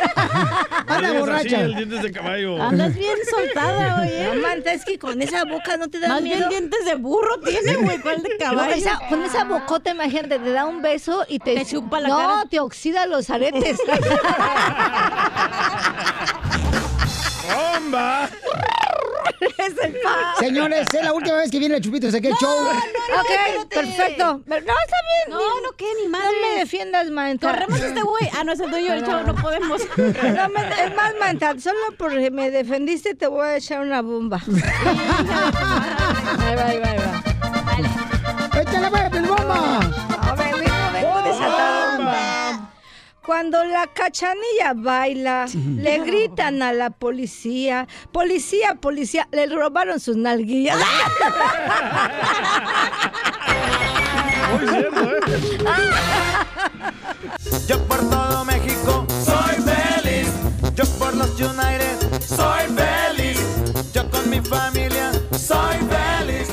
[0.88, 1.62] Anda borracha.
[1.62, 2.62] el dientes de caballo.
[2.62, 4.30] Andas bien soltada, oye.
[4.36, 6.38] No, manta, es que con esa boca no te da Más miedo.
[6.50, 8.00] bien dientes de burro tiene, güey.
[8.00, 8.74] ¿Cuál de No, caballo?
[8.74, 12.18] esa- con esa bocota, imagínate, te da un beso y te, Te chupa la no,
[12.18, 12.46] cara.
[12.50, 13.78] te oxida los aretes.
[17.52, 18.30] ¡Bomba!
[19.40, 20.36] Es el pa.
[20.40, 22.50] Señores, es la última vez que viene el Chupitos aquí el show.
[22.68, 24.42] ok, perfecto.
[24.46, 25.30] No, está bien.
[25.30, 25.86] No, no, ¿qué?
[26.00, 26.36] Ni No madre.
[26.54, 27.52] me defiendas, manta.
[27.52, 28.30] Corremos a este güey.
[28.38, 29.22] Ah, no, es el dueño del show.
[29.26, 29.82] No podemos.
[29.98, 34.42] No, me- es más, manta, solo porque me defendiste te voy a echar una bomba.
[34.48, 34.56] ahí
[36.56, 37.24] va, ahí va, ahí va.
[38.62, 39.80] ¡Échale, pues, piolibomba!
[43.32, 45.46] Cuando la cachanilla baila,
[45.78, 50.78] le gritan a la policía, policía, policía, le robaron sus nalguillas.
[54.52, 55.22] Muy cierto, ¿eh?
[57.70, 60.28] Yo por todo México soy feliz.
[60.76, 63.40] Yo por los United soy feliz.
[63.94, 66.50] Yo con mi familia soy feliz.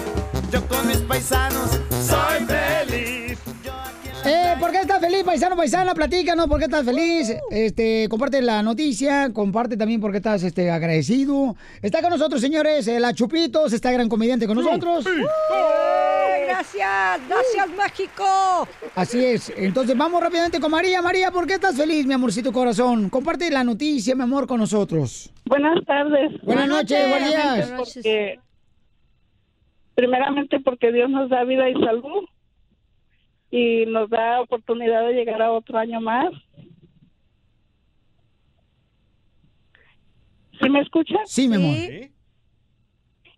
[0.53, 2.68] Yo con mis paisanos soy feliz.
[4.69, 5.95] ¿Por qué estás feliz, paisano, paisana?
[5.95, 7.35] Platícanos, ¿por qué estás feliz?
[7.51, 11.57] Este, comparte la noticia, comparte también por qué estás este, agradecido.
[11.81, 15.07] Está con nosotros, señores, eh, la Chupitos, está gran comediante con nosotros.
[15.07, 18.69] ¡Eh, gracias, gracias México.
[18.95, 19.51] Así es.
[19.57, 21.01] Entonces vamos rápidamente con María.
[21.01, 23.09] María, ¿por qué estás feliz, mi amorcito corazón?
[23.09, 25.33] Comparte la noticia, mi amor, con nosotros.
[25.47, 26.43] Buenas tardes.
[26.43, 27.73] Buenas noches, buenos días.
[27.75, 28.39] Porque,
[29.95, 32.29] primeramente porque Dios nos da vida y salud
[33.51, 36.31] y nos da oportunidad de llegar a otro año más.
[40.61, 41.17] ¿Sí me escucha?
[41.25, 41.77] Sí, mi amor.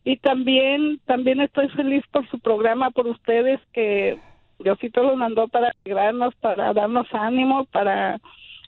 [0.04, 4.18] Y también, también estoy feliz por su programa, por ustedes que
[4.58, 8.18] Diosito los mandó para alegrarnos, para darnos ánimo, para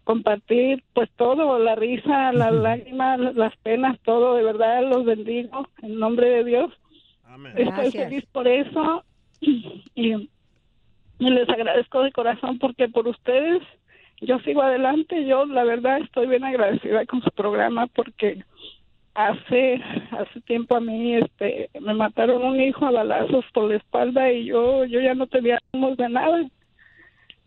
[0.05, 5.99] compartir pues todo, la risa, las lágrimas, las penas, todo, de verdad los bendigo en
[5.99, 6.73] nombre de Dios.
[7.49, 8.05] Estoy Gracias.
[8.09, 9.05] feliz por eso
[9.41, 10.31] y, y
[11.19, 13.63] les agradezco de corazón porque por ustedes
[14.21, 15.25] yo sigo adelante.
[15.27, 18.45] Yo la verdad estoy bien agradecida con su programa porque
[19.15, 19.81] hace
[20.11, 24.47] hace tiempo a mí este me mataron un hijo a balazos por la espalda y
[24.47, 26.45] yo yo ya no tenía ánimos de nada.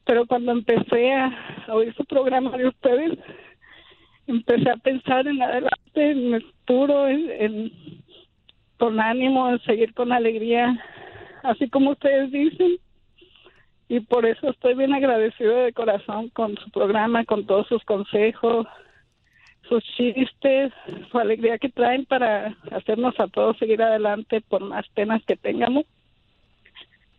[0.06, 3.18] Pero cuando empecé a oír su programa de ustedes
[4.28, 7.72] empecé a pensar en adelante, en el futuro, en-
[8.78, 10.78] con ánimo, en seguir con alegría,
[11.44, 12.78] así como ustedes dicen.
[13.88, 18.66] Y por eso estoy bien agradecido de corazón con su programa, con todos sus consejos,
[19.70, 20.74] sus chistes,
[21.12, 25.86] su alegría que traen para hacernos a todos seguir adelante por más penas que tengamos.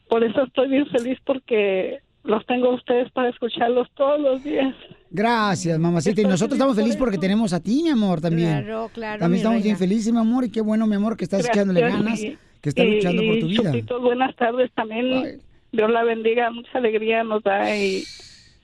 [0.09, 4.75] Por eso estoy bien feliz porque los tengo a ustedes para escucharlos todos los días.
[5.11, 6.21] Gracias, mamacita.
[6.21, 8.65] Y nosotros estamos felices porque tenemos a ti, mi amor, también.
[8.65, 10.45] Claro, claro, También estamos bien felices, mi amor.
[10.45, 13.47] Y qué bueno, mi amor, que estás echándole ganas, que estás y- luchando por tu
[13.47, 13.71] y, vida.
[13.73, 15.41] Chupitos, buenas tardes también.
[15.73, 18.05] Dios la bendiga, mucha alegría nos da y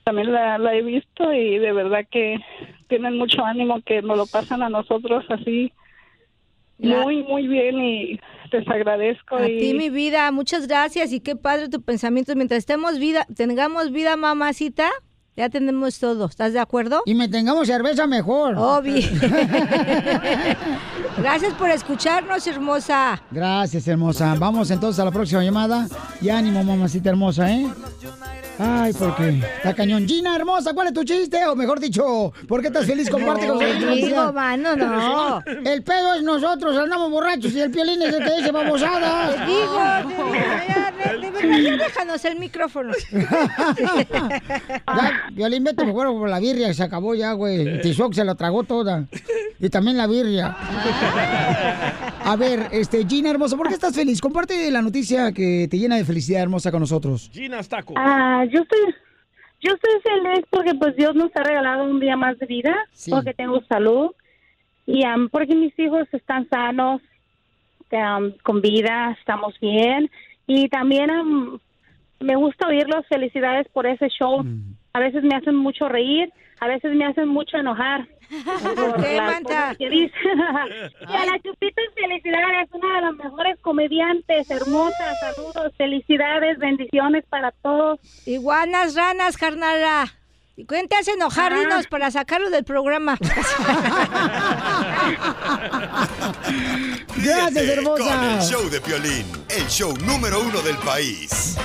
[0.03, 2.37] también la, la he visto y de verdad que
[2.87, 5.71] tienen mucho ánimo que nos lo pasan a nosotros así
[6.77, 8.19] muy, muy bien y
[8.51, 9.35] les agradezco.
[9.37, 9.59] A y...
[9.59, 12.35] ti, mi vida, muchas gracias y qué padre tu pensamiento.
[12.35, 14.89] Mientras estemos vida, tengamos vida, mamacita,
[15.35, 16.25] ya tenemos todo.
[16.25, 17.01] ¿Estás de acuerdo?
[17.05, 18.55] Y me tengamos cerveza mejor.
[18.57, 18.95] Obvio.
[21.17, 23.21] gracias por escucharnos, hermosa.
[23.31, 24.35] Gracias, hermosa.
[24.37, 25.87] Vamos entonces a la próxima llamada.
[26.21, 27.67] Y ánimo, mamacita hermosa, ¿eh?
[28.59, 29.29] Ay, ¿por qué?
[29.57, 30.07] Está cañón.
[30.07, 31.43] Gina, hermosa, ¿cuál es tu chiste?
[31.47, 33.09] O mejor dicho, ¿por qué estás feliz?
[33.09, 33.65] Comparte con No,
[33.95, 34.33] nosotros.
[34.35, 35.41] mano, no.
[35.65, 39.35] El pedo es nosotros, andamos borrachos y el piolín es el que dice babosadas.
[39.37, 39.79] Te digo,
[41.41, 42.93] de, de déjanos el micrófono.
[44.85, 47.81] Ya, Violín, vete mejor por la birria, se acabó ya, güey.
[47.81, 49.05] Tizoc se la tragó toda.
[49.59, 50.55] Y también la birria.
[52.25, 54.21] A ver, este, Gina, hermosa, ¿por qué estás feliz?
[54.21, 57.29] Comparte la noticia que te llena de felicidad, hermosa, con nosotros.
[57.33, 57.93] Gina Taco.
[57.97, 58.79] Ah, yo estoy,
[59.61, 62.75] yo estoy feliz porque pues Dios nos ha regalado un día más de vida,
[63.09, 64.11] porque tengo salud
[64.85, 67.01] y am, porque mis hijos están sanos,
[67.91, 70.09] am, con vida, estamos bien
[70.47, 71.59] y también am,
[72.19, 73.05] me gusta oírlos.
[73.07, 74.45] Felicidades por ese show.
[74.95, 78.07] A veces me hacen mucho reír, a veces me hacen mucho enojar.
[78.75, 79.73] ¿Por qué, Manta?
[79.75, 80.11] que dicen.
[81.09, 87.51] y a la Chupita felicidades, una de las mejores comediantes, hermosas, saludos, felicidades, bendiciones para
[87.63, 87.99] todos.
[88.27, 90.13] Iguanas, ranas, carnala.
[90.55, 91.59] ¿Y quién te hace enojar, Ah.
[91.59, 93.17] dinos, para sacarlo del programa?
[97.17, 98.03] Gracias, hermosa.
[98.15, 101.57] Con el show de Piolín, el show número uno del país.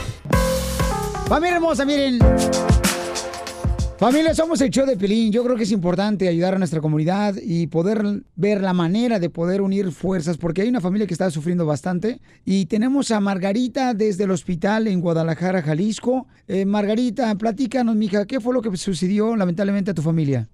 [1.28, 2.18] Familia hermosa, miren.
[3.98, 5.32] Familia, somos el show de Pelín.
[5.32, 9.28] Yo creo que es importante ayudar a nuestra comunidad y poder ver la manera de
[9.28, 12.20] poder unir fuerzas, porque hay una familia que está sufriendo bastante.
[12.44, 16.28] Y tenemos a Margarita desde el hospital en Guadalajara, Jalisco.
[16.46, 20.48] Eh, Margarita, platícanos, mija, ¿qué fue lo que sucedió lamentablemente a tu familia?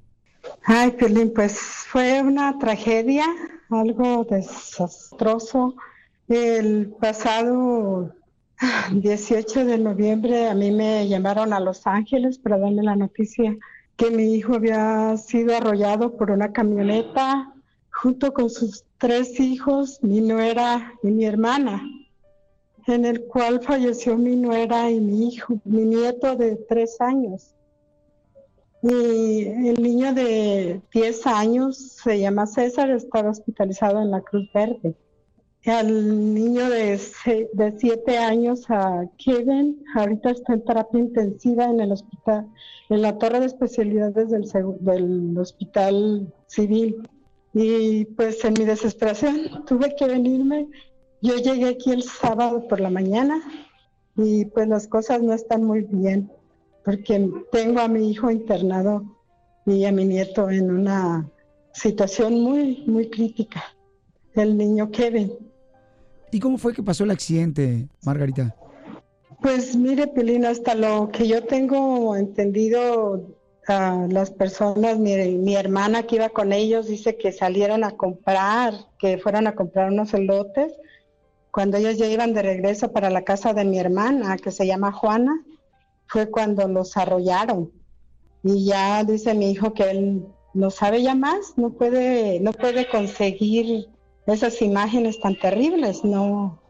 [0.64, 3.26] Ay, Piolín, pues fue una tragedia,
[3.68, 5.74] algo desastroso.
[6.28, 8.10] El pasado
[8.92, 13.56] 18 de noviembre a mí me llamaron a Los Ángeles para darme la noticia
[13.96, 17.52] que mi hijo había sido arrollado por una camioneta
[17.90, 21.82] junto con sus tres hijos, mi nuera y mi hermana,
[22.86, 27.54] en el cual falleció mi nuera y mi hijo, mi nieto de tres años.
[28.82, 34.94] Y el niño de 10 años se llama César, estaba hospitalizado en la Cruz Verde.
[35.66, 37.00] Al niño de,
[37.54, 42.46] de 7 años, a Kevin, ahorita está en terapia intensiva en el hospital,
[42.90, 44.44] en la torre de especialidades del,
[44.80, 47.08] del hospital civil.
[47.54, 50.68] Y pues en mi desesperación tuve que venirme.
[51.22, 53.40] Yo llegué aquí el sábado por la mañana
[54.16, 56.30] y pues las cosas no están muy bien
[56.84, 59.02] porque tengo a mi hijo internado
[59.64, 61.30] y a mi nieto en una
[61.72, 63.64] situación muy, muy crítica.
[64.34, 65.53] El niño Kevin.
[66.34, 68.56] ¿Y cómo fue que pasó el accidente, Margarita?
[69.40, 73.38] Pues mire, Pelín, hasta lo que yo tengo entendido,
[73.68, 78.74] a las personas, mi, mi hermana que iba con ellos dice que salieron a comprar,
[78.98, 80.72] que fueron a comprar unos elotes.
[81.52, 84.90] Cuando ellos ya iban de regreso para la casa de mi hermana, que se llama
[84.90, 85.40] Juana,
[86.08, 87.70] fue cuando los arrollaron.
[88.42, 92.88] Y ya dice mi hijo que él no sabe ya más, no puede, no puede
[92.88, 93.86] conseguir
[94.26, 96.60] esas imágenes tan terribles, no.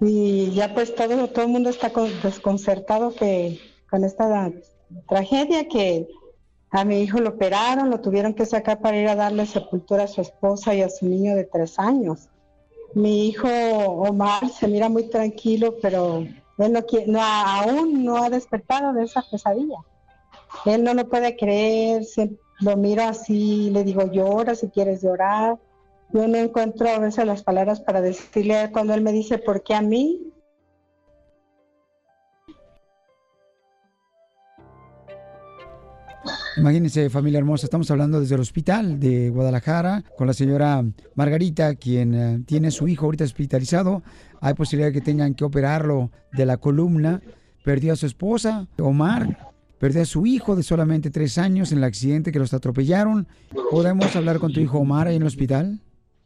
[0.00, 3.60] Y ya pues todo, todo el mundo está con- desconcertado que
[3.90, 4.50] con esta
[5.08, 6.08] tragedia que
[6.70, 10.08] a mi hijo lo operaron, lo tuvieron que sacar para ir a darle sepultura a
[10.08, 12.28] su esposa y a su niño de tres años.
[12.94, 16.18] Mi hijo Omar se mira muy tranquilo, pero
[16.58, 19.78] él no, quiere- no, aún no ha despertado de esa pesadilla.
[20.64, 22.04] Él no lo puede creer,
[22.60, 25.58] lo miro así, le digo llora si quieres llorar.
[26.12, 29.74] Yo no encuentro a veces las palabras para decirle cuando él me dice, ¿por qué
[29.74, 30.30] a mí?
[36.56, 40.84] Imagínense, familia hermosa, estamos hablando desde el hospital de Guadalajara con la señora
[41.14, 44.02] Margarita, quien eh, tiene a su hijo ahorita hospitalizado.
[44.40, 47.22] Hay posibilidad de que tengan que operarlo de la columna.
[47.64, 49.52] Perdió a su esposa, Omar.
[49.78, 53.28] Perdió a su hijo de solamente tres años en el accidente que los atropellaron.
[53.70, 55.80] ¿Podemos hablar con tu hijo Omar ahí en el hospital?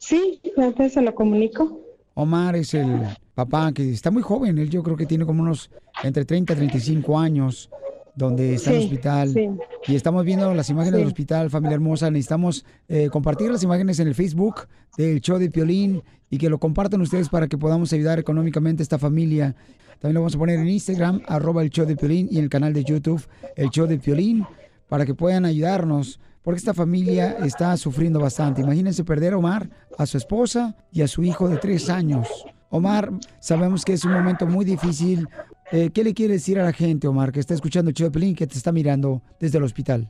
[0.06, 1.80] Sí, entonces se lo comunico.
[2.14, 3.00] Omar es el
[3.34, 5.70] papá que está muy joven, él yo creo que tiene como unos
[6.02, 7.70] entre 30 y 35 años
[8.14, 9.28] donde está el Sí, hospital.
[9.30, 9.48] sí.
[9.88, 11.00] Y estamos viendo las imágenes Sí.
[11.00, 12.10] del hospital, familia hermosa.
[12.10, 16.58] Necesitamos eh, compartir las imágenes en el Facebook del show de Piolín y que lo
[16.58, 19.56] compartan ustedes para que podamos ayudar económicamente a esta familia.
[19.98, 22.50] También lo vamos a poner en Instagram, arroba el show de Piolín y en el
[22.50, 23.26] canal de YouTube,
[23.56, 24.46] el show de Piolín,
[24.88, 26.20] para que puedan ayudarnos.
[26.44, 28.60] Porque esta familia está sufriendo bastante.
[28.60, 29.66] Imagínense perder a Omar,
[29.96, 32.28] a su esposa y a su hijo de tres años.
[32.68, 33.10] Omar,
[33.40, 35.26] sabemos que es un momento muy difícil.
[35.72, 38.10] Eh, ¿Qué le quiere decir a la gente, Omar, que está escuchando el show de
[38.10, 40.06] Piolín, que te está mirando desde el hospital?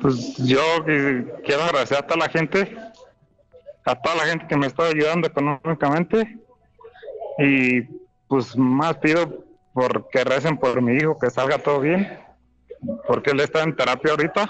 [0.00, 0.62] Pues yo
[1.44, 2.76] quiero agradecer a toda la gente,
[3.84, 6.38] a toda la gente que me está ayudando económicamente
[7.38, 7.82] y
[8.28, 9.44] pues más pido
[9.74, 12.08] por que recen por mi hijo, que salga todo bien,
[13.08, 14.48] porque él está en terapia ahorita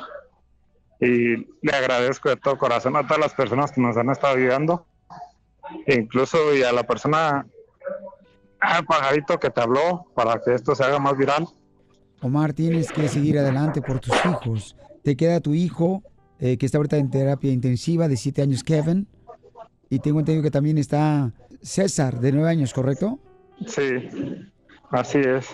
[1.00, 4.86] y le agradezco de todo corazón a todas las personas que nos han estado ayudando,
[5.86, 7.46] incluso y a la persona,
[8.60, 11.46] al pajarito que te habló para que esto se haga más viral.
[12.22, 14.76] Omar, tienes que seguir adelante por tus hijos.
[15.02, 16.02] Te queda tu hijo,
[16.38, 19.06] eh, que está ahorita en terapia intensiva, de siete años, Kevin.
[19.90, 21.32] Y tengo entendido que también está
[21.62, 23.18] César, de nueve años, ¿correcto?
[23.66, 23.84] Sí,
[24.90, 25.46] así es.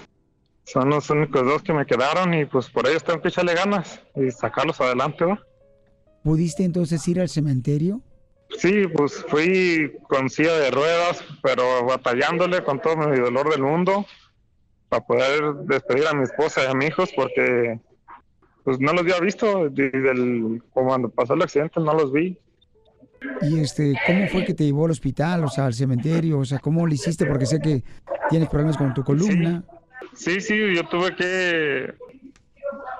[0.65, 4.01] Son los únicos dos que me quedaron y pues por ellos tengo que echarle ganas
[4.15, 5.41] y sacarlos adelante, ¿va?
[6.23, 8.01] ¿Pudiste entonces ir al cementerio?
[8.59, 14.07] Sí, pues fui con silla de ruedas, pero batallándole con todo mi dolor del mundo
[14.89, 17.81] para poder despedir a mi esposa y a mis hijos porque
[18.63, 22.39] pues no los había visto desde el, cuando pasó el accidente, no los vi.
[23.41, 26.39] Y este, ¿cómo fue que te llevó al hospital, o sea, al cementerio?
[26.39, 27.27] O sea, ¿cómo lo hiciste?
[27.27, 27.83] Porque sé que
[28.29, 29.65] tienes problemas con tu columna.
[29.69, 29.77] Sí,
[30.41, 31.95] sí, yo tuve que...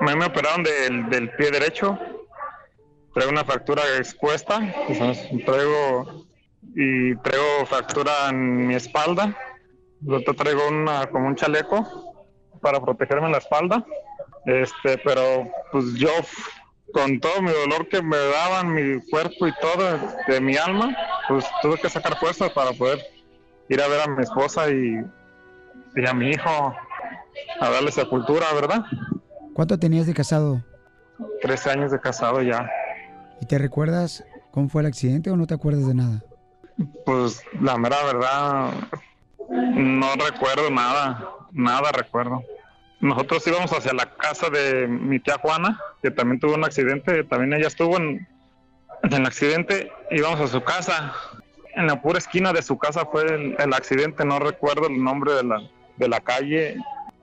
[0.01, 1.99] Me, me operaron del, del pie derecho.
[3.15, 4.61] Traigo una fractura expuesta.
[5.45, 6.27] traigo...
[6.75, 9.37] Y traigo fractura en mi espalda.
[10.01, 12.15] Luego traigo una, como un chaleco
[12.61, 13.85] para protegerme la espalda.
[14.47, 16.11] Este, pero pues yo
[16.93, 20.97] con todo mi dolor que me daban mi cuerpo y todo de mi alma,
[21.29, 22.99] pues tuve que sacar fuerzas para poder
[23.69, 25.03] ir a ver a mi esposa y,
[25.97, 26.75] y a mi hijo
[27.61, 28.85] a darle sepultura, ¿verdad?
[29.55, 30.65] ¿Cuánto tenías de casado?
[31.41, 32.71] Trece años de casado ya.
[33.41, 36.23] ¿Y te recuerdas cómo fue el accidente o no te acuerdas de nada?
[37.05, 38.71] Pues la mera verdad,
[39.51, 42.43] no recuerdo nada, nada recuerdo.
[43.01, 47.53] Nosotros íbamos hacia la casa de mi tía Juana, que también tuvo un accidente, también
[47.53, 48.27] ella estuvo en,
[49.03, 51.13] en el accidente, íbamos a su casa.
[51.75, 55.33] En la pura esquina de su casa fue el, el accidente, no recuerdo el nombre
[55.33, 55.63] de la,
[55.97, 56.77] de la calle,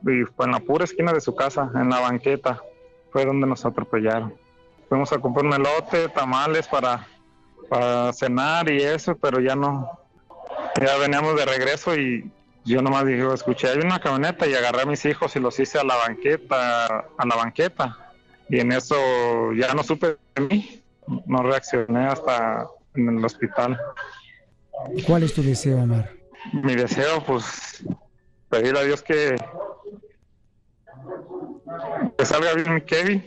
[0.03, 2.61] y fue en la pura esquina de su casa, en la banqueta,
[3.11, 4.34] fue donde nos atropellaron.
[4.88, 7.07] Fuimos a comprar un elote, tamales para,
[7.69, 9.89] para cenar y eso, pero ya no,
[10.80, 12.31] ya veníamos de regreso y
[12.65, 15.80] yo nomás dije, escuché, hay una camioneta y agarré a mis hijos y los hice
[15.80, 16.85] a la banqueta,
[17.17, 17.97] a la banqueta.
[18.49, 18.95] Y en eso
[19.53, 20.84] ya no supe de mí,
[21.26, 23.80] no reaccioné hasta en el hospital.
[25.05, 26.11] ¿Cuál es tu deseo, Omar?
[26.53, 27.84] Mi deseo, pues,
[28.49, 29.35] pedirle a Dios que,
[32.18, 33.24] que salga bien Kevin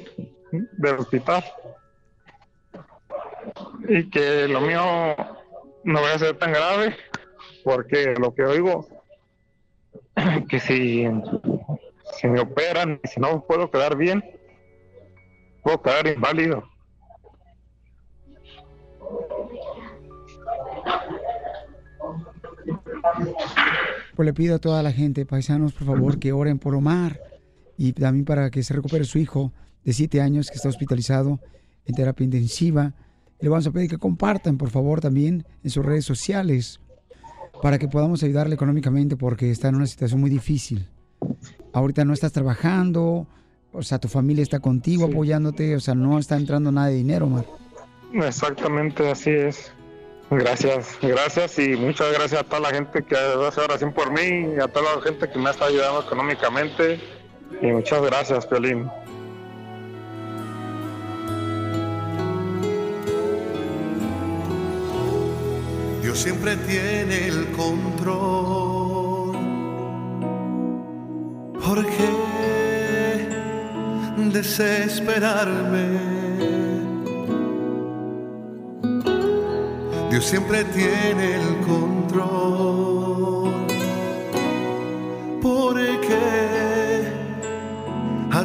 [0.53, 1.45] del hospital
[3.89, 4.83] y que lo mío
[5.85, 6.97] no vaya a ser tan grave,
[7.65, 8.89] porque lo que oigo
[10.49, 11.07] que si,
[12.15, 14.23] si me operan y si no puedo quedar bien,
[15.63, 16.65] puedo quedar inválido.
[24.15, 27.32] Pues le pido a toda la gente, paisanos, por favor, que oren por Omar
[27.77, 29.53] y también para que se recupere su hijo
[29.85, 31.41] de siete años que está hospitalizado
[31.87, 32.95] en terapia intensiva.
[33.41, 36.81] Le vamos a pedir que compartan, por favor, también en sus redes sociales
[37.63, 40.89] para que podamos ayudarle económicamente porque está en una situación muy difícil.
[41.73, 43.27] Ahorita no estás trabajando,
[43.73, 47.27] o sea, tu familia está contigo apoyándote, o sea, no está entrando nada de dinero,
[47.27, 47.47] Omar.
[48.13, 49.73] Exactamente así es.
[50.31, 54.61] Gracias, gracias y muchas gracias a toda la gente que hace oración por mí y
[54.61, 57.01] a toda la gente que me está ayudando económicamente.
[57.61, 58.91] Y muchas gracias, Piolín.
[66.03, 69.33] Dios siempre tiene el control.
[71.65, 73.29] ¿Por qué
[74.33, 76.13] desesperarme?
[80.11, 82.92] Dios siempre tiene el control.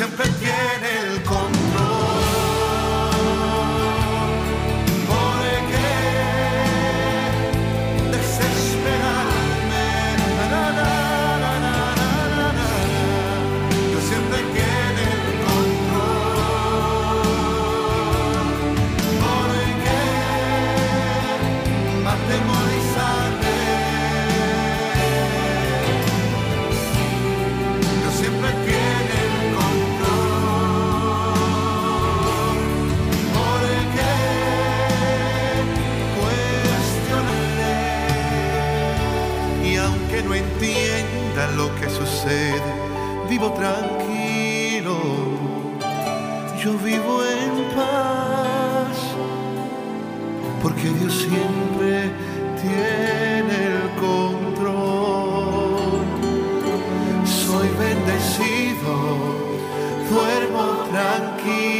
[0.00, 1.09] siempre tiene
[40.12, 42.60] Aunque no entienda lo que sucede,
[43.28, 44.96] vivo tranquilo.
[46.60, 48.96] Yo vivo en paz,
[50.60, 52.10] porque Dios siempre
[52.60, 55.78] tiene el control.
[57.24, 58.92] Soy bendecido,
[60.10, 61.79] duermo tranquilo.